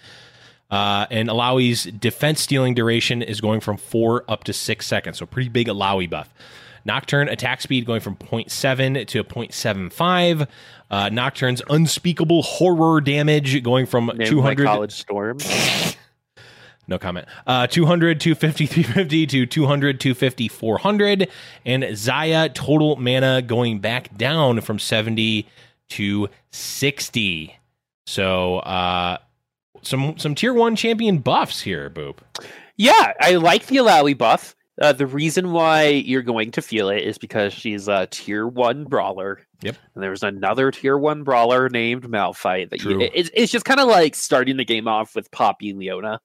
Uh, 0.71 1.07
and 1.11 1.29
Illaoi's 1.29 1.85
defense 1.85 2.41
stealing 2.41 2.75
duration 2.75 3.23
is 3.23 3.41
going 3.41 3.61
from 3.61 3.77
four 3.77 4.25
up 4.29 4.45
to 4.45 4.53
six 4.53 4.87
seconds. 4.87 5.19
So 5.19 5.27
pretty 5.27 5.49
big 5.49 5.69
Alawi 5.69 6.09
buff. 6.09 6.33
Nocturne 6.85 7.29
attack 7.29 7.61
speed 7.61 7.87
going 7.87 8.01
from 8.01 8.17
0.7 8.17 9.07
to 9.09 9.25
0.75. 9.25 10.49
Uh, 10.91 11.09
Nocturne's 11.11 11.63
unspeakable 11.69 12.43
horror 12.43 13.01
damage 13.01 13.63
going 13.63 13.87
from 13.87 14.07
Named 14.15 14.27
200 14.27 14.65
college 14.65 14.93
storm. 14.93 15.39
No 16.87 16.99
comment. 16.99 17.27
Uh, 17.47 17.67
200, 17.67 18.21
250, 18.21 18.67
350 18.67 19.27
to 19.29 19.47
200, 19.47 20.01
250, 20.01 20.49
400. 20.49 21.31
And 21.65 21.83
Xayah 21.83 22.53
total 22.53 22.97
mana 22.97 23.41
going 23.41 23.79
back 23.79 24.15
down 24.17 24.61
from 24.61 24.79
70 24.79 25.49
to 25.91 26.29
60. 26.51 27.57
So, 28.07 28.59
uh, 28.59 29.19
some 29.81 30.19
some 30.19 30.35
tier 30.35 30.53
one 30.53 30.77
champion 30.77 31.19
buffs 31.19 31.63
here, 31.63 31.89
Boop. 31.89 32.19
Yeah, 32.77 33.13
I 33.21 33.37
like 33.37 33.67
the 33.67 33.77
Illaoi 33.77 34.17
buff. 34.17 34.55
Uh, 34.81 34.93
the 34.93 35.07
reason 35.07 35.53
why 35.53 35.87
you're 35.87 36.23
going 36.23 36.51
to 36.51 36.61
feel 36.63 36.89
it 36.89 37.03
is 37.03 37.17
because 37.17 37.53
she's 37.53 37.87
a 37.87 38.07
tier 38.11 38.47
one 38.47 38.85
brawler. 38.85 39.41
Yep. 39.63 39.77
And 39.95 40.03
there's 40.03 40.23
another 40.25 40.71
tier 40.73 40.99
one 40.99 41.23
brawler 41.23 41.69
named 41.69 42.05
Malphite 42.09 42.71
that 42.71 42.83
you, 42.83 42.95
True. 42.95 43.09
it's, 43.15 43.53
just 43.53 43.65
kind 43.65 43.79
of 43.81 43.87
like 43.89 44.15
starting 44.17 44.57
the 44.57 44.65
game 44.65 44.89
off 44.89 45.15
with 45.15 45.31
Poppy 45.31 45.71
and 45.71 45.79
Leona. 45.79 46.21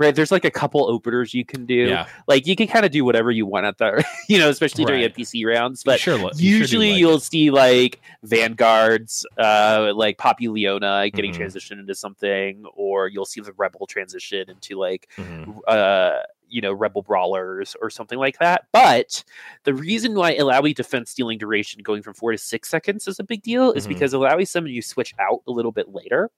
Right, 0.00 0.12
there's 0.14 0.32
like 0.32 0.44
a 0.44 0.50
couple 0.50 0.84
openers 0.90 1.32
you 1.32 1.44
can 1.44 1.64
do. 1.64 1.74
Yeah. 1.74 2.08
Like 2.26 2.44
you 2.48 2.56
can 2.56 2.66
kind 2.66 2.84
of 2.84 2.90
do 2.90 3.04
whatever 3.04 3.30
you 3.30 3.46
want 3.46 3.66
at 3.66 3.78
the, 3.78 4.04
you 4.28 4.36
know, 4.38 4.48
especially 4.48 4.84
during 4.84 5.02
Right. 5.02 5.14
NPC 5.14 5.46
rounds. 5.46 5.82
You 5.84 5.90
But 5.92 6.00
sure, 6.00 6.18
lo- 6.18 6.30
you 6.34 6.50
sure 6.50 6.58
usually 6.58 6.90
like 6.90 6.98
you'll 7.00 7.14
it. 7.16 7.22
see 7.22 7.50
like 7.52 8.00
vanguards 8.24 9.24
uh 9.38 9.92
like 9.94 10.18
poppy 10.18 10.48
leona 10.48 11.08
getting 11.10 11.32
Mhm. 11.32 11.38
transitioned 11.38 11.78
into 11.80 11.94
something 11.94 12.64
or 12.74 13.08
you'll 13.08 13.24
see 13.26 13.40
the 13.40 13.52
rebel 13.52 13.86
transition 13.86 14.50
into 14.50 14.76
like 14.78 15.08
Mhm. 15.16 15.58
uh 15.68 16.18
you 16.50 16.60
know 16.60 16.72
rebel 16.72 17.02
brawlers 17.02 17.74
or 17.80 17.88
something 17.90 18.18
like 18.18 18.38
that 18.38 18.66
but 18.72 19.24
the 19.64 19.72
reason 19.74 20.14
why 20.14 20.34
Illaoi 20.36 20.74
defense 20.74 21.10
stealing 21.10 21.38
duration 21.38 21.82
going 21.82 22.02
from 22.02 22.14
four 22.14 22.32
to 22.32 22.38
six 22.38 22.68
seconds 22.68 23.06
is 23.08 23.18
a 23.18 23.24
big 23.24 23.42
deal 23.42 23.72
is 23.72 23.86
Mhm. 23.86 23.88
because 23.90 24.12
Illaoi 24.12 24.46
someone 24.46 24.72
you 24.72 24.82
switch 24.82 25.14
out 25.18 25.40
a 25.46 25.50
little 25.50 25.72
bit 25.72 25.88
later 25.88 26.30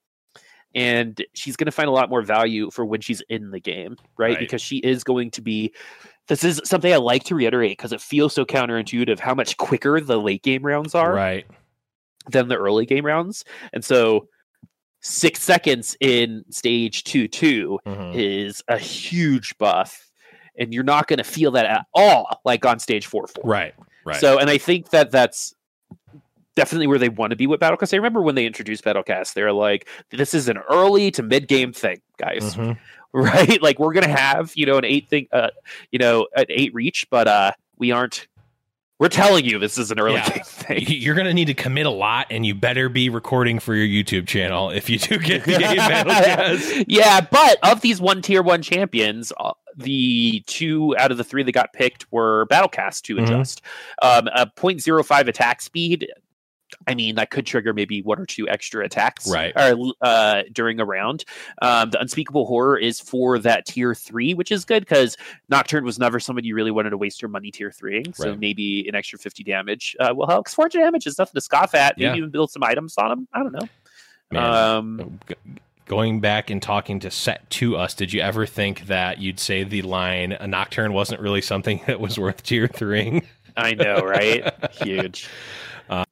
and 0.75 1.23
she's 1.35 1.57
going 1.57 1.67
to 1.67 1.73
find 1.73 1.89
a 1.89 1.93
lot 1.93 2.09
more 2.09 2.23
value 2.23 2.71
for 2.71 2.85
when 2.87 3.01
she's 3.01 3.21
in 3.29 3.51
the 3.51 3.61
game 3.61 3.97
right, 4.17 4.31
Right. 4.31 4.39
because 4.39 4.63
she 4.63 4.79
is 4.79 5.05
going 5.05 5.31
to 5.33 5.43
be 5.43 5.73
this 6.29 6.45
is 6.45 6.61
something 6.65 6.93
i 6.93 6.97
like 6.97 7.25
to 7.25 7.35
reiterate 7.35 7.73
because 7.77 7.93
it 7.93 8.01
feels 8.01 8.33
so 8.33 8.45
counterintuitive 8.45 9.19
how 9.19 9.35
much 9.35 9.57
quicker 9.57 10.01
the 10.01 10.19
late 10.19 10.43
game 10.43 10.65
rounds 10.65 10.95
are 10.95 11.13
Right. 11.13 11.47
than 12.31 12.49
the 12.49 12.57
early 12.57 12.87
game 12.87 13.05
rounds 13.05 13.45
and 13.73 13.85
so 13.85 14.29
six 15.03 15.43
seconds 15.43 15.97
in 16.01 16.45
stage 16.51 17.05
two 17.05 17.29
two 17.29 17.79
Mhm. 17.87 18.15
is 18.15 18.63
a 18.69 18.79
huge 18.79 19.57
buff 19.59 20.09
and 20.59 20.73
you're 20.73 20.85
not 20.85 21.07
going 21.09 21.19
to 21.19 21.25
feel 21.25 21.51
that 21.51 21.67
at 21.67 21.87
all 21.95 22.41
like 22.45 22.65
on 22.65 22.79
stage 22.79 23.07
four 23.07 23.27
four 23.27 23.43
Right. 23.45 23.75
Right. 24.05 24.21
so, 24.21 24.39
and 24.39 24.49
I 24.49 24.59
think 24.59 24.91
that 24.91 25.11
that's 25.11 25.55
definitely 26.55 26.87
where 26.87 26.99
they 26.99 27.09
want 27.09 27.31
to 27.31 27.37
be 27.37 27.47
with 27.47 27.61
Battlecast. 27.61 27.95
I 27.95 27.97
remember 27.97 28.21
when 28.23 28.35
they 28.35 28.47
introduced 28.47 28.85
Battlecast, 28.85 29.33
they're 29.35 29.53
like, 29.53 29.89
"This 30.11 30.35
is 30.35 30.49
an 30.49 30.59
early 30.71 31.11
to 31.13 31.23
mid 31.23 31.49
game 31.49 31.73
thing, 31.73 32.01
guys." 32.19 32.55
Mhm. 32.57 32.79
Right? 33.15 33.61
Like 33.61 33.79
we're 33.79 33.93
gonna 33.93 34.09
have 34.09 34.53
you 34.55 34.65
know 34.65 34.79
an 34.79 34.87
eight 34.87 35.09
thing, 35.11 35.29
uh, 35.33 35.51
you 35.91 35.99
know, 35.99 36.29
an 36.35 36.47
eight 36.49 36.73
reach, 36.73 37.07
but 37.11 37.29
uh, 37.29 37.53
we 37.77 37.91
aren't. 37.93 38.27
We're 39.03 39.09
telling 39.09 39.45
you 39.45 39.59
this 39.59 39.79
is 39.79 39.91
an 39.91 39.99
early 39.99 40.15
Yeah. 40.15 40.29
game 40.31 40.43
thing. 40.47 40.85
you're 40.87 41.17
going 41.17 41.27
to 41.27 41.35
need 41.35 41.47
to 41.47 41.55
commit 41.55 41.87
a 41.87 41.91
lot, 41.91 42.29
and 42.31 42.47
you 42.47 42.55
better 42.55 42.89
be 42.89 43.09
recording 43.09 43.59
for 43.59 43.75
your 43.75 43.85
YouTube 44.05 44.29
channel 44.29 44.71
if 44.71 44.89
you 44.89 44.97
do 44.97 45.19
get 45.19 45.43
the 45.43 45.59
game 45.59 45.77
Battlecast. 45.77 46.85
yeah, 46.87 47.21
but 47.21 47.59
of 47.65 47.81
these 47.81 48.01
one 48.01 48.23
tier 48.23 48.43
one 48.43 48.63
champions, 48.63 49.33
uh, 49.41 49.55
the 49.77 50.45
two 50.47 50.95
out 50.99 51.11
of 51.11 51.17
the 51.19 51.25
three 51.25 51.43
that 51.43 51.51
got 51.51 51.73
picked 51.73 52.07
were 52.13 52.47
Battlecast 52.47 53.03
to 53.03 53.19
adjust. 53.19 53.61
Um, 54.03 54.29
a 54.37 54.47
0.05 54.47 55.27
attack 55.27 55.63
speed. 55.63 56.07
I 56.87 56.95
mean, 56.95 57.15
that 57.17 57.31
could 57.31 57.47
trigger 57.47 57.73
maybe 57.73 58.03
one 58.03 58.19
or 58.19 58.27
two 58.27 58.49
extra 58.49 58.85
attacks 58.85 59.31
Right. 59.31 59.53
or, 59.57 59.93
uh, 60.01 60.43
during 60.53 60.81
a 60.81 60.85
round. 60.85 61.25
Um, 61.61 61.91
the 61.91 62.01
Unspeakable 62.01 62.47
Horror 62.47 62.79
is 62.79 63.01
for 63.01 63.39
that 63.41 63.67
tier 63.67 63.95
three, 63.95 64.35
which 64.35 64.51
is 64.51 64.65
good 64.65 64.81
because 64.85 65.17
Nocturne 65.49 65.85
was 65.85 65.99
never 65.99 66.19
someone 66.21 66.45
you 66.45 66.55
really 66.55 66.71
wanted 66.71 66.91
to 66.91 66.97
waste 66.97 67.21
your 67.23 67.29
money 67.29 67.51
tier 67.51 67.71
three. 67.71 68.05
So 68.15 68.31
Right. 68.31 68.39
maybe 68.39 68.89
an 68.89 68.95
extra 68.95 69.19
50 69.19 69.45
damage 69.45 69.97
uh, 70.01 70.13
will 70.15 70.27
help. 70.27 70.47
'Cause 70.47 70.55
4 70.55 70.69
damage 70.69 71.07
is 71.07 71.19
nothing 71.19 71.35
to 71.35 71.41
scoff 71.41 71.75
at. 71.75 71.97
Maybe 71.99 72.09
Yeah. 72.11 72.17
even 72.17 72.31
build 72.31 72.51
some 72.51 72.63
items 72.65 72.97
on 72.99 73.09
them. 73.11 73.29
I 73.33 73.39
don't 73.41 73.53
know. 73.53 73.69
Man. 74.31 74.43
Um, 74.55 75.21
Going 75.87 76.21
back 76.21 76.49
and 76.49 76.63
talking 76.63 77.01
to 77.01 77.11
set 77.11 77.51
to 77.51 77.77
us, 77.77 77.93
did 77.93 78.13
you 78.15 78.21
ever 78.23 78.47
think 78.47 78.87
that 78.87 79.19
you'd 79.19 79.39
say 79.41 79.63
the 79.65 79.83
line 79.83 80.33
"a 80.33 80.47
nocturne 80.47 80.93
wasn't 80.95 81.21
really 81.21 81.43
something 81.43 81.83
that 81.87 82.01
was 82.01 82.19
worth 82.19 82.43
tier 82.43 82.67
three? 82.69 83.21
I 83.57 83.75
know, 83.75 83.99
right? 83.99 84.55
Huge. 84.83 85.27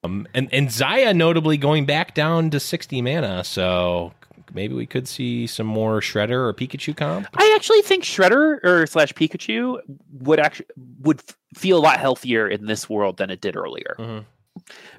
Um, 0.05 0.27
and 0.35 0.53
and 0.53 0.69
Xayah 0.69 1.15
notably 1.17 1.57
going 1.57 1.87
back 1.87 2.15
down 2.15 2.51
to 2.51 2.61
sixty 2.61 3.01
mana, 3.01 3.45
so 3.45 4.13
maybe 4.53 4.75
we 4.75 4.85
could 4.87 5.07
see 5.09 5.47
some 5.47 5.67
more 5.67 6.01
Shredder 6.01 6.47
or 6.49 6.53
Pikachu 6.53 6.97
comp. 6.97 7.27
I 7.35 7.53
actually 7.57 7.83
think 7.83 8.05
Shredder 8.05 8.63
or 8.65 8.87
slash 8.87 9.13
Pikachu 9.15 9.79
would 10.21 10.41
actually 10.41 10.67
would 11.01 11.23
feel 11.55 11.79
a 11.79 11.81
lot 11.81 11.99
healthier 11.99 12.47
in 12.49 12.67
this 12.67 12.89
world 12.91 13.17
than 13.17 13.31
it 13.31 13.41
did 13.41 13.57
earlier 13.57 13.97
Mhm. 13.99 14.25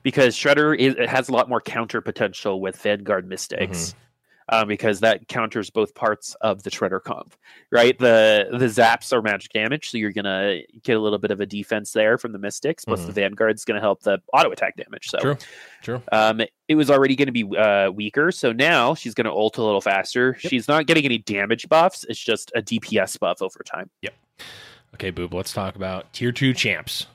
because 0.03 0.35
Shredder 0.35 0.77
is, 0.77 0.95
it 0.95 1.09
has 1.09 1.29
a 1.29 1.31
lot 1.33 1.47
more 1.49 1.61
counter 1.61 2.01
potential 2.01 2.59
with 2.61 2.75
Vanguard 2.81 3.27
Mystics. 3.27 3.93
Um, 4.53 4.67
because 4.67 4.99
that 4.99 5.29
counters 5.29 5.69
both 5.69 5.95
parts 5.95 6.35
of 6.41 6.61
the 6.63 6.69
Shredder 6.69 7.01
comp, 7.01 7.35
right? 7.71 7.97
The 7.97 8.49
the 8.51 8.65
zaps 8.65 9.13
are 9.13 9.21
magic 9.21 9.53
damage, 9.53 9.89
so 9.89 9.97
you're 9.97 10.11
gonna 10.11 10.59
get 10.83 10.97
a 10.97 10.99
little 10.99 11.19
bit 11.19 11.31
of 11.31 11.39
a 11.39 11.45
defense 11.45 11.93
there 11.93 12.17
from 12.17 12.33
the 12.33 12.37
Mystics. 12.37 12.83
Plus, 12.83 13.05
the 13.05 13.13
Vanguard's 13.13 13.63
gonna 13.63 13.79
help 13.79 14.01
the 14.03 14.21
auto 14.33 14.51
attack 14.51 14.75
damage. 14.75 15.07
So, 15.09 15.19
True, 15.19 15.37
true. 15.81 16.01
um, 16.11 16.41
it 16.67 16.75
was 16.75 16.91
already 16.91 17.15
going 17.15 17.27
to 17.27 17.31
be 17.31 17.43
uh, 17.57 17.91
weaker, 17.91 18.31
so 18.31 18.51
now 18.51 18.93
she's 18.93 19.13
going 19.13 19.25
to 19.25 19.31
ult 19.31 19.57
a 19.57 19.63
little 19.63 19.81
faster. 19.81 20.35
She's 20.39 20.67
not 20.67 20.85
getting 20.85 21.05
any 21.05 21.17
damage 21.17 21.67
buffs; 21.69 22.05
it's 22.09 22.19
just 22.19 22.51
a 22.55 22.61
DPS 22.61 23.19
buff 23.19 23.41
over 23.41 23.61
time. 23.65 23.89
Yep. 24.01 24.13
Okay, 24.95 25.11
Boop, 25.11 25.33
let's 25.33 25.53
talk 25.53 25.75
about 25.77 26.11
tier 26.13 26.31
two 26.33 26.53
champs. 26.53 27.07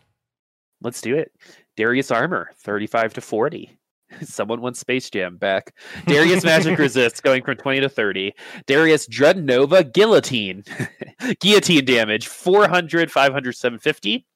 Let's 0.82 1.00
do 1.02 1.16
it. 1.16 1.32
Darius 1.76 2.10
Armor, 2.10 2.50
thirty-five 2.58 3.12
to 3.14 3.20
forty. 3.20 3.76
Someone 4.22 4.60
wants 4.60 4.80
Space 4.80 5.10
Jam 5.10 5.36
back. 5.36 5.74
Darius 6.06 6.44
Magic 6.44 6.78
Resist 6.78 7.22
going 7.22 7.42
from 7.42 7.56
20 7.56 7.80
to 7.80 7.88
30. 7.88 8.32
Darius 8.66 9.06
Dread 9.06 9.42
Nova 9.44 9.84
Guillotine. 9.84 10.64
Guillotine 11.40 11.84
damage 11.84 12.26
400, 12.28 13.10
500, 13.10 13.52
750 13.54 14.26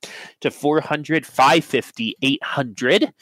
to 0.41 0.51
400, 0.51 1.27
550, 1.27 2.17
800. 2.23 3.13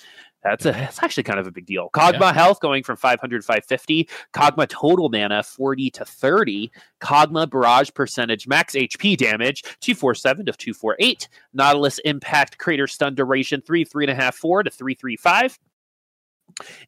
That's 0.45 0.67
a 0.67 0.73
that's 0.73 1.03
actually 1.03 1.25
kind 1.25 1.41
of 1.41 1.47
a 1.49 1.51
big 1.51 1.67
deal. 1.67 1.91
Kog'Maw 1.93 2.33
health 2.33 2.61
going 2.61 2.85
from 2.85 2.97
500 2.97 3.45
550. 3.45 4.09
Kog'Maw 4.33 4.69
total 4.69 5.09
mana 5.09 5.43
40 5.43 5.91
to 5.91 6.05
30. 6.05 6.71
Kog'Maw 7.01 7.51
barrage 7.51 7.91
percentage 7.93 8.47
max 8.47 8.75
HP 8.75 9.17
damage 9.17 9.63
247 9.81 10.47
to 10.47 10.53
248. 10.53 11.29
Nautilus 11.53 11.99
impact 12.01 12.57
crater 12.59 12.87
stun 12.87 13.17
duration 13.17 13.61
3 13.61 13.85
3.5 13.85 14.35
4 14.35 14.63
to 14.63 14.71
335. 14.71 15.59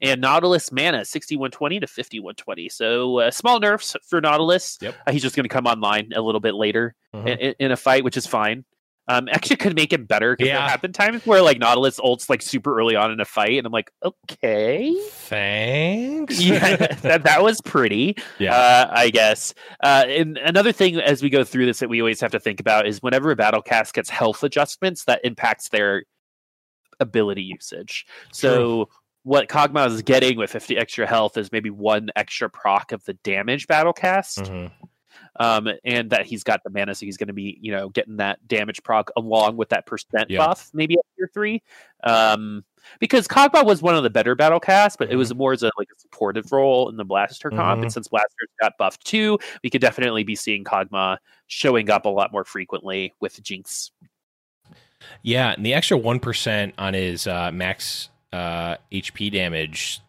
And 0.03 0.21
Nautilus 0.21 0.73
mana 0.73 1.05
6120 1.05 1.81
to 1.81 1.87
5120. 1.87 2.69
So 2.69 3.19
uh, 3.19 3.31
small 3.31 3.61
nerfs 3.61 3.95
for 4.09 4.21
Nautilus. 4.21 4.79
Yep. 4.81 4.95
Uh, 5.07 5.13
he's 5.13 5.23
just 5.23 5.37
going 5.37 5.45
to 5.45 5.49
come 5.49 5.67
online 5.67 6.11
a 6.15 6.21
little 6.21 6.41
bit 6.41 6.55
later 6.55 6.95
Mhm. 7.15 7.39
in, 7.39 7.55
in 7.59 7.73
a 7.73 7.77
fight, 7.77 8.05
which 8.05 8.17
is 8.17 8.27
fine. 8.27 8.65
Um, 9.09 9.29
actually, 9.29 9.57
could 9.57 9.75
make 9.75 9.93
it 9.93 10.07
better 10.07 10.37
because 10.37 10.49
Yeah. 10.49 10.59
there 10.61 10.69
have 10.69 10.81
been 10.83 10.93
times 10.93 11.27
where 11.27 11.43
like 11.43 11.59
Nautilus 11.59 11.99
ults 11.99 12.31
like 12.31 12.41
super 12.43 12.79
early 12.79 12.95
on 12.95 13.11
in 13.11 13.19
a 13.19 13.25
fight, 13.25 13.59
and 13.59 13.67
I'm 13.67 13.73
like, 13.73 13.91
okay, 14.05 14.95
Thanks. 15.11 16.41
yeah, 16.41 16.77
that 17.03 17.25
that 17.25 17.43
was 17.43 17.61
pretty. 17.61 18.17
Yeah. 18.39 18.55
uh, 18.55 18.89
I 18.93 19.11
guess. 19.11 19.53
Uh, 19.83 20.05
and 20.07 20.39
another 20.39 20.71
thing 20.71 21.01
as 21.01 21.23
we 21.25 21.31
go 21.31 21.43
through 21.43 21.67
this 21.67 21.81
that 21.81 21.89
we 21.89 22.01
always 22.01 22.21
have 22.21 22.31
to 22.33 22.39
think 22.41 22.61
about 22.61 22.87
is 22.87 23.03
whenever 23.03 23.33
a 23.33 23.37
battle 23.37 23.63
cast 23.63 23.95
gets 23.95 24.11
health 24.11 24.45
adjustments, 24.45 25.05
that 25.07 25.21
impacts 25.25 25.71
their 25.71 26.05
ability 27.01 27.43
usage. 27.43 28.07
So. 28.33 28.89
What 29.23 29.49
Kog'Maw 29.49 29.87
is 29.89 30.03
getting 30.03 30.39
with 30.39 30.51
50 30.51 30.79
extra 30.79 31.07
health 31.07 31.37
is 31.37 31.53
maybe 31.53 31.71
one 31.71 32.09
extra 32.16 32.49
proc 32.49 32.93
of 32.93 33.05
the 33.05 33.14
damage 33.14 33.66
battle 33.66 33.93
cast 33.93 34.39
Mhm. 34.39 34.71
um, 35.39 35.68
and 35.85 36.09
that 36.11 36.25
he's 36.27 36.43
got 36.43 36.62
the 36.64 36.71
mana, 36.71 36.95
so 36.95 37.05
he's 37.05 37.16
going 37.18 37.27
to 37.29 37.35
be, 37.35 37.59
you 37.61 37.71
know, 37.73 37.91
getting 37.91 38.16
that 38.16 38.47
damage 38.49 38.83
proc 38.83 39.11
along 39.16 39.57
with 39.57 39.68
that 39.71 39.85
percent 39.87 40.31
Yeah. 40.31 40.39
buff, 40.47 40.71
maybe 40.73 40.95
at 40.95 41.05
tier 41.16 41.29
three. 41.35 41.62
Um, 42.03 42.64
because 42.99 43.29
Kog'Maw 43.29 43.66
was 43.66 43.83
one 43.83 43.95
of 43.95 44.03
the 44.03 44.09
better 44.11 44.35
battle 44.35 44.59
casts, 44.59 44.97
but 44.97 45.09
it 45.09 45.11
Mm-hmm. 45.11 45.18
was 45.18 45.35
more 45.35 45.53
as 45.53 45.62
a 45.62 45.71
like 45.77 45.89
a 45.95 46.01
supportive 46.01 46.51
role 46.51 46.89
in 46.89 46.97
the 46.97 47.05
Blaster 47.05 47.51
comp. 47.51 47.83
And 47.83 47.93
since 47.93 48.09
Blasters 48.09 48.49
got 48.61 48.79
buffed 48.79 49.05
too, 49.05 49.39
we 49.62 49.68
could 49.68 49.83
definitely 49.83 50.25
be 50.25 50.35
seeing 50.35 50.64
Kog'Maw 50.64 51.18
showing 51.47 51.91
up 51.91 52.07
a 52.07 52.09
lot 52.09 52.33
more 52.33 52.45
frequently 52.45 53.12
with 53.21 53.41
Jinx. 53.43 53.91
Yeah, 55.23 55.53
and 55.53 55.64
the 55.66 55.75
extra 55.75 55.99
one 55.99 56.21
percent 56.21 56.75
on 56.79 56.95
his 56.95 57.27
uh, 57.27 57.51
max 57.53 58.09
uh, 58.33 58.76
HP 58.93 59.33
damage 59.33 60.01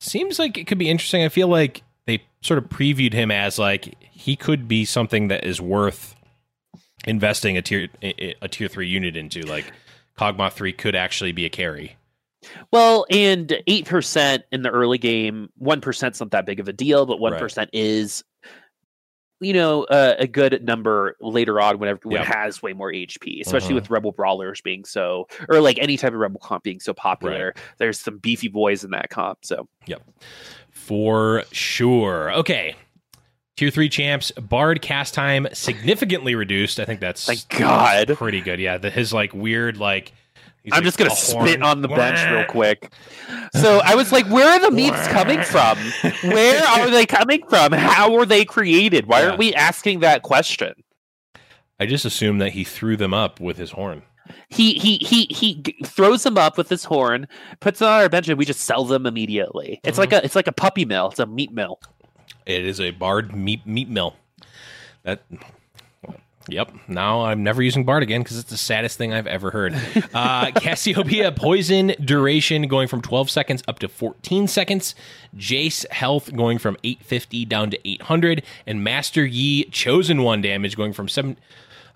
seems 0.00 0.38
like 0.38 0.58
it 0.58 0.66
could 0.66 0.78
be 0.78 0.90
interesting. 0.90 1.24
I 1.24 1.28
feel 1.28 1.48
like 1.48 1.82
they 2.06 2.22
sort 2.40 2.58
of 2.58 2.64
previewed 2.64 3.12
him 3.12 3.30
as 3.30 3.58
like 3.58 3.96
he 4.00 4.36
could 4.36 4.68
be 4.68 4.84
something 4.84 5.28
that 5.28 5.44
is 5.44 5.60
worth 5.60 6.14
investing 7.06 7.56
a 7.56 7.62
tier 7.62 7.88
a 8.02 8.48
tier 8.48 8.68
three 8.68 8.88
unit 8.88 9.16
into. 9.16 9.42
Like 9.42 9.72
Kog'Maw 10.18 10.52
three 10.52 10.72
could 10.72 10.94
actually 10.94 11.32
be 11.32 11.44
a 11.44 11.50
carry. 11.50 11.96
Well, 12.72 13.06
and 13.08 13.62
eight 13.66 13.86
percent 13.86 14.44
in 14.50 14.62
the 14.62 14.70
early 14.70 14.98
game, 14.98 15.50
one 15.56 15.80
percent's 15.80 16.20
not 16.20 16.32
that 16.32 16.46
big 16.46 16.60
of 16.60 16.68
a 16.68 16.72
deal, 16.72 17.06
but 17.06 17.20
one 17.20 17.34
is 17.72 18.24
you 19.42 19.52
know 19.52 19.84
uh, 19.84 20.14
a 20.18 20.26
good 20.26 20.64
number 20.64 21.16
later 21.20 21.60
on 21.60 21.78
whenever 21.78 22.00
when 22.04 22.22
Yep. 22.22 22.26
has 22.26 22.62
way 22.62 22.72
more 22.72 22.90
HP, 22.92 23.40
especially 23.42 23.72
Mhm. 23.72 23.74
with 23.74 23.90
Rebel 23.90 24.12
Brawlers 24.12 24.60
being 24.60 24.84
so 24.84 25.28
or 25.48 25.60
like 25.60 25.78
any 25.78 25.96
type 25.96 26.12
of 26.14 26.18
Rebel 26.20 26.40
comp 26.40 26.62
being 26.64 26.80
so 26.80 26.94
popular. 26.94 27.52
There's 27.78 27.98
some 28.00 28.18
beefy 28.18 28.48
boys 28.48 28.84
in 28.84 28.90
that 28.92 29.10
comp, 29.10 29.44
so 29.44 29.68
yep, 29.86 30.02
for 30.70 31.44
sure. 31.52 32.32
Okay. 32.32 32.74
Tier 33.56 33.70
three 33.70 33.90
champs, 33.90 34.30
Bard 34.32 34.80
cast 34.80 35.12
time 35.12 35.46
significantly 35.52 36.34
reduced. 36.34 36.80
I 36.80 36.86
think 36.86 37.00
that's 37.00 37.26
thank 37.26 37.46
God. 37.50 38.08
pretty 38.16 38.40
good. 38.40 38.58
Yeah, 38.58 38.78
the, 38.78 38.90
his 38.90 39.12
like 39.12 39.34
weird 39.34 39.76
like. 39.76 40.12
He's 40.62 40.72
I'm 40.72 40.78
like 40.78 40.84
just 40.84 40.98
gonna 40.98 41.10
spit 41.10 41.60
horn. 41.60 41.62
on 41.62 41.82
the 41.82 41.88
bench 41.88 42.20
real 42.30 42.44
quick. 42.46 42.92
So 43.54 43.80
I 43.84 43.94
was 43.94 44.12
like, 44.12 44.26
where 44.28 44.48
are 44.48 44.60
the 44.60 44.70
memes 44.70 45.06
coming 45.08 45.42
from? 45.42 45.78
Where 46.30 46.62
are 46.68 46.90
they 46.90 47.06
coming 47.06 47.42
from? 47.48 47.72
How 47.72 48.12
were 48.12 48.26
they 48.26 48.44
created? 48.44 49.06
Why 49.06 49.20
Yeah. 49.20 49.26
aren't 49.26 49.38
we 49.38 49.54
asking 49.54 50.00
that 50.00 50.22
question? 50.22 50.74
I 51.80 51.86
just 51.86 52.04
assumed 52.04 52.40
that 52.40 52.52
he 52.52 52.64
threw 52.64 52.96
them 52.96 53.12
up 53.12 53.40
with 53.40 53.56
his 53.56 53.72
horn. 53.72 54.02
He 54.48 54.74
he 54.74 54.98
he 54.98 55.26
he 55.30 55.62
throws 55.84 56.22
them 56.22 56.38
up 56.38 56.56
with 56.56 56.68
his 56.68 56.84
horn, 56.84 57.26
puts 57.60 57.80
them 57.80 57.88
on 57.88 58.00
our 58.00 58.08
bench, 58.08 58.28
and 58.28 58.38
we 58.38 58.44
just 58.44 58.60
sell 58.60 58.84
them 58.84 59.04
immediately. 59.04 59.80
It's 59.84 59.98
like 59.98 60.10
mm-hmm. 60.10 60.22
a 60.22 60.24
it's 60.24 60.36
like 60.36 60.46
a 60.46 60.52
puppy 60.52 60.84
mill. 60.84 61.08
It's 61.10 61.18
a 61.18 61.26
meat 61.26 61.52
mill. 61.52 61.80
It 62.46 62.64
is 62.64 62.80
a 62.80 62.90
Bard 62.92 63.34
meat 63.34 63.66
meat 63.66 63.88
mill. 63.88 64.16
That. 65.02 65.22
Yep. 66.48 66.72
Now 66.88 67.22
I'm 67.22 67.42
never 67.42 67.62
using 67.62 67.84
Bard 67.84 68.02
again 68.02 68.22
because 68.22 68.38
it's 68.38 68.50
the 68.50 68.56
saddest 68.56 68.98
thing 68.98 69.12
I've 69.12 69.26
ever 69.26 69.50
heard. 69.50 69.74
Uh, 70.12 70.50
Cassiopeia 70.50 71.32
poison 71.32 71.94
duration 72.04 72.68
going 72.68 72.86
from 72.86 73.00
12 73.00 73.30
seconds 73.30 73.62
up 73.66 73.78
to 73.78 73.88
14 73.88 74.46
seconds. 74.46 74.94
Jace 75.36 75.88
health 75.90 76.34
going 76.34 76.58
from 76.58 76.76
850 76.84 77.44
down 77.46 77.70
to 77.70 77.88
800, 77.88 78.42
and 78.66 78.84
Master 78.84 79.24
Yi 79.24 79.64
chosen 79.70 80.22
one 80.22 80.42
damage 80.42 80.76
going 80.76 80.92
from 80.92 81.08
seven. 81.08 81.38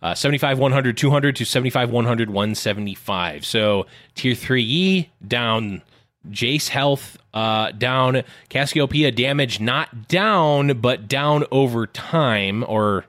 Uh, 0.02 0.14
75 0.14 0.58
100 0.58 0.96
200 0.96 1.36
to 1.36 1.44
75 1.44 1.90
100 1.90 2.30
175 2.30 3.46
so 3.46 3.86
tier 4.14 4.34
3 4.34 4.62
yi 4.62 5.10
down 5.26 5.82
Jace 6.30 6.68
health 6.68 7.18
uh, 7.36 7.70
down, 7.72 8.22
Cassiopeia 8.48 9.10
damage 9.10 9.60
not 9.60 10.08
down, 10.08 10.80
but 10.80 11.06
down 11.06 11.44
over 11.50 11.86
time, 11.86 12.64
or 12.66 13.04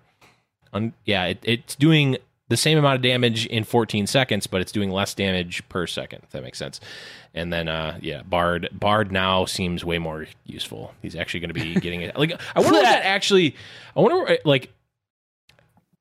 un, 0.77 0.93
yeah, 1.05 1.25
it, 1.25 1.39
it's 1.43 1.75
doing 1.75 2.17
the 2.49 2.57
same 2.57 2.77
amount 2.77 2.95
of 2.95 3.01
damage 3.01 3.45
in 3.47 3.63
14 3.63 4.07
seconds, 4.07 4.47
but 4.47 4.61
it's 4.61 4.71
doing 4.71 4.89
less 4.89 5.13
damage 5.13 5.67
per 5.67 5.85
second. 5.85 6.21
If 6.23 6.29
that 6.29 6.43
makes 6.43 6.57
sense. 6.57 6.79
And 7.33 7.51
then, 7.51 7.67
uh, 7.67 7.99
yeah, 8.01 8.23
Bard 8.23 8.69
Bard 8.71 9.11
now 9.11 9.45
seems 9.45 9.83
way 9.83 9.99
more 9.99 10.27
useful. 10.45 10.93
He's 11.01 11.15
actually 11.15 11.41
going 11.41 11.53
to 11.53 11.53
be 11.53 11.75
getting 11.81 12.01
it. 12.01 12.17
Like, 12.17 12.39
I 12.55 12.59
wonder 12.59 12.79
what 12.79 12.83
that 12.83 13.03
actually. 13.05 13.55
I 13.95 13.99
wonder, 13.99 14.37
like, 14.45 14.71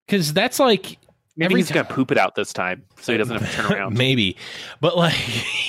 because 0.07 0.33
that's 0.33 0.61
like 0.61 0.99
Maybe 1.37 1.53
Every 1.53 1.61
he's 1.61 1.70
gonna 1.70 1.85
poop 1.85 2.11
it 2.11 2.16
out 2.16 2.35
this 2.35 2.55
time, 2.55 2.83
so 2.99 3.12
he 3.12 3.18
doesn't 3.18 3.37
have 3.39 3.51
to 3.51 3.57
turn 3.57 3.72
around. 3.72 3.95
Maybe, 3.99 4.39
but 4.81 4.97
like 4.97 5.14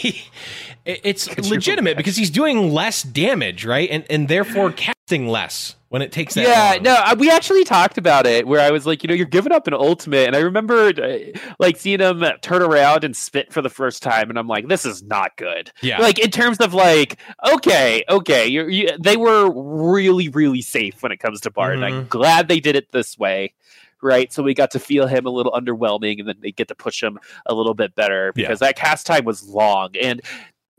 it's 0.86 1.28
legitimate 1.50 1.98
because 1.98 2.16
he's 2.16 2.30
doing 2.30 2.72
less 2.72 3.04
damage, 3.04 3.66
right? 3.66 3.90
And 3.92 4.06
and 4.10 4.30
therefore 4.30 4.72
casting 5.08 5.28
less 5.28 5.76
when 5.90 6.02
it 6.02 6.12
takes 6.12 6.34
that. 6.34 6.44
yeah, 6.84 6.92
long. 6.92 7.16
no, 7.16 7.20
we 7.20 7.30
actually 7.32 7.64
talked 7.64 7.98
about 7.98 8.26
it 8.26 8.46
where 8.48 8.60
I 8.60 8.72
was 8.72 8.86
like, 8.86 9.04
you 9.04 9.08
know, 9.08 9.14
you're 9.16 9.26
giving 9.26 9.52
up 9.52 9.68
an 9.68 9.74
ultimate, 9.74 10.28
and 10.28 10.36
I 10.36 10.40
remember 10.40 10.88
uh, 10.88 11.18
like 11.60 11.78
seeing 11.78 12.00
him 12.00 12.24
turn 12.42 12.62
around 12.62 13.04
and 13.04 13.16
spit 13.16 13.52
for 13.54 13.62
the 13.62 13.70
first 13.70 14.04
time, 14.04 14.30
and 14.30 14.38
I'm 14.38 14.48
like, 14.48 14.68
this 14.68 14.86
is 14.86 15.04
not 15.04 15.36
good. 15.38 15.72
Yeah. 15.82 16.00
Like 16.02 16.20
in 16.20 16.30
terms 16.32 16.58
of 16.60 16.74
like, 16.74 17.18
okay, 17.54 18.04
okay, 18.10 18.48
you're, 18.48 18.70
you, 18.70 18.90
they 19.00 19.18
were 19.18 19.50
really, 19.52 20.30
really 20.30 20.62
safe 20.62 21.02
when 21.02 21.12
it 21.12 21.18
comes 21.18 21.42
to 21.42 21.52
Bard. 21.52 21.76
and 21.76 21.86
I'm 21.86 21.94
Mm-hmm. 21.94 22.08
glad 22.10 22.48
they 22.48 22.60
did 22.60 22.76
it 22.76 22.92
this 22.92 23.18
way. 23.18 23.54
Right, 24.00 24.32
so 24.32 24.44
we 24.44 24.54
got 24.54 24.70
to 24.72 24.80
feel 24.80 25.08
him 25.08 25.26
a 25.26 25.32
little 25.32 25.52
underwhelming, 25.54 26.20
and 26.20 26.28
then 26.28 26.36
they 26.40 26.52
get 26.52 26.68
to 26.68 26.76
push 26.76 27.02
him 27.02 27.18
a 27.48 27.56
little 27.56 27.74
bit 27.74 27.96
better 27.96 28.28
Yeah. 28.36 28.44
because 28.44 28.60
that 28.60 28.76
cast 28.76 29.08
time 29.08 29.26
was 29.26 29.50
long. 29.50 29.96
And 30.00 30.22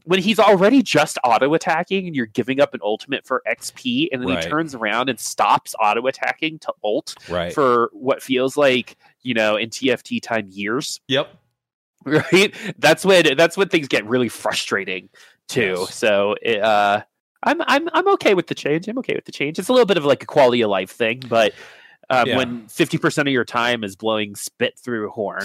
when 0.08 0.20
he's 0.20 0.38
already 0.38 0.82
just 0.82 1.18
auto 1.22 1.52
attacking, 1.52 2.06
and 2.06 2.16
you're 2.16 2.24
giving 2.24 2.60
up 2.60 2.72
an 2.72 2.80
ultimate 2.82 3.26
for 3.26 3.42
XP, 3.46 4.08
and 4.10 4.22
then 4.22 4.30
Right. 4.30 4.42
he 4.44 4.48
turns 4.48 4.74
around 4.74 5.10
and 5.10 5.20
stops 5.20 5.74
auto 5.78 6.06
attacking 6.06 6.60
to 6.60 6.72
ult 6.82 7.14
right. 7.28 7.52
for 7.52 7.90
what 7.92 8.22
feels 8.22 8.56
like 8.56 8.96
you 9.22 9.34
know 9.34 9.56
in 9.56 9.68
TFT 9.68 10.18
time 10.22 10.48
years, 10.50 11.00
yep. 11.08 11.28
right? 12.04 12.54
That's 12.78 13.04
when 13.04 13.36
that's 13.36 13.58
when 13.58 13.68
things 13.68 13.86
get 13.86 14.06
really 14.06 14.30
frustrating 14.30 15.10
too. 15.46 15.76
Yes. 15.80 15.94
So 15.94 16.36
it, 16.40 16.62
uh, 16.62 17.02
I'm 17.42 17.60
I'm 17.66 17.88
I'm 17.92 18.08
okay 18.14 18.32
with 18.32 18.46
the 18.46 18.54
change. 18.54 18.88
I'm 18.88 18.96
okay 19.00 19.14
with 19.14 19.26
the 19.26 19.32
change. 19.32 19.58
It's 19.58 19.68
a 19.68 19.72
little 19.72 19.84
bit 19.86 19.98
of 19.98 20.06
like 20.06 20.22
a 20.22 20.26
quality 20.26 20.62
of 20.62 20.70
life 20.70 20.90
thing, 20.90 21.20
but 21.28 21.52
um, 22.08 22.26
Yeah. 22.26 22.36
when 22.38 22.66
fifty 22.68 22.96
percent 22.96 23.28
of 23.28 23.32
your 23.34 23.44
time 23.44 23.84
is 23.84 23.94
blowing 23.94 24.36
spit 24.36 24.78
through 24.78 25.06
a 25.08 25.10
horn, 25.10 25.44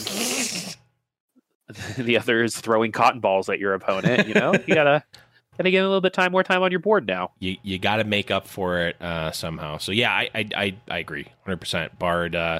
the 1.98 2.18
other 2.18 2.44
is 2.44 2.56
throwing 2.56 2.92
cotton 2.92 3.20
balls 3.20 3.50
at 3.50 3.60
your 3.60 3.74
opponent. 3.74 4.28
You 4.28 4.34
know, 4.36 4.54
you 4.54 4.76
gotta 4.76 5.04
gotta 5.58 5.72
give 5.72 5.84
a 5.84 5.88
little 5.88 6.02
bit 6.02 6.14
time 6.14 6.32
more 6.32 6.44
time 6.44 6.62
on 6.64 6.72
your 6.72 6.80
board 6.80 7.08
now. 7.08 7.32
You 7.40 7.58
you 7.64 7.80
got 7.80 7.98
to 7.98 8.04
make 8.04 8.32
up 8.32 8.48
for 8.48 8.80
it 8.80 9.02
uh, 9.02 9.32
somehow. 9.32 9.78
So 9.78 9.92
yeah, 9.92 10.12
I 10.12 10.30
I 10.34 10.50
I, 10.56 10.76
I 10.90 10.98
agree, 11.00 11.28
hundred 11.44 11.58
percent. 11.60 11.98
Bard 12.00 12.36
uh, 12.36 12.60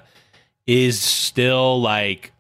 is 0.68 1.00
still 1.02 1.82
like. 1.82 2.32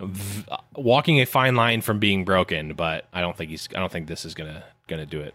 V- 0.00 0.44
walking 0.74 1.20
a 1.20 1.24
fine 1.24 1.54
line 1.54 1.80
from 1.80 2.00
being 2.00 2.24
broken, 2.24 2.74
but 2.74 3.06
I 3.12 3.20
don't 3.20 3.36
think 3.36 3.50
he's. 3.50 3.68
I 3.74 3.78
don't 3.78 3.92
think 3.92 4.08
this 4.08 4.24
is 4.24 4.34
gonna 4.34 4.64
gonna 4.88 5.06
do 5.06 5.20
it. 5.20 5.34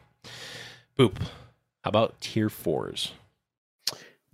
Boop. 0.97 1.15
How 1.81 1.89
about 1.89 2.19
tier 2.19 2.49
fours? 2.49 3.13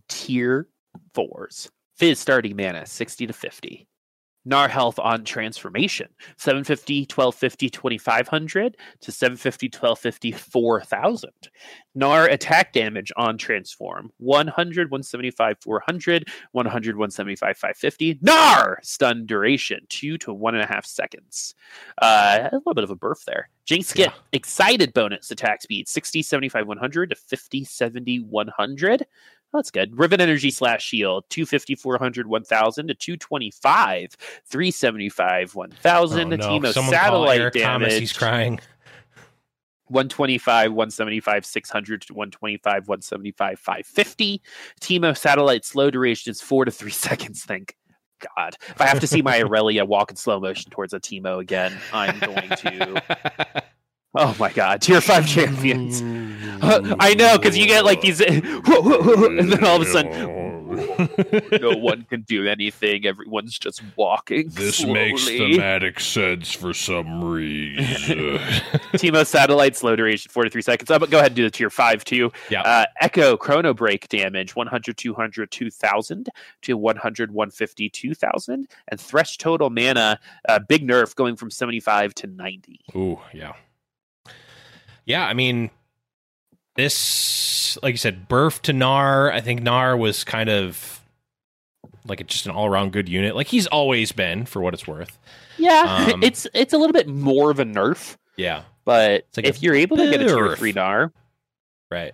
tier 0.07 0.67
fours. 1.13 1.69
Fizz 1.95 2.19
starting 2.19 2.55
mana, 2.55 2.85
60 2.85 3.27
to 3.27 3.33
50. 3.33 3.87
Gnar 4.47 4.69
health 4.69 4.99
on 4.99 5.23
transformation, 5.23 6.07
750, 6.37 7.01
1250, 7.01 7.69
2500 7.69 8.77
to 9.01 9.11
750, 9.11 9.67
1250, 9.67 10.31
4000. 10.31 11.31
Gnar 11.97 12.29
attack 12.31 12.73
damage 12.73 13.11
on 13.17 13.37
transform, 13.37 14.11
100, 14.17 14.91
175, 14.91 15.57
400, 15.61 16.27
100, 16.51 16.95
175, 16.97 17.57
550. 17.57 18.15
Gnar 18.15 18.75
stun 18.83 19.25
duration, 19.25 19.79
two 19.89 20.17
to 20.19 20.33
one 20.33 20.55
and 20.55 20.63
a 20.63 20.67
half 20.67 20.85
seconds. 20.85 21.55
Uh, 22.01 22.49
a 22.51 22.55
little 22.55 22.73
bit 22.73 22.83
of 22.83 22.91
a 22.91 22.95
burf 22.95 23.23
there. 23.25 23.49
Jinx 23.65 23.93
get 23.93 24.09
Yeah. 24.09 24.19
excited 24.33 24.93
bonus 24.93 25.31
attack 25.31 25.61
speed, 25.61 25.87
60, 25.87 26.21
75, 26.21 26.67
100 26.67 27.09
to 27.11 27.15
50, 27.15 27.63
70, 27.63 28.17
100. 28.19 29.05
That's 29.55 29.71
good. 29.71 29.97
Riven 29.97 30.19
Energy 30.19 30.51
slash 30.51 30.85
Shield, 30.85 31.23
250, 31.29 31.75
400, 31.75 32.27
1000 32.27 32.87
to 32.87 32.93
225, 32.93 34.11
375, 34.45 35.55
1000. 35.55 36.19
Oh, 36.19 36.35
no. 36.35 36.47
Team 36.47 36.65
of 36.65 36.73
Someone 36.73 36.93
satellite 36.93 37.53
damage, 37.53 37.63
Thomas. 37.63 37.93
He's 37.97 38.13
crying. 38.13 38.59
125, 39.87 40.71
175, 40.71 41.45
600 41.45 42.01
to 42.01 42.13
125, 42.13 42.87
175, 42.87 43.59
550. 43.59 44.41
Teemo 44.81 45.17
satellite 45.17 45.63
slow 45.63 45.89
duration 45.89 46.31
is 46.31 46.41
four 46.41 46.65
to 46.65 46.71
three 46.71 46.91
seconds, 46.91 47.43
Thank 47.43 47.75
God. 48.35 48.55
If 48.69 48.81
I 48.81 48.87
have 48.87 48.99
to 48.99 49.07
see 49.07 49.21
my 49.21 49.41
Aurelia 49.43 49.85
walk 49.85 50.09
in 50.09 50.17
slow 50.17 50.39
motion 50.39 50.71
towards 50.71 50.93
a 50.93 50.99
Teemo 50.99 51.39
again, 51.39 51.77
I'm 51.93 52.19
going 52.19 52.49
to. 52.49 53.63
Oh 54.15 54.35
my 54.39 54.51
God. 54.51 54.81
Tier 54.81 55.01
5 55.01 55.27
champions. 55.35 56.01
I 56.61 57.13
know, 57.13 57.37
because 57.37 57.57
you 57.57 57.67
get 57.67 57.85
like 57.85 58.01
these. 58.01 58.21
and 58.21 59.51
then 59.51 59.63
all 59.63 59.75
of 59.75 59.81
a 59.81 59.85
sudden, 59.85 60.45
no 61.61 61.71
one 61.77 62.03
can 62.03 62.21
do 62.21 62.47
anything. 62.47 63.05
Everyone's 63.05 63.57
just 63.57 63.81
walking. 63.95 64.49
This 64.49 64.77
slowly. 64.77 64.93
makes 64.93 65.27
thematic 65.27 65.99
sense 65.99 66.51
for 66.51 66.73
some 66.73 67.23
reason. 67.23 68.39
Teemo 68.93 69.25
satellite 69.25 69.75
slow 69.75 69.95
duration 69.95 70.31
43 70.31 70.61
seconds. 70.61 70.91
Uh, 70.91 70.99
but 70.99 71.09
go 71.09 71.17
ahead 71.17 71.31
and 71.31 71.35
do 71.35 71.43
the 71.43 71.51
tier 71.51 71.69
5 71.69 72.03
too. 72.05 72.31
Yeah. 72.49 72.61
Uh, 72.61 72.85
Ekko 73.01 73.37
chrono 73.37 73.73
break 73.73 74.07
damage 74.09 74.55
100, 74.55 74.97
200, 74.97 75.51
2000 75.51 76.29
to 76.63 76.77
100, 76.77 77.31
150, 77.31 77.89
2000. 77.89 78.67
And 78.87 78.99
Thresh 78.99 79.37
total 79.37 79.69
mana, 79.69 80.19
uh, 80.47 80.59
big 80.59 80.87
nerf 80.87 81.15
going 81.15 81.35
from 81.35 81.51
75 81.51 82.15
to 82.15 82.27
90. 82.27 82.79
Ooh, 82.95 83.19
yeah. 83.33 83.53
Yeah, 85.05 85.25
I 85.25 85.33
mean, 85.33 85.69
this, 86.75 87.77
like 87.83 87.93
you 87.93 87.97
said, 87.97 88.27
Burf 88.27 88.61
to 88.63 88.73
Gnar. 88.73 89.31
I 89.31 89.41
think 89.41 89.61
Gnar 89.61 89.97
was 89.97 90.23
kind 90.23 90.49
of 90.49 91.01
like 92.05 92.25
just 92.27 92.45
an 92.45 92.51
all 92.51 92.65
around 92.67 92.91
good 92.91 93.09
unit. 93.09 93.35
Like 93.35 93.47
he's 93.47 93.67
always 93.67 94.11
been, 94.11 94.45
for 94.45 94.61
what 94.61 94.73
it's 94.73 94.87
worth. 94.87 95.17
Yeah, 95.57 96.09
Um, 96.13 96.23
it's 96.23 96.47
it's 96.53 96.73
a 96.73 96.77
little 96.77 96.93
bit 96.93 97.07
more 97.07 97.49
of 97.51 97.59
a 97.59 97.65
nerf, 97.65 98.17
Yeah, 98.35 98.63
but 98.83 99.25
like 99.37 99.45
if 99.45 99.63
you're 99.63 99.75
able 99.75 99.97
to 99.97 100.09
get 100.11 100.21
a 100.21 100.25
tier 100.25 100.55
3 100.55 100.73
Gnar, 100.73 101.11
right. 101.89 102.13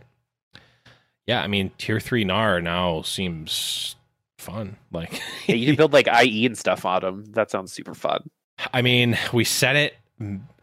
Yeah, 1.27 1.41
I 1.41 1.47
mean, 1.47 1.71
tier 1.77 1.99
three 1.99 2.25
Gnar 2.25 2.61
now 2.63 3.03
seems 3.03 3.95
fun. 4.37 4.75
Like, 4.91 5.21
yeah, 5.45 5.55
you 5.55 5.67
can 5.67 5.75
build 5.77 5.93
like 5.93 6.07
IE 6.07 6.45
and 6.45 6.57
stuff 6.57 6.83
on 6.83 7.01
them. 7.01 7.25
That 7.31 7.51
sounds 7.51 7.71
super 7.71 7.93
fun. 7.93 8.29
I 8.73 8.81
mean, 8.81 9.17
we 9.31 9.43
said 9.43 9.75
it 9.75 9.95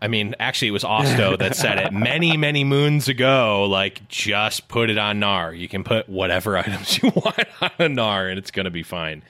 I 0.01 0.09
mean, 0.09 0.35
actually, 0.39 0.69
it 0.69 0.73
was 0.73 0.85
Osto 0.85 1.39
that 1.39 1.57
said 1.57 1.79
it 1.79 1.93
many, 1.93 2.37
many 2.37 2.65
moons 2.65 3.09
ago. 3.09 3.65
Like, 3.65 4.07
just 4.09 4.69
put 4.69 4.91
it 4.91 4.99
on 4.99 5.21
Gnar. 5.21 5.59
You 5.59 5.69
can 5.69 5.85
put 5.85 6.09
whatever 6.09 6.57
items 6.59 7.03
you 7.03 7.11
want 7.11 7.49
on 7.61 7.71
a 7.79 7.89
Gnar, 7.89 8.31
and 8.31 8.39
it's 8.39 8.51
going 8.51 8.65
to 8.65 8.71
be 8.71 8.83
fine. 8.83 9.23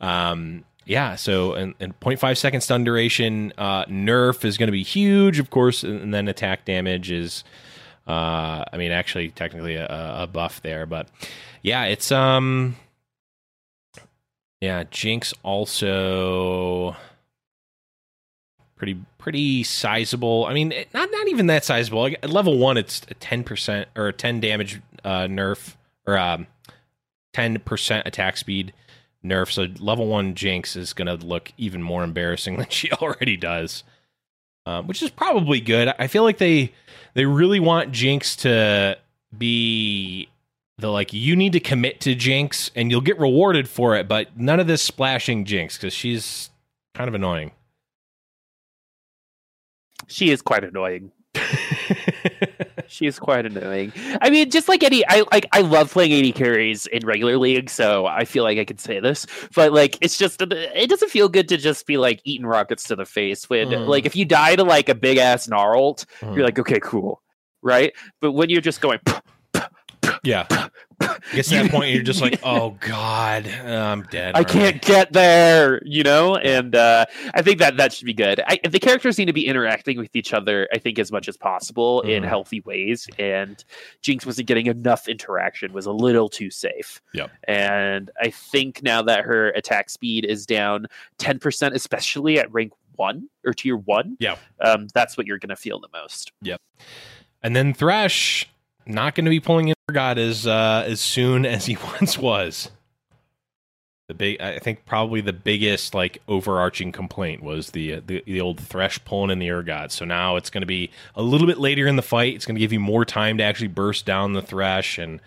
Um, 0.00 0.64
yeah. 0.84 1.14
So, 1.16 1.54
and, 1.54 1.74
and 1.80 1.98
0.5 2.00 2.36
second 2.36 2.60
stun 2.60 2.84
duration 2.84 3.52
uh, 3.56 3.84
nerf 3.86 4.44
is 4.44 4.58
going 4.58 4.68
to 4.68 4.72
be 4.72 4.82
huge, 4.82 5.38
of 5.38 5.50
course, 5.50 5.82
and, 5.82 6.00
and 6.00 6.14
then 6.14 6.28
attack 6.28 6.64
damage 6.64 7.10
is. 7.10 7.44
Uh, 8.06 8.64
I 8.72 8.78
mean, 8.78 8.90
actually, 8.90 9.30
technically 9.30 9.76
a, 9.76 9.86
a 9.88 10.26
buff 10.26 10.60
there, 10.62 10.86
but 10.86 11.08
yeah, 11.62 11.84
it's 11.84 12.10
um, 12.10 12.74
yeah, 14.60 14.84
Jinx 14.90 15.32
also 15.44 16.96
pretty 18.76 19.00
pretty 19.22 19.62
sizable. 19.62 20.44
I 20.46 20.52
mean, 20.52 20.74
not 20.92 21.08
not 21.10 21.28
even 21.28 21.46
that 21.46 21.64
sizable. 21.64 22.06
At 22.06 22.28
level 22.28 22.58
one, 22.58 22.76
it's 22.76 23.02
a 23.08 23.14
ten 23.14 23.44
percent 23.44 23.88
or 23.96 24.08
a 24.08 24.12
ten 24.12 24.40
damage 24.40 24.82
uh, 25.04 25.26
nerf 25.26 25.76
or 26.06 26.18
um, 26.18 26.48
ten 27.32 27.60
percent 27.60 28.06
attack 28.06 28.36
speed 28.36 28.72
nerf. 29.24 29.50
So 29.52 29.68
level 29.78 30.08
one 30.08 30.34
Jinx 30.34 30.74
is 30.74 30.92
going 30.92 31.06
to 31.06 31.24
look 31.24 31.52
even 31.56 31.82
more 31.82 32.02
embarrassing 32.02 32.56
than 32.58 32.68
she 32.68 32.90
already 32.90 33.36
does, 33.36 33.84
um, 34.66 34.88
which 34.88 35.02
is 35.02 35.10
probably 35.10 35.60
good. 35.60 35.94
I 35.98 36.08
feel 36.08 36.24
like 36.24 36.38
they 36.38 36.72
they 37.14 37.24
really 37.24 37.60
want 37.60 37.92
Jinx 37.92 38.34
to 38.36 38.98
be 39.36 40.28
the 40.78 40.88
like 40.88 41.12
you 41.12 41.36
need 41.36 41.52
to 41.52 41.60
commit 41.60 42.00
to 42.00 42.16
Jinx 42.16 42.72
and 42.74 42.90
you'll 42.90 43.00
get 43.00 43.20
rewarded 43.20 43.68
for 43.68 43.94
it, 43.94 44.08
but 44.08 44.36
none 44.36 44.58
of 44.58 44.66
this 44.66 44.82
splashing 44.82 45.44
Jinx 45.44 45.76
because 45.76 45.94
she's 45.94 46.50
kind 46.92 47.06
of 47.06 47.14
annoying. 47.14 47.52
She 50.12 50.30
is 50.30 50.42
quite 50.42 50.62
annoying. 50.64 51.10
she 52.86 53.06
is 53.06 53.18
quite 53.18 53.46
annoying. 53.46 53.92
I 54.20 54.30
mean, 54.30 54.50
just 54.50 54.68
like 54.68 54.82
any, 54.82 55.06
I 55.08 55.24
like 55.32 55.46
I 55.52 55.60
love 55.62 55.90
playing 55.92 56.12
AD 56.12 56.34
carries 56.34 56.86
in 56.86 57.04
regular 57.06 57.38
league, 57.38 57.70
so 57.70 58.06
I 58.06 58.24
feel 58.24 58.44
like 58.44 58.58
I 58.58 58.64
can 58.64 58.78
say 58.78 59.00
this. 59.00 59.26
But 59.54 59.72
like, 59.72 59.96
it's 60.00 60.18
just 60.18 60.40
it 60.42 60.88
doesn't 60.90 61.10
feel 61.10 61.28
good 61.28 61.48
to 61.48 61.56
just 61.56 61.86
be 61.86 61.96
like 61.96 62.20
eating 62.24 62.46
rockets 62.46 62.84
to 62.84 62.96
the 62.96 63.06
face. 63.06 63.48
When 63.48 63.68
Mm. 63.70 63.86
like 63.88 64.04
if 64.06 64.14
you 64.16 64.24
die 64.24 64.56
to 64.56 64.64
like 64.64 64.88
a 64.88 64.94
big 64.94 65.16
ass 65.18 65.48
gnarled, 65.48 66.04
Mm. 66.20 66.36
you're 66.36 66.44
like, 66.44 66.58
okay, 66.58 66.80
cool, 66.80 67.22
right? 67.62 67.92
But 68.20 68.32
when 68.32 68.50
you're 68.50 68.60
just 68.60 68.80
going, 68.80 68.98
Yeah. 70.22 70.46
Gets 71.32 71.48
to 71.48 71.56
that 71.56 71.70
point, 71.72 71.92
you're 71.92 72.02
just 72.04 72.20
like, 72.20 72.38
oh 72.44 72.76
god, 72.80 73.46
I'm 73.48 74.02
dead. 74.04 74.34
I 74.36 74.38
already." 74.40 74.52
can't 74.52 74.82
get 74.82 75.12
there, 75.12 75.82
you 75.84 76.04
know, 76.04 76.36
and 76.36 76.76
uh, 76.76 77.06
I 77.34 77.42
think 77.42 77.58
that 77.58 77.76
that 77.78 77.92
should 77.92 78.04
be 78.06 78.14
good. 78.14 78.40
I, 78.46 78.60
the 78.68 78.78
characters 78.78 79.18
need 79.18 79.24
to 79.24 79.32
be 79.32 79.46
interacting 79.46 79.98
with 79.98 80.14
each 80.14 80.32
other, 80.32 80.68
I 80.72 80.78
think, 80.78 81.00
as 81.00 81.10
much 81.10 81.26
as 81.28 81.36
possible 81.36 82.02
in 82.02 82.22
Mhm. 82.22 82.28
healthy 82.28 82.60
ways. 82.60 83.08
And 83.18 83.64
Jinx 84.00 84.24
wasn't 84.24 84.46
getting 84.46 84.66
enough 84.66 85.08
interaction; 85.08 85.72
was 85.72 85.86
a 85.86 85.92
little 85.92 86.28
too 86.28 86.50
safe. 86.50 87.00
Yep. 87.14 87.30
And 87.48 88.10
I 88.20 88.30
think 88.30 88.82
now 88.84 89.02
that 89.02 89.24
her 89.24 89.48
attack 89.50 89.90
speed 89.90 90.24
is 90.24 90.46
down 90.46 90.86
ten 91.18 91.40
percent, 91.40 91.74
especially 91.74 92.38
at 92.38 92.52
rank 92.52 92.72
one 92.96 93.28
or 93.44 93.54
tier 93.54 93.76
one, 93.76 94.16
Yeah. 94.20 94.36
um, 94.60 94.86
that's 94.94 95.16
what 95.16 95.26
you're 95.26 95.38
going 95.38 95.48
to 95.48 95.56
feel 95.56 95.80
the 95.80 95.88
most. 95.92 96.30
And 97.42 97.56
then 97.56 97.74
Thresh 97.74 98.46
not 98.86 99.14
going 99.14 99.24
to 99.24 99.30
be 99.30 99.40
pulling 99.40 99.68
in 99.68 99.74
God 99.92 100.18
as 100.18 100.46
uh, 100.46 100.84
as 100.86 101.00
soon 101.00 101.46
as 101.46 101.66
he 101.66 101.76
once 102.00 102.18
was. 102.18 102.70
The 104.08 104.14
big, 104.14 104.40
I 104.40 104.58
think, 104.58 104.84
probably 104.84 105.20
the 105.20 105.32
biggest 105.32 105.94
like 105.94 106.20
overarching 106.28 106.92
complaint 106.92 107.42
was 107.42 107.70
the 107.70 107.94
uh, 107.94 108.00
the, 108.04 108.22
the 108.26 108.40
old 108.40 108.60
Thresh 108.60 109.02
pulling 109.04 109.30
in 109.30 109.38
the 109.38 109.48
Urgot. 109.48 109.90
So 109.90 110.04
now 110.04 110.36
it's 110.36 110.50
going 110.50 110.62
to 110.62 110.66
be 110.66 110.90
a 111.14 111.22
little 111.22 111.46
bit 111.46 111.58
later 111.58 111.86
in 111.86 111.96
the 111.96 112.02
fight. 112.02 112.34
It's 112.34 112.44
going 112.44 112.56
to 112.56 112.60
give 112.60 112.72
you 112.72 112.80
more 112.80 113.04
time 113.04 113.38
to 113.38 113.44
actually 113.44 113.68
burst 113.68 114.04
down 114.04 114.32
the 114.32 114.42
Thresh 114.42 114.98
and 114.98 115.20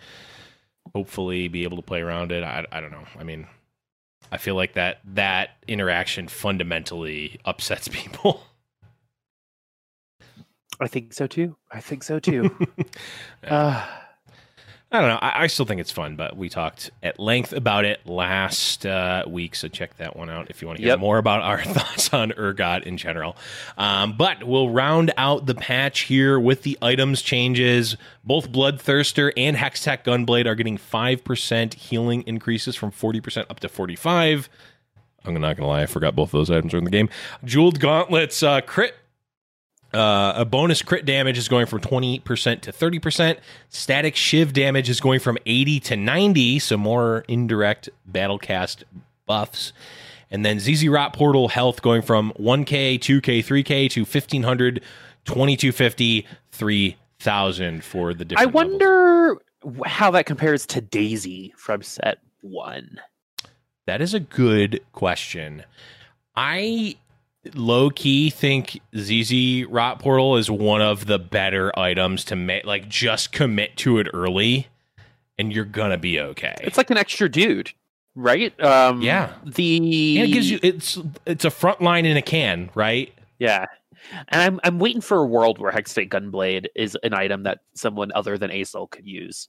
hopefully 0.93 1.47
be 1.47 1.63
able 1.63 1.77
to 1.77 1.83
play 1.83 2.01
around 2.01 2.31
it. 2.31 2.43
I, 2.43 2.65
I 2.71 2.79
don't 2.81 2.91
know. 2.91 3.05
I 3.17 3.23
mean, 3.23 3.47
I 4.31 4.37
feel 4.37 4.55
like 4.55 4.73
that 4.73 4.99
that 5.05 5.51
interaction 5.67 6.27
fundamentally 6.27 7.39
upsets 7.45 7.87
people. 7.91 8.43
I 10.79 10.87
think 10.87 11.13
so 11.13 11.27
too. 11.27 11.55
I 11.71 11.79
think 11.79 12.03
so 12.03 12.19
too. 12.19 12.55
uh, 13.47 13.85
I 14.91 14.99
don't 15.01 15.09
know. 15.09 15.19
I, 15.21 15.43
I 15.43 15.47
still 15.47 15.65
think 15.65 15.81
it's 15.81 15.91
fun, 15.91 16.15
but 16.15 16.37
we 16.37 16.47
talked 16.47 16.91
at 17.03 17.19
length 17.19 17.51
about 17.53 17.85
it 17.85 18.05
last 18.07 18.85
uh, 18.85 19.23
week, 19.27 19.55
so 19.55 19.67
check 19.67 19.97
that 19.97 20.15
one 20.15 20.29
out 20.29 20.49
if 20.49 20.61
you 20.61 20.67
want 20.67 20.77
to 20.77 20.83
hear 20.83 20.91
Yep. 20.93 20.99
more 20.99 21.17
about 21.17 21.41
our 21.41 21.61
thoughts 21.63 22.13
on 22.13 22.31
Urgot 22.31 22.83
in 22.83 22.95
general. 22.97 23.35
Um, 23.77 24.15
but 24.15 24.43
we'll 24.43 24.69
round 24.69 25.11
out 25.17 25.47
the 25.47 25.55
patch 25.55 26.01
here 26.01 26.39
with 26.39 26.63
the 26.63 26.77
items 26.81 27.21
changes. 27.21 27.97
Both 28.23 28.51
Bloodthirster 28.51 29.33
and 29.35 29.57
Hextech 29.57 30.03
Gunblade 30.03 30.45
are 30.45 30.55
getting 30.55 30.77
5% 30.77 31.73
healing 31.73 32.21
increases 32.27 32.75
from 32.75 32.91
40% 32.91 33.45
up 33.49 33.59
to 33.61 33.69
45 33.69 34.49
I'm 35.27 35.33
not 35.41 35.57
gonna 35.57 35.67
lie, 35.67 35.81
I 35.81 35.85
forgot 35.87 36.15
both 36.15 36.29
of 36.29 36.33
those 36.33 36.51
items 36.51 36.71
are 36.75 36.77
in 36.77 36.83
the 36.83 36.91
game. 36.91 37.09
Jeweled 37.43 37.79
gauntlets, 37.79 38.43
uh, 38.43 38.61
crit 38.61 38.93
uh, 39.95 40.33
a 40.35 40.45
bonus 40.45 40.81
crit 40.81 41.05
damage 41.05 41.37
is 41.37 41.47
going 41.47 41.65
from 41.65 41.79
28% 41.79 42.61
to 42.61 42.71
30%. 42.71 43.37
Static 43.69 44.15
shiv 44.15 44.53
damage 44.53 44.89
is 44.89 44.99
going 44.99 45.19
from 45.19 45.37
80 45.45 45.79
to 45.81 45.95
90, 45.95 46.59
so 46.59 46.77
more 46.77 47.23
indirect 47.27 47.89
battle 48.05 48.37
cast 48.37 48.83
buffs. 49.25 49.73
And 50.29 50.45
then 50.45 50.59
ZZ 50.59 50.87
Rot 50.87 51.13
Portal 51.13 51.47
health 51.47 51.81
going 51.81 52.01
from 52.01 52.33
1k, 52.39 52.99
2k, 52.99 53.39
3k 53.39 53.89
to 53.91 54.01
1500, 54.01 54.81
2250, 55.25 56.27
3000 56.51 57.83
for 57.83 58.13
the 58.13 58.23
I 58.37 58.45
different 58.45 58.55
levels. 58.55 58.81
wonder 58.81 59.37
wh- 59.63 59.87
how 59.87 60.11
that 60.11 60.25
compares 60.25 60.65
to 60.67 60.81
Daisy 60.81 61.53
from 61.57 61.81
set 61.81 62.19
one. 62.41 62.99
That 63.87 64.01
is 64.01 64.13
a 64.13 64.19
good 64.19 64.81
question. 64.93 65.63
I 66.35 66.97
low 67.53 67.89
key 67.89 68.29
think 68.29 68.79
ZZ 68.97 69.65
Rot 69.65 69.99
Portal 69.99 70.37
is 70.37 70.49
one 70.49 70.81
of 70.81 71.05
the 71.05 71.19
better 71.19 71.77
items 71.77 72.23
to 72.25 72.35
make. 72.35 72.65
Like, 72.65 72.89
just 72.89 73.31
commit 73.31 73.77
to 73.77 73.99
it 73.99 74.07
early, 74.13 74.67
and 75.37 75.53
you're 75.53 75.65
gonna 75.65 75.97
be 75.97 76.19
okay. 76.19 76.55
It's 76.61 76.77
like 76.77 76.89
an 76.89 76.97
extra 76.97 77.29
dude, 77.29 77.71
right? 78.15 78.57
Um, 78.61 79.01
Yeah. 79.01 79.33
The 79.45 80.19
and 80.19 80.29
it 80.29 80.33
gives 80.33 80.49
you 80.49 80.59
it's 80.63 80.97
it's 81.25 81.45
a 81.45 81.51
front 81.51 81.81
line 81.81 82.05
in 82.05 82.17
a 82.17 82.21
can, 82.21 82.69
right? 82.75 83.13
yeah. 83.39 83.65
And 84.27 84.41
I'm 84.41 84.59
I'm 84.63 84.77
waiting 84.79 85.01
for 85.01 85.17
a 85.17 85.25
world 85.25 85.57
where 85.57 85.71
Hextech 85.71 86.09
Gunblade 86.09 86.67
is 86.75 86.95
an 87.01 87.13
item 87.15 87.43
that 87.43 87.61
someone 87.73 88.11
other 88.13 88.37
than 88.37 88.51
Asol 88.51 88.89
could 88.89 89.07
use. 89.07 89.47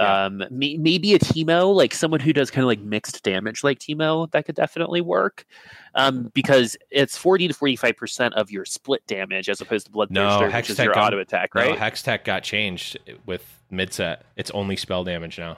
Yeah. 0.00 0.24
Um, 0.26 0.44
may, 0.50 0.76
maybe 0.76 1.14
a 1.14 1.18
Teemo, 1.18 1.74
like 1.74 1.94
someone 1.94 2.20
who 2.20 2.32
does 2.32 2.50
kind 2.50 2.62
of 2.64 2.66
like 2.68 2.80
mixed 2.80 3.22
damage, 3.22 3.64
like 3.64 3.78
Teemo, 3.78 4.30
that 4.32 4.44
could 4.44 4.54
definitely 4.54 5.00
work. 5.00 5.46
Um, 5.94 6.30
because 6.34 6.76
it's 6.90 7.16
forty 7.16 7.48
to 7.48 7.54
forty 7.54 7.76
five 7.76 7.96
percent 7.96 8.34
of 8.34 8.50
your 8.50 8.64
split 8.64 9.06
damage 9.06 9.48
as 9.48 9.60
opposed 9.60 9.86
to 9.86 9.92
Bloodthirster, 9.92 10.10
No, 10.10 10.50
which 10.54 10.68
is 10.70 10.78
your 10.78 10.92
Gun- 10.92 11.04
auto 11.04 11.18
attack, 11.20 11.54
No, 11.54 11.62
right? 11.62 11.78
Hextech 11.78 12.24
got 12.24 12.42
changed 12.42 12.98
with 13.24 13.42
midset. 13.72 14.22
It's 14.36 14.50
only 14.50 14.76
spell 14.76 15.04
damage 15.04 15.38
now. 15.38 15.56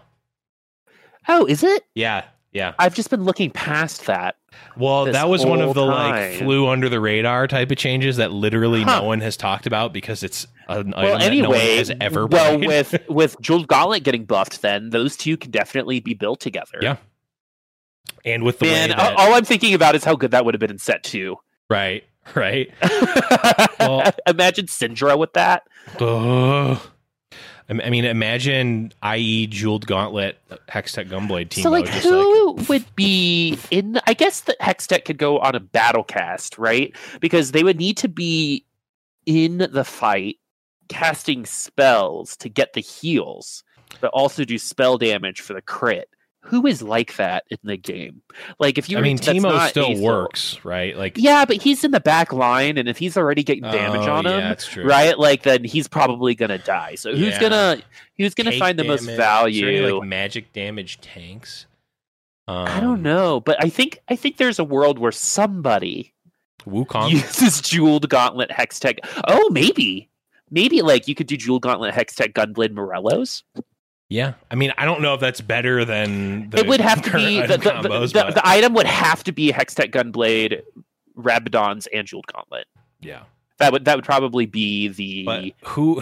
oh, 1.28 1.46
is 1.46 1.62
it? 1.64 1.84
Yeah, 1.94 2.24
yeah. 2.52 2.74
I've 2.78 2.94
just 2.94 3.10
been 3.10 3.24
looking 3.24 3.50
past 3.50 4.06
that. 4.06 4.36
Well, 4.76 5.06
that 5.06 5.28
was 5.28 5.44
one 5.44 5.60
of 5.60 5.74
the 5.74 5.84
like 5.84 6.34
flew 6.38 6.68
under 6.68 6.88
the 6.88 7.00
radar 7.00 7.46
type 7.48 7.70
of 7.70 7.76
changes 7.76 8.16
that 8.18 8.32
literally 8.32 8.82
Huh. 8.82 9.00
no 9.00 9.06
one 9.06 9.20
has 9.20 9.36
talked 9.36 9.66
about 9.66 9.92
because 9.92 10.22
it's 10.22 10.46
an 10.68 10.92
well, 10.96 11.16
item 11.16 11.18
that 11.18 11.42
no 11.42 11.52
anyway, 11.52 11.76
has 11.78 11.90
ever 12.00 12.26
well 12.26 12.58
played. 12.58 12.66
with 12.68 12.94
with 13.08 13.40
Jeweled 13.40 13.68
Gauntlet 13.68 14.04
getting 14.04 14.24
buffed, 14.24 14.62
then 14.62 14.90
those 14.90 15.16
two 15.16 15.36
can 15.36 15.50
definitely 15.50 16.00
be 16.00 16.14
built 16.14 16.40
together. 16.40 16.78
Yeah. 16.80 16.96
and 18.24 18.42
with 18.42 18.58
the 18.58 18.66
Man, 18.66 18.90
that, 18.90 19.14
all 19.16 19.34
I'm 19.34 19.44
thinking 19.44 19.74
about 19.74 19.94
is 19.94 20.04
how 20.04 20.14
good 20.16 20.30
that 20.32 20.44
would 20.44 20.54
have 20.54 20.60
been 20.60 20.70
in 20.70 20.78
set 20.78 21.02
two. 21.02 21.36
right, 21.70 22.04
right. 22.34 22.70
Well- 23.78 24.12
Imagine 24.26 24.66
Syndra 24.66 25.18
with 25.18 25.32
that. 25.34 25.62
Ugh. 26.00 26.78
I 27.70 27.82
I 27.84 27.90
mean, 27.90 28.06
imagine 28.06 28.92
IE 29.04 29.46
Jeweled 29.46 29.86
Gauntlet 29.86 30.38
uh, 30.50 30.56
Hextech 30.70 31.08
Gunblade 31.10 31.50
team. 31.50 31.62
so, 31.64 31.70
like, 31.70 31.86
who 31.86 32.52
would 32.68 32.84
be 32.96 33.58
in? 33.70 34.00
I 34.06 34.14
guess 34.14 34.40
that 34.42 34.58
Hextech 34.58 35.04
could 35.04 35.18
go 35.18 35.38
on 35.38 35.54
a 35.54 35.60
battle 35.60 36.02
cast, 36.02 36.56
right? 36.56 36.94
Because 37.20 37.52
they 37.52 37.62
would 37.62 37.76
need 37.76 37.98
to 37.98 38.08
be 38.08 38.64
in 39.26 39.58
the 39.70 39.84
fight, 39.84 40.36
casting 40.88 41.46
spells 41.46 42.36
to 42.38 42.48
get 42.48 42.72
the 42.72 42.80
heals, 42.80 43.62
but 44.00 44.10
also 44.12 44.44
do 44.44 44.58
spell 44.58 44.98
damage 44.98 45.40
for 45.40 45.54
the 45.54 45.62
crit. 45.62 46.08
Who 46.42 46.66
is 46.66 46.80
like 46.82 47.16
that 47.16 47.44
in 47.50 47.58
the 47.62 47.76
game? 47.76 48.22
Like, 48.58 48.78
if 48.78 48.88
you, 48.88 48.96
I 48.96 49.00
mean, 49.02 49.18
Teemo 49.18 49.68
still 49.68 49.88
Asol. 49.90 50.00
works, 50.00 50.64
right? 50.64 50.96
Like, 50.96 51.18
Yeah, 51.18 51.44
but 51.44 51.56
he's 51.56 51.84
in 51.84 51.90
the 51.90 52.00
back 52.00 52.32
line, 52.32 52.78
and 52.78 52.88
if 52.88 52.96
he's 52.96 53.18
already 53.18 53.42
getting 53.42 53.64
damage 53.64 54.06
Oh, 54.06 54.12
on 54.14 54.24
him, 54.26 54.38
yeah, 54.38 54.48
that's 54.48 54.66
true. 54.66 54.84
right? 54.84 55.18
Like 55.18 55.42
then 55.42 55.64
he's 55.64 55.88
probably 55.88 56.34
gonna 56.34 56.58
die. 56.58 56.94
So 56.94 57.10
who's 57.10 57.34
Yeah. 57.34 57.40
gonna 57.40 57.82
who's 58.16 58.34
gonna 58.34 58.50
Take 58.52 58.60
find 58.60 58.78
the 58.78 58.84
most 58.84 59.00
damage. 59.00 59.16
There 59.18 59.26
value? 59.26 59.66
any, 59.68 59.90
like 59.90 60.08
magic 60.08 60.52
damage 60.54 61.00
tanks. 61.00 61.66
Um, 62.46 62.66
I 62.66 62.80
don't 62.80 63.02
know, 63.02 63.40
but 63.40 63.62
I 63.62 63.68
think 63.68 63.98
I 64.08 64.16
think 64.16 64.38
there's 64.38 64.58
a 64.60 64.64
world 64.64 64.98
where 64.98 65.12
somebody 65.12 66.14
Wukong. 66.66 67.10
uses 67.10 67.60
jeweled 67.60 68.08
gauntlet 68.08 68.50
hex 68.50 68.80
tech. 68.80 69.00
Oh, 69.26 69.50
maybe, 69.50 70.07
maybe 70.50 70.82
like 70.82 71.08
you 71.08 71.14
could 71.14 71.26
do 71.26 71.36
Jewel 71.36 71.58
gauntlet 71.58 71.94
hex 71.94 72.14
tech 72.14 72.32
gunblade 72.34 72.74
Morellos. 72.74 73.42
Yeah, 74.10 74.34
I 74.50 74.54
mean, 74.54 74.72
I 74.78 74.86
don't 74.86 75.02
know 75.02 75.12
if 75.14 75.20
that's 75.20 75.40
better 75.42 75.84
than 75.84 76.48
the 76.50 76.60
it 76.60 76.66
would 76.66 76.80
have 76.80 77.02
to 77.02 77.12
be 77.16 77.40
the, 77.42 77.58
the, 77.58 77.70
combos, 77.70 78.12
the, 78.12 78.32
the 78.32 78.46
item 78.46 78.72
would 78.74 78.86
have 78.86 79.22
to 79.24 79.32
be 79.32 79.50
hex 79.50 79.74
tech 79.74 79.90
gunblade, 79.92 80.62
Rabadons, 81.16 81.86
and 81.92 82.06
jeweled 82.06 82.26
gauntlet. 82.32 82.66
yeah. 83.00 83.22
That 83.58 83.72
would 83.72 83.86
that 83.86 83.96
would 83.96 84.04
probably 84.04 84.46
be 84.46 84.86
the 84.86 85.24
But 85.24 85.44
who, 85.70 86.00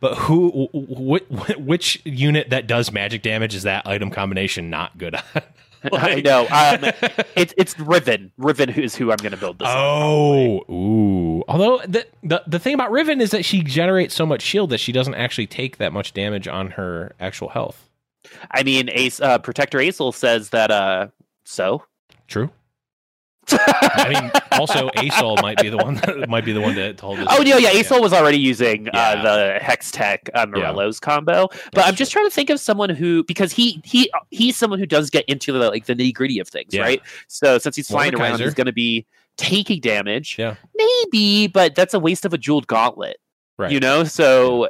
but 0.00 0.14
who, 0.16 0.66
wh- 0.72 1.60
which 1.60 2.00
unit 2.06 2.48
that 2.48 2.66
does 2.66 2.90
magic 2.90 3.20
damage 3.20 3.54
is 3.54 3.64
that 3.64 3.86
item 3.86 4.10
combination 4.10 4.70
not 4.70 4.96
good 4.96 5.14
on? 5.14 5.22
I 5.92 6.20
know. 6.20 6.42
Um, 6.42 6.92
it's 7.36 7.54
it's 7.56 7.78
Riven. 7.78 8.32
Riven 8.36 8.68
who 8.68 8.82
is 8.82 8.94
who 8.94 9.10
I'm 9.10 9.18
going 9.18 9.32
to 9.32 9.38
build 9.38 9.58
this. 9.58 9.68
on. 9.68 9.76
Oh, 9.76 10.72
ooh. 10.72 11.44
Although 11.48 11.80
the, 11.86 12.06
the 12.22 12.42
the 12.46 12.58
thing 12.58 12.74
about 12.74 12.90
Riven 12.90 13.20
is 13.20 13.30
that 13.30 13.44
she 13.44 13.62
generates 13.62 14.14
so 14.14 14.26
much 14.26 14.42
shield 14.42 14.70
that 14.70 14.78
she 14.78 14.92
doesn't 14.92 15.14
actually 15.14 15.46
take 15.46 15.78
that 15.78 15.92
much 15.92 16.12
damage 16.12 16.48
on 16.48 16.72
her 16.72 17.14
actual 17.20 17.48
health. 17.48 17.88
I 18.50 18.62
mean, 18.62 18.90
Ace 18.92 19.20
uh, 19.20 19.38
Protector 19.38 19.78
Acel 19.78 20.12
says 20.14 20.50
that. 20.50 20.70
Uh, 20.70 21.08
so 21.44 21.84
True. 22.28 22.50
I 23.48 24.08
mean, 24.20 24.30
also 24.60 24.88
Asol 24.90 25.40
might 25.42 25.58
be 25.58 25.68
the 25.68 25.76
one 25.76 25.94
that 25.96 26.28
might 26.28 26.44
be 26.44 26.52
the 26.52 26.60
one 26.60 26.74
that 26.76 26.96
told 26.98 27.18
us. 27.20 27.26
Oh 27.30 27.42
no, 27.42 27.56
yeah, 27.58 27.70
Asol 27.70 28.00
was 28.00 28.12
already 28.12 28.38
using 28.38 28.86
Yeah. 28.86 28.98
uh, 28.98 29.22
the 29.22 29.58
Hex 29.60 29.90
Tech 29.90 30.28
uh, 30.34 30.46
Morello's 30.46 30.98
combo, 31.00 31.48
but 31.48 31.60
That's 31.74 31.88
I'm 31.88 31.94
just 31.94 32.12
trying 32.12 32.26
to 32.26 32.30
think 32.30 32.50
of 32.50 32.58
someone 32.60 32.90
who 32.90 33.22
because 33.24 33.52
he 33.52 33.80
he 33.84 34.10
he's 34.30 34.56
someone 34.56 34.78
who 34.78 34.86
does 34.86 35.10
get 35.10 35.24
into 35.26 35.52
the 35.52 35.68
like 35.70 35.86
the 35.86 35.94
nitty 35.94 36.14
gritty 36.14 36.38
of 36.40 36.48
things, 36.48 36.74
Yeah. 36.74 36.82
right? 36.82 37.02
So 37.28 37.58
since 37.58 37.76
he's 37.76 37.88
flying 37.88 38.14
around, 38.14 38.40
he's 38.40 38.54
going 38.54 38.66
to 38.66 38.72
be 38.72 39.06
taking 39.36 39.80
damage, 39.80 40.36
Yeah. 40.38 40.56
maybe, 40.74 41.46
but 41.46 41.74
that's 41.74 41.94
a 41.94 42.00
waste 42.00 42.24
of 42.24 42.32
a 42.32 42.38
jeweled 42.38 42.66
gauntlet, 42.66 43.18
Right. 43.58 43.70
you 43.70 43.78
know. 43.80 44.04
So 44.04 44.68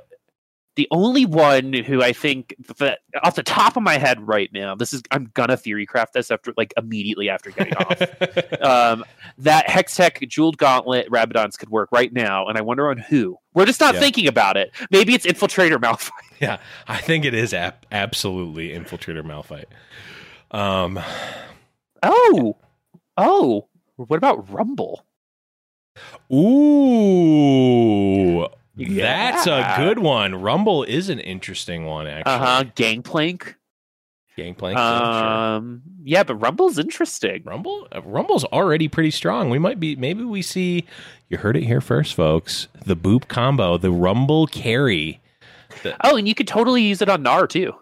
the 0.76 0.86
only 0.90 1.26
one 1.26 1.72
who 1.72 2.02
I 2.02 2.12
think 2.12 2.54
that 2.78 3.00
off 3.22 3.34
the 3.34 3.42
top 3.42 3.76
of 3.76 3.82
my 3.82 3.98
head 3.98 4.26
right 4.26 4.50
now, 4.52 4.74
this 4.74 4.92
is 4.92 5.02
I'm 5.10 5.30
gonna 5.34 5.56
theory 5.56 5.86
craft 5.86 6.12
this 6.12 6.30
after 6.30 6.52
like 6.56 6.72
immediately 6.76 7.28
after 7.28 7.50
getting 7.50 7.74
off 7.74 8.00
um, 8.62 9.04
that 9.38 9.66
Hextech 9.66 10.26
Jeweled 10.28 10.58
Gauntlet 10.58 11.10
Rabadons 11.10 11.58
could 11.58 11.70
work 11.70 11.88
right 11.92 12.12
now, 12.12 12.46
and 12.46 12.56
I 12.56 12.60
wonder 12.60 12.88
on 12.90 12.98
who. 12.98 13.36
We're 13.54 13.66
just 13.66 13.80
not 13.80 13.94
Yeah. 13.94 14.00
thinking 14.00 14.28
about 14.28 14.56
it. 14.56 14.70
Maybe 14.90 15.14
it's 15.14 15.26
Infiltrator 15.26 15.78
Malphite. 15.78 16.10
yeah, 16.40 16.58
I 16.86 16.98
think 16.98 17.24
it 17.24 17.34
is 17.34 17.54
ab- 17.54 17.86
absolutely 17.90 18.68
infiltrator 18.68 19.22
Malphite. 19.24 19.64
Um, 20.50 21.00
Oh, 22.02 22.56
oh. 23.16 23.68
What 23.96 24.16
about 24.18 24.50
Rumble? 24.52 25.04
ooh, 26.30 28.46
that's 28.76 29.46
a 29.46 29.74
good 29.78 29.98
one. 29.98 30.34
Rumble 30.40 30.84
is 30.84 31.08
an 31.08 31.18
interesting 31.20 31.86
one, 31.86 32.06
actually. 32.06 32.32
Uh 32.32 32.38
huh. 32.38 32.64
Gangplank. 32.74 33.56
Gangplank. 34.36 34.76
yeah, 34.76 34.98
sure. 34.98 35.28
Um. 35.28 35.82
Yeah, 36.04 36.22
but 36.22 36.34
Rumble's 36.36 36.78
interesting. 36.78 37.42
Rumble, 37.44 37.88
uh, 37.90 38.02
Rumble's 38.02 38.44
already 38.44 38.86
pretty 38.86 39.10
strong. 39.10 39.48
We 39.50 39.58
might 39.58 39.80
be, 39.80 39.96
maybe 39.96 40.24
we 40.24 40.42
see. 40.42 40.84
You 41.28 41.38
heard 41.38 41.56
it 41.56 41.64
here 41.64 41.80
first, 41.80 42.14
folks. 42.14 42.68
The 42.84 42.94
Boop 42.96 43.28
combo, 43.28 43.78
the 43.78 43.90
Rumble 43.90 44.46
carry. 44.46 45.20
Oh, 46.04 46.16
and 46.16 46.28
you 46.28 46.34
could 46.34 46.46
totally 46.46 46.82
use 46.82 47.02
it 47.02 47.08
on 47.08 47.24
Gnar 47.24 47.48
too. 47.48 47.74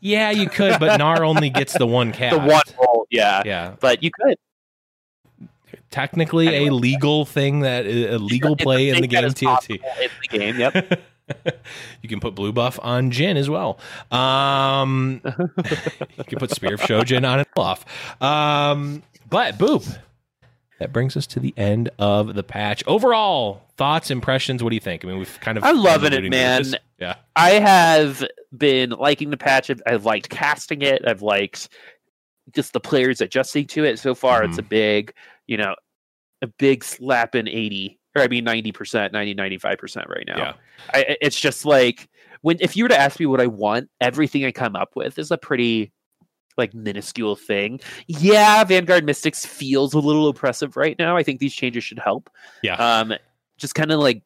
Yeah, 0.00 0.30
you 0.30 0.48
could, 0.48 0.80
but 0.80 0.98
Gnar 0.98 1.20
only 1.20 1.50
gets 1.50 1.76
the 1.76 1.86
one 1.86 2.12
cast. 2.14 2.34
The 2.34 2.40
one 2.48 2.62
roll, 2.80 3.06
yeah. 3.10 3.42
Yeah, 3.44 3.74
But 3.78 4.02
you 4.02 4.10
could. 4.10 4.36
Technically 5.90 6.48
Anyway. 6.48 6.68
a 6.68 6.72
legal 6.74 7.24
thing 7.24 7.60
that 7.60 7.86
a 7.86 8.18
legal 8.18 8.52
It's 8.52 8.62
play 8.62 8.90
in 8.90 9.00
the 9.00 9.06
game 9.06 9.24
TFT. 9.24 9.70
In 10.02 10.10
the 10.22 10.38
game, 10.38 10.58
yep. 10.58 11.00
you 12.02 12.08
can 12.08 12.20
put 12.20 12.34
blue 12.34 12.52
buff 12.52 12.78
on 12.82 13.10
Jhin 13.10 13.36
as 13.36 13.48
well. 13.48 13.78
Um, 14.10 15.20
you 15.24 16.24
can 16.24 16.38
put 16.38 16.50
Spear 16.50 16.74
of 16.74 16.80
Shojin 16.80 17.28
on 17.28 17.38
and 17.40 17.48
off. 17.56 17.84
Um, 18.22 19.02
but 19.30 19.58
boop. 19.58 19.98
That 20.78 20.92
brings 20.92 21.16
us 21.16 21.26
to 21.28 21.40
the 21.40 21.52
end 21.56 21.90
of 21.98 22.34
the 22.36 22.44
patch. 22.44 22.84
Overall 22.86 23.62
thoughts, 23.76 24.12
impressions. 24.12 24.62
What 24.62 24.70
do 24.70 24.76
you 24.76 24.80
think? 24.80 25.04
I 25.04 25.08
mean, 25.08 25.18
we've 25.18 25.38
kind 25.40 25.58
of 25.58 25.64
I'm 25.64 25.76
loving 25.78 26.12
it, 26.12 26.22
man. 26.30 26.62
this. 26.62 26.74
Yeah, 27.00 27.16
I 27.34 27.50
have 27.52 28.22
been 28.56 28.90
liking 28.90 29.30
the 29.30 29.36
patch. 29.36 29.70
I've, 29.70 29.82
I've 29.86 30.04
liked 30.04 30.28
casting 30.28 30.82
it. 30.82 31.02
I've 31.06 31.20
liked 31.22 31.68
just 32.54 32.72
the 32.74 32.80
players 32.80 33.20
adjusting 33.20 33.66
to 33.68 33.82
it. 33.84 33.98
So 33.98 34.14
far, 34.14 34.44
it's 34.44 34.56
a 34.58 34.60
Mm-hmm. 34.62 34.68
big, 34.68 35.14
you 35.48 35.56
know, 35.56 35.74
a 36.42 36.46
big 36.46 36.84
slap 36.84 37.34
in 37.34 37.48
80, 37.48 37.98
or 38.14 38.22
I 38.22 38.28
mean 38.28 38.44
90%, 38.44 39.12
90, 39.12 39.34
95% 39.34 40.08
right 40.08 40.24
now. 40.26 40.36
yeah, 40.36 40.52
I, 40.94 41.16
it's 41.20 41.40
just 41.40 41.64
like, 41.64 42.08
when 42.42 42.58
if 42.60 42.76
you 42.76 42.84
were 42.84 42.88
to 42.90 42.98
ask 42.98 43.18
me 43.18 43.26
what 43.26 43.40
I 43.40 43.48
want, 43.48 43.88
everything 44.00 44.44
I 44.44 44.52
come 44.52 44.76
up 44.76 44.90
with 44.94 45.18
is 45.18 45.32
a 45.32 45.38
pretty 45.38 45.92
like 46.56 46.74
minuscule 46.74 47.34
thing. 47.36 47.80
Yeah, 48.06 48.62
Vanguard 48.64 49.04
Mystics 49.04 49.44
feels 49.44 49.94
a 49.94 49.98
little 49.98 50.28
oppressive 50.28 50.76
right 50.76 50.96
now. 50.98 51.16
I 51.16 51.22
think 51.22 51.40
these 51.40 51.54
changes 51.54 51.82
should 51.82 51.98
help. 51.98 52.30
yeah. 52.62 52.74
Um, 52.74 53.14
just 53.56 53.74
kind 53.74 53.90
of 53.90 53.98
like 53.98 54.22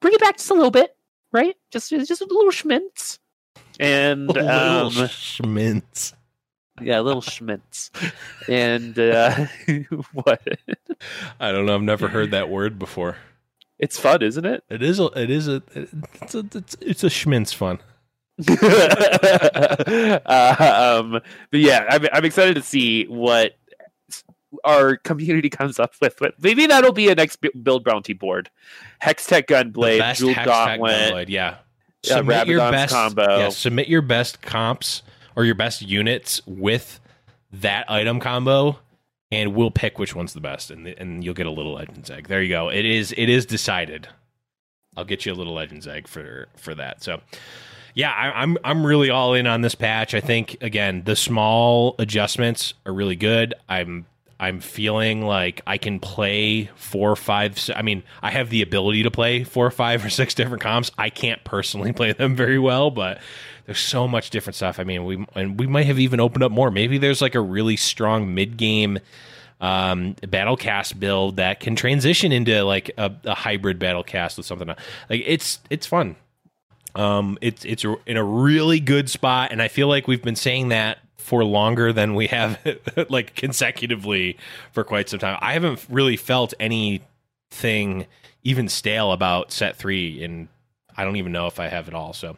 bring 0.00 0.12
it 0.12 0.20
back 0.20 0.36
just 0.36 0.50
a 0.50 0.54
little 0.54 0.70
bit, 0.70 0.94
right? 1.32 1.54
Just 1.70 1.90
just 1.90 2.20
a 2.20 2.26
little 2.26 2.50
schmintz, 2.50 3.18
and 3.80 4.26
Little 4.26 4.48
um, 4.48 4.92
schmints. 4.92 6.12
Yeah, 6.80 7.00
little 7.00 7.22
schmintz, 7.22 7.90
and 8.48 8.98
uh, 8.98 9.46
what? 10.12 10.42
I 11.38 11.52
don't 11.52 11.66
know. 11.66 11.74
I've 11.74 11.82
never 11.82 12.08
heard 12.08 12.32
that 12.32 12.48
word 12.48 12.78
before. 12.78 13.16
It's 13.78 13.98
fun, 13.98 14.22
isn't 14.22 14.44
it? 14.44 14.64
It 14.68 14.82
is. 14.82 14.98
A, 15.00 15.06
it 15.16 15.30
is 15.30 15.48
a. 15.48 15.62
It's 15.74 16.34
a. 16.34 16.44
It's, 16.54 16.76
it's 16.80 17.04
a 17.04 17.08
schmintz 17.08 17.54
fun. 17.54 17.80
uh, 20.26 21.00
um, 21.00 21.20
but 21.50 21.60
yeah, 21.60 21.86
I'm, 21.88 22.06
I'm 22.12 22.24
excited 22.24 22.54
to 22.56 22.62
see 22.62 23.04
what 23.04 23.56
our 24.64 24.96
community 24.96 25.50
comes 25.50 25.78
up 25.78 25.94
with. 26.00 26.16
But 26.18 26.34
maybe 26.42 26.66
that'll 26.66 26.92
be 26.92 27.08
a 27.08 27.14
next 27.14 27.36
bu- 27.36 27.56
build 27.62 27.84
bounty 27.84 28.12
board. 28.12 28.50
Hextech 29.02 29.46
Gunblade, 29.46 30.16
Jewel 30.16 30.34
Gauntlet. 30.34 31.12
Gunblade, 31.12 31.28
Yeah. 31.28 31.56
Yeah, 32.02 32.16
Submit 32.16 32.48
your 32.48 32.70
best 32.70 32.92
combo. 32.92 33.38
Yeah, 33.38 33.48
submit 33.48 33.88
your 33.88 34.02
best 34.02 34.42
comps 34.42 35.02
or 35.36 35.44
your 35.44 35.54
best 35.54 35.82
units 35.82 36.40
with 36.46 37.00
that 37.52 37.90
item 37.90 38.20
combo, 38.20 38.78
and 39.30 39.54
we'll 39.54 39.70
pick 39.70 39.98
which 39.98 40.14
one's 40.14 40.32
the 40.32 40.40
best, 40.40 40.70
and 40.70 40.86
and 40.86 41.24
you'll 41.24 41.34
get 41.34 41.46
a 41.46 41.50
little 41.50 41.74
Legends 41.74 42.10
egg. 42.10 42.28
There 42.28 42.42
you 42.42 42.48
go. 42.48 42.68
It 42.68 42.84
is. 42.84 43.12
It 43.16 43.28
is 43.28 43.46
decided. 43.46 44.08
I'll 44.96 45.04
get 45.04 45.26
you 45.26 45.32
a 45.32 45.34
little 45.34 45.54
Legends 45.54 45.86
egg 45.86 46.08
for 46.08 46.48
for 46.56 46.74
that. 46.74 47.02
So. 47.02 47.20
Yeah, 47.96 48.10
I, 48.10 48.42
I'm 48.42 48.58
I'm 48.64 48.84
really 48.84 49.08
all 49.08 49.34
in 49.34 49.46
on 49.46 49.60
this 49.60 49.76
patch. 49.76 50.14
I 50.14 50.20
think 50.20 50.56
again 50.60 51.02
the 51.04 51.14
small 51.14 51.94
adjustments 52.00 52.74
are 52.84 52.92
really 52.92 53.14
good. 53.14 53.54
I'm 53.68 54.06
I'm 54.44 54.60
feeling 54.60 55.22
like 55.22 55.62
I 55.66 55.78
can 55.78 56.00
play 56.00 56.70
four, 56.76 57.10
or 57.10 57.16
five. 57.16 57.58
I 57.74 57.82
mean, 57.82 58.02
I 58.22 58.30
have 58.30 58.50
the 58.50 58.62
ability 58.62 59.04
to 59.04 59.10
play 59.10 59.44
four, 59.44 59.66
or 59.66 59.70
five, 59.70 60.04
or 60.04 60.10
six 60.10 60.34
different 60.34 60.62
comps. 60.62 60.90
I 60.98 61.10
can't 61.10 61.42
personally 61.44 61.92
play 61.94 62.12
them 62.12 62.36
very 62.36 62.58
well, 62.58 62.90
but 62.90 63.20
there's 63.66 63.80
so 63.80 64.06
much 64.06 64.30
different 64.30 64.56
stuff. 64.56 64.78
I 64.78 64.84
mean, 64.84 65.04
we 65.04 65.26
and 65.34 65.58
we 65.58 65.66
might 65.66 65.86
have 65.86 65.98
even 65.98 66.20
opened 66.20 66.44
up 66.44 66.52
more. 66.52 66.70
Maybe 66.70 66.98
there's 66.98 67.22
like 67.22 67.34
a 67.34 67.40
really 67.40 67.76
strong 67.76 68.34
mid 68.34 68.56
game 68.56 68.98
um 69.60 70.16
battle 70.28 70.56
cast 70.56 70.98
build 70.98 71.36
that 71.36 71.60
can 71.60 71.76
transition 71.76 72.32
into 72.32 72.64
like 72.64 72.90
a, 72.98 73.12
a 73.24 73.34
hybrid 73.34 73.78
battle 73.78 74.02
cast 74.02 74.36
with 74.36 74.44
something 74.44 74.66
like 74.66 74.78
it's 75.08 75.60
it's 75.70 75.86
fun 75.86 76.16
um, 76.94 77.38
it's 77.40 77.64
it's 77.64 77.84
in 78.06 78.16
a 78.16 78.24
really 78.24 78.80
good 78.80 79.10
spot, 79.10 79.50
and 79.50 79.60
I 79.60 79.68
feel 79.68 79.88
like 79.88 80.06
we've 80.06 80.22
been 80.22 80.36
saying 80.36 80.68
that 80.68 80.98
for 81.24 81.42
longer 81.42 81.90
than 81.90 82.14
we 82.14 82.26
have, 82.26 82.58
like 83.08 83.34
consecutively 83.34 84.36
for 84.72 84.84
quite 84.84 85.08
some 85.08 85.18
time. 85.18 85.38
I 85.40 85.54
haven't 85.54 85.84
really 85.88 86.18
felt 86.18 86.52
anything 86.60 88.06
even 88.42 88.68
stale 88.68 89.10
about 89.10 89.50
set 89.50 89.76
three, 89.76 90.22
and 90.22 90.48
I 90.94 91.04
don't 91.04 91.16
even 91.16 91.32
know 91.32 91.46
if 91.46 91.58
I 91.58 91.68
have 91.68 91.88
it 91.88 91.94
all. 91.94 92.12
So, 92.12 92.36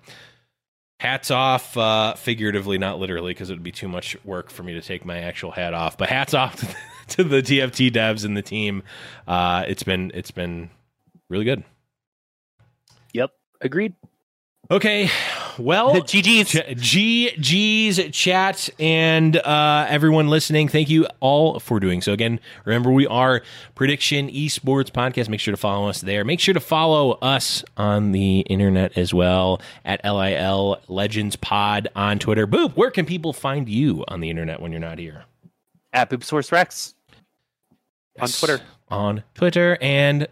hats 1.00 1.32
off, 1.32 1.76
uh, 1.76 2.14
figuratively, 2.14 2.78
not 2.78 3.00
literally, 3.00 3.32
because 3.32 3.50
it 3.50 3.54
would 3.54 3.64
be 3.64 3.72
too 3.72 3.88
much 3.88 4.16
work 4.24 4.50
for 4.50 4.62
me 4.62 4.74
to 4.74 4.80
take 4.80 5.04
my 5.04 5.18
actual 5.18 5.50
hat 5.50 5.74
off. 5.74 5.98
But 5.98 6.08
hats 6.08 6.32
off 6.32 6.54
to, 6.54 6.76
to 7.16 7.24
the 7.24 7.42
TFT 7.42 7.90
devs 7.90 8.24
and 8.24 8.36
the 8.36 8.42
team. 8.42 8.84
Uh, 9.26 9.64
it's 9.66 9.82
been 9.82 10.12
it's 10.14 10.30
been 10.30 10.70
really 11.28 11.44
good. 11.44 11.64
Yep, 13.14 13.32
agreed. 13.60 13.94
Okay, 14.70 15.10
well, 15.58 15.94
GG's. 15.94 16.50
Ch- 16.50 17.36
GG's 17.36 18.10
chat 18.16 18.68
and 18.78 19.36
uh, 19.36 19.86
everyone 19.88 20.28
listening, 20.28 20.68
thank 20.68 20.88
you 20.88 21.06
all 21.20 21.58
for 21.60 21.80
doing 21.80 22.00
so. 22.02 22.12
Again, 22.12 22.40
remember 22.64 22.90
we 22.90 23.06
are 23.06 23.42
Prediction 23.74 24.28
Esports 24.28 24.90
Podcast. 24.90 25.28
Make 25.28 25.40
sure 25.40 25.52
to 25.52 25.56
follow 25.56 25.88
us 25.88 26.00
there. 26.00 26.24
Make 26.24 26.40
sure 26.40 26.54
to 26.54 26.60
follow 26.60 27.12
us 27.22 27.64
on 27.76 28.12
the 28.12 28.40
internet 28.40 28.96
as 28.96 29.12
well 29.14 29.60
at 29.84 30.04
LIL 30.04 30.80
Legends 30.88 31.36
Pod 31.36 31.88
on 31.96 32.18
Twitter. 32.18 32.46
Boop, 32.46 32.72
where 32.76 32.90
can 32.90 33.06
people 33.06 33.32
find 33.32 33.68
you 33.68 34.04
on 34.08 34.20
the 34.20 34.30
internet 34.30 34.60
when 34.60 34.72
you're 34.72 34.80
not 34.80 34.98
here? 34.98 35.24
At 35.92 36.10
Boop 36.10 36.22
Source 36.24 36.52
Rex. 36.52 36.94
on 38.20 38.28
Twitter. 38.28 38.60
On 38.88 39.22
Twitter 39.34 39.78
and 39.80 40.28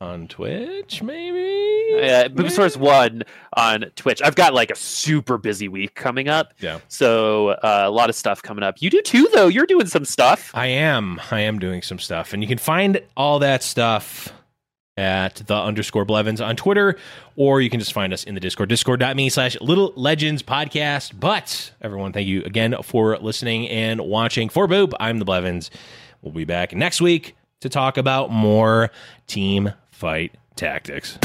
on 0.00 0.28
Twitch, 0.28 1.02
maybe. 1.02 1.96
Yeah, 1.98 2.28
Boobsaurus 2.28 2.76
one 2.76 3.22
on 3.56 3.86
Twitch. 3.96 4.20
I've 4.22 4.34
got 4.34 4.52
like 4.52 4.70
a 4.70 4.76
super 4.76 5.38
busy 5.38 5.68
week 5.68 5.94
coming 5.94 6.28
up. 6.28 6.52
Yeah. 6.60 6.80
So 6.88 7.48
uh, 7.48 7.84
a 7.86 7.90
lot 7.90 8.10
of 8.10 8.16
stuff 8.16 8.42
coming 8.42 8.62
up. 8.62 8.82
You 8.82 8.90
do 8.90 9.00
too, 9.00 9.28
though. 9.32 9.48
You're 9.48 9.66
doing 9.66 9.86
some 9.86 10.04
stuff. 10.04 10.50
I 10.54 10.66
am. 10.66 11.20
I 11.30 11.40
am 11.40 11.58
doing 11.58 11.82
some 11.82 11.98
stuff, 11.98 12.32
and 12.32 12.42
you 12.42 12.48
can 12.48 12.58
find 12.58 13.00
all 13.16 13.38
that 13.38 13.62
stuff 13.62 14.32
at 14.98 15.36
the 15.46 15.54
underscore 15.54 16.04
Blevins 16.04 16.40
on 16.40 16.56
Twitter, 16.56 16.96
or 17.36 17.60
you 17.60 17.68
can 17.70 17.80
just 17.80 17.92
find 17.92 18.12
us 18.12 18.24
in 18.24 18.34
the 18.34 18.40
Discord, 18.40 18.68
discord.me 18.68 19.28
slash 19.28 19.58
Little 19.60 19.92
Legends 19.96 20.42
Podcast. 20.42 21.18
But 21.18 21.72
everyone, 21.80 22.12
thank 22.12 22.26
you 22.26 22.42
again 22.44 22.74
for 22.82 23.16
listening 23.18 23.68
and 23.68 24.00
watching. 24.00 24.48
For 24.48 24.66
Boop, 24.66 24.92
I'm 25.00 25.18
the 25.18 25.24
Blevins. 25.24 25.70
We'll 26.22 26.32
be 26.32 26.44
back 26.44 26.74
next 26.74 27.00
week 27.00 27.36
to 27.60 27.68
talk 27.68 27.96
about 27.96 28.30
more 28.30 28.90
team 29.26 29.72
fight 29.96 30.34
tactics. 30.56 31.18